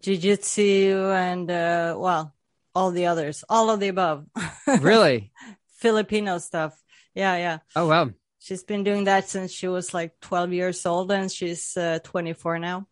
jiu-jitsu 0.00 1.10
and 1.12 1.50
uh, 1.50 1.96
well, 1.98 2.34
all 2.74 2.90
the 2.92 3.06
others, 3.06 3.44
all 3.48 3.70
of 3.70 3.80
the 3.80 3.88
above. 3.88 4.26
really 4.80 5.32
Filipino 5.78 6.38
stuff. 6.38 6.80
Yeah, 7.14 7.36
yeah. 7.36 7.58
oh 7.74 7.88
wow 7.88 8.10
She's 8.46 8.62
been 8.62 8.84
doing 8.84 9.04
that 9.04 9.28
since 9.28 9.50
she 9.50 9.66
was 9.66 9.92
like 9.92 10.14
12 10.20 10.52
years 10.52 10.86
old, 10.86 11.10
and 11.10 11.30
she's 11.30 11.76
uh, 11.76 11.98
24 12.04 12.58
now. 12.60 12.86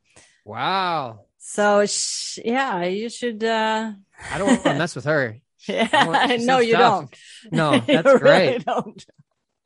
wow 0.45 1.21
So 1.39 1.87
sh- 1.87 2.41
yeah, 2.45 2.83
you 2.85 3.09
should. 3.09 3.45
Uh, 3.45 3.93
i 4.33 4.39
don't 4.39 4.49
want 4.49 4.65
to 4.65 4.75
mess 4.75 4.95
with 4.97 5.05
her 5.07 5.39
yeah, 5.69 6.37
no, 6.41 6.59
you 6.59 6.73
tough. 6.75 7.11
don't. 7.11 7.17
no 7.53 7.73
You 7.89 8.03
that's 8.03 8.07
really 8.07 8.19
great 8.19 8.65
don't. 8.67 9.01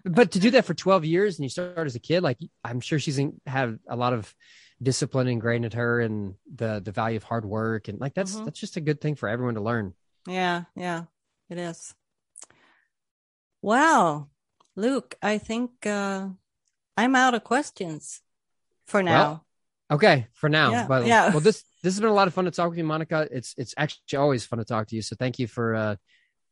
but 0.04 0.32
to 0.32 0.38
do 0.38 0.50
that 0.52 0.64
for 0.64 0.74
12 0.74 1.04
years 1.04 1.38
and 1.38 1.44
you 1.44 1.50
start 1.50 1.86
as 1.86 1.96
a 1.96 2.00
kid 2.00 2.22
like 2.22 2.38
i'm 2.64 2.80
sure 2.80 2.98
she's 2.98 3.18
in, 3.18 3.40
have 3.46 3.78
a 3.88 3.96
lot 3.96 4.12
of 4.12 4.32
discipline 4.82 5.26
ingrained 5.28 5.64
in 5.64 5.72
her 5.72 6.00
and 6.00 6.34
the 6.54 6.80
the 6.84 6.92
value 6.92 7.16
of 7.16 7.24
hard 7.24 7.44
work 7.44 7.88
and 7.88 7.98
like 8.00 8.14
that's 8.14 8.36
Mhm. 8.36 8.44
that's 8.44 8.60
just 8.60 8.76
a 8.76 8.80
good 8.88 9.00
thing 9.00 9.16
for 9.16 9.28
everyone 9.28 9.54
to 9.56 9.60
learn 9.70 9.94
Yeah, 10.26 10.64
yeah, 10.76 11.04
it 11.50 11.58
is. 11.58 11.94
Well, 13.62 14.30
Luke, 14.78 15.16
I 15.20 15.38
think 15.38 15.70
uh, 15.86 16.28
I'm 16.96 17.14
out 17.16 17.34
of 17.34 17.42
questions 17.42 18.22
for 18.86 19.02
now. 19.02 19.42
okay 19.90 20.26
for 20.34 20.48
now 20.48 20.70
Yeah, 20.70 20.86
but 20.86 21.06
yeah. 21.06 21.30
well 21.30 21.40
this 21.40 21.64
this 21.82 21.94
has 21.94 22.00
been 22.00 22.10
a 22.10 22.20
lot 22.20 22.28
of 22.28 22.34
fun 22.34 22.44
to 22.44 22.50
talk 22.50 22.68
with 22.70 22.78
you 22.78 22.84
monica 22.84 23.26
it's 23.38 23.54
it's 23.56 23.74
actually 23.76 24.18
always 24.18 24.44
fun 24.46 24.58
to 24.60 24.64
talk 24.64 24.86
to 24.88 24.96
you 24.96 25.02
so 25.02 25.16
thank 25.16 25.38
you 25.40 25.46
for 25.46 25.66
uh 25.74 25.94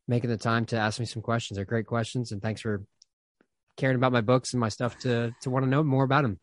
making 0.09 0.31
the 0.31 0.37
time 0.51 0.65
to 0.67 0.77
ask 0.77 0.99
me 1.01 1.07
some 1.07 1.23
questions 1.23 1.57
they're 1.57 1.65
great 1.75 1.87
questions 1.87 2.33
and 2.33 2.41
thanks 2.43 2.61
for 2.61 2.75
caring 3.77 3.97
about 4.01 4.13
my 4.13 4.23
books 4.33 4.53
and 4.55 4.61
my 4.61 4.71
stuff 4.71 4.93
to 5.05 5.13
to 5.43 5.51
want 5.53 5.65
to 5.65 5.71
know 5.71 5.83
more 5.83 6.05
about 6.05 6.23
them 6.27 6.37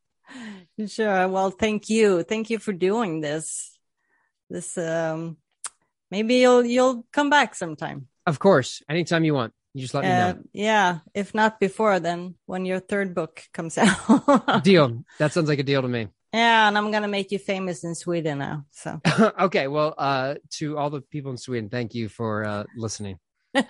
Sure. 0.88 1.28
Well, 1.28 1.52
thank 1.52 1.90
you. 1.90 2.24
Thank 2.24 2.50
you 2.50 2.58
for 2.58 2.74
doing 2.74 3.22
this. 3.22 3.78
This 4.50 4.78
um 4.78 5.38
maybe 6.10 6.36
you'll 6.44 6.66
you'll 6.66 7.06
come 7.18 7.30
back 7.30 7.54
sometime. 7.56 8.08
of 8.26 8.38
course 8.40 8.82
anytime 8.90 9.24
you 9.28 9.34
want 9.40 9.54
you 9.74 9.82
just 9.82 9.94
let 9.94 10.06
me 10.06 10.12
Uh, 10.12 10.34
know 10.34 10.38
yeah, 10.54 11.00
if 11.14 11.34
not 11.34 11.60
before 11.60 12.00
then 12.00 12.36
when 12.46 12.66
your 12.66 12.80
third 12.80 13.14
book 13.16 13.42
comes 13.54 13.78
out. 13.82 14.64
deal 14.64 15.04
that 15.20 15.32
sounds 15.34 15.50
like 15.50 15.60
a 15.60 15.64
deal 15.64 15.82
to 15.82 15.88
me 15.88 16.08
yeah, 16.34 16.68
and 16.68 16.78
I'm 16.78 16.90
going 16.90 17.04
to 17.04 17.08
make 17.08 17.32
you 17.32 17.38
famous 17.38 17.84
in 17.84 17.94
Sweden 17.94 18.40
now. 18.40 18.66
So 18.72 19.00
okay 19.40 19.68
well 19.68 19.94
uh 19.98 20.36
to 20.58 20.78
all 20.78 20.90
the 20.90 21.02
people 21.02 21.32
in 21.32 21.38
sweden 21.38 21.70
thank 21.70 21.94
you 21.94 22.10
for 22.10 22.46
uh 22.46 22.64
listening 22.78 23.20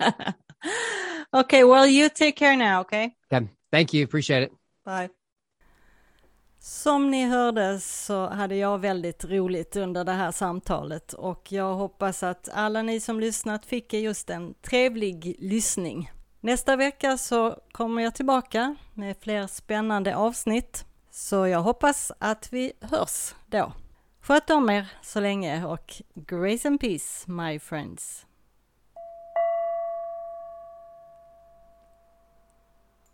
Okay, 1.34 1.64
well, 1.64 1.84
you 1.84 2.08
take 2.10 2.36
care 2.36 2.56
now, 2.56 2.82
okay? 2.82 3.16
okay 3.32 3.48
thank 3.72 3.92
you 3.92 4.04
appreciate 4.04 4.44
it 4.44 4.52
Bye. 4.84 5.10
Som 6.66 7.10
ni 7.10 7.24
hörde 7.24 7.80
så 7.80 8.28
hade 8.28 8.56
jag 8.56 8.78
väldigt 8.78 9.24
roligt 9.24 9.76
under 9.76 10.04
det 10.04 10.12
här 10.12 10.32
samtalet 10.32 11.12
och 11.12 11.52
jag 11.52 11.74
hoppas 11.74 12.22
att 12.22 12.48
alla 12.52 12.82
ni 12.82 13.00
som 13.00 13.20
lyssnat 13.20 13.66
fick 13.66 13.92
just 13.92 14.30
en 14.30 14.54
trevlig 14.54 15.36
lyssning. 15.38 16.12
Nästa 16.40 16.76
vecka 16.76 17.18
så 17.18 17.58
kommer 17.72 18.02
jag 18.02 18.14
tillbaka 18.14 18.76
med 18.94 19.16
fler 19.20 19.46
spännande 19.46 20.16
avsnitt 20.16 20.84
så 21.10 21.46
jag 21.46 21.62
hoppas 21.62 22.12
att 22.18 22.52
vi 22.52 22.72
hörs 22.80 23.34
då. 23.46 23.72
Sköt 24.20 24.50
om 24.50 24.70
er 24.70 24.86
så 25.02 25.20
länge 25.20 25.64
och 25.66 25.94
grace 26.14 26.68
and 26.68 26.80
peace 26.80 27.30
my 27.30 27.58
friends. 27.58 28.26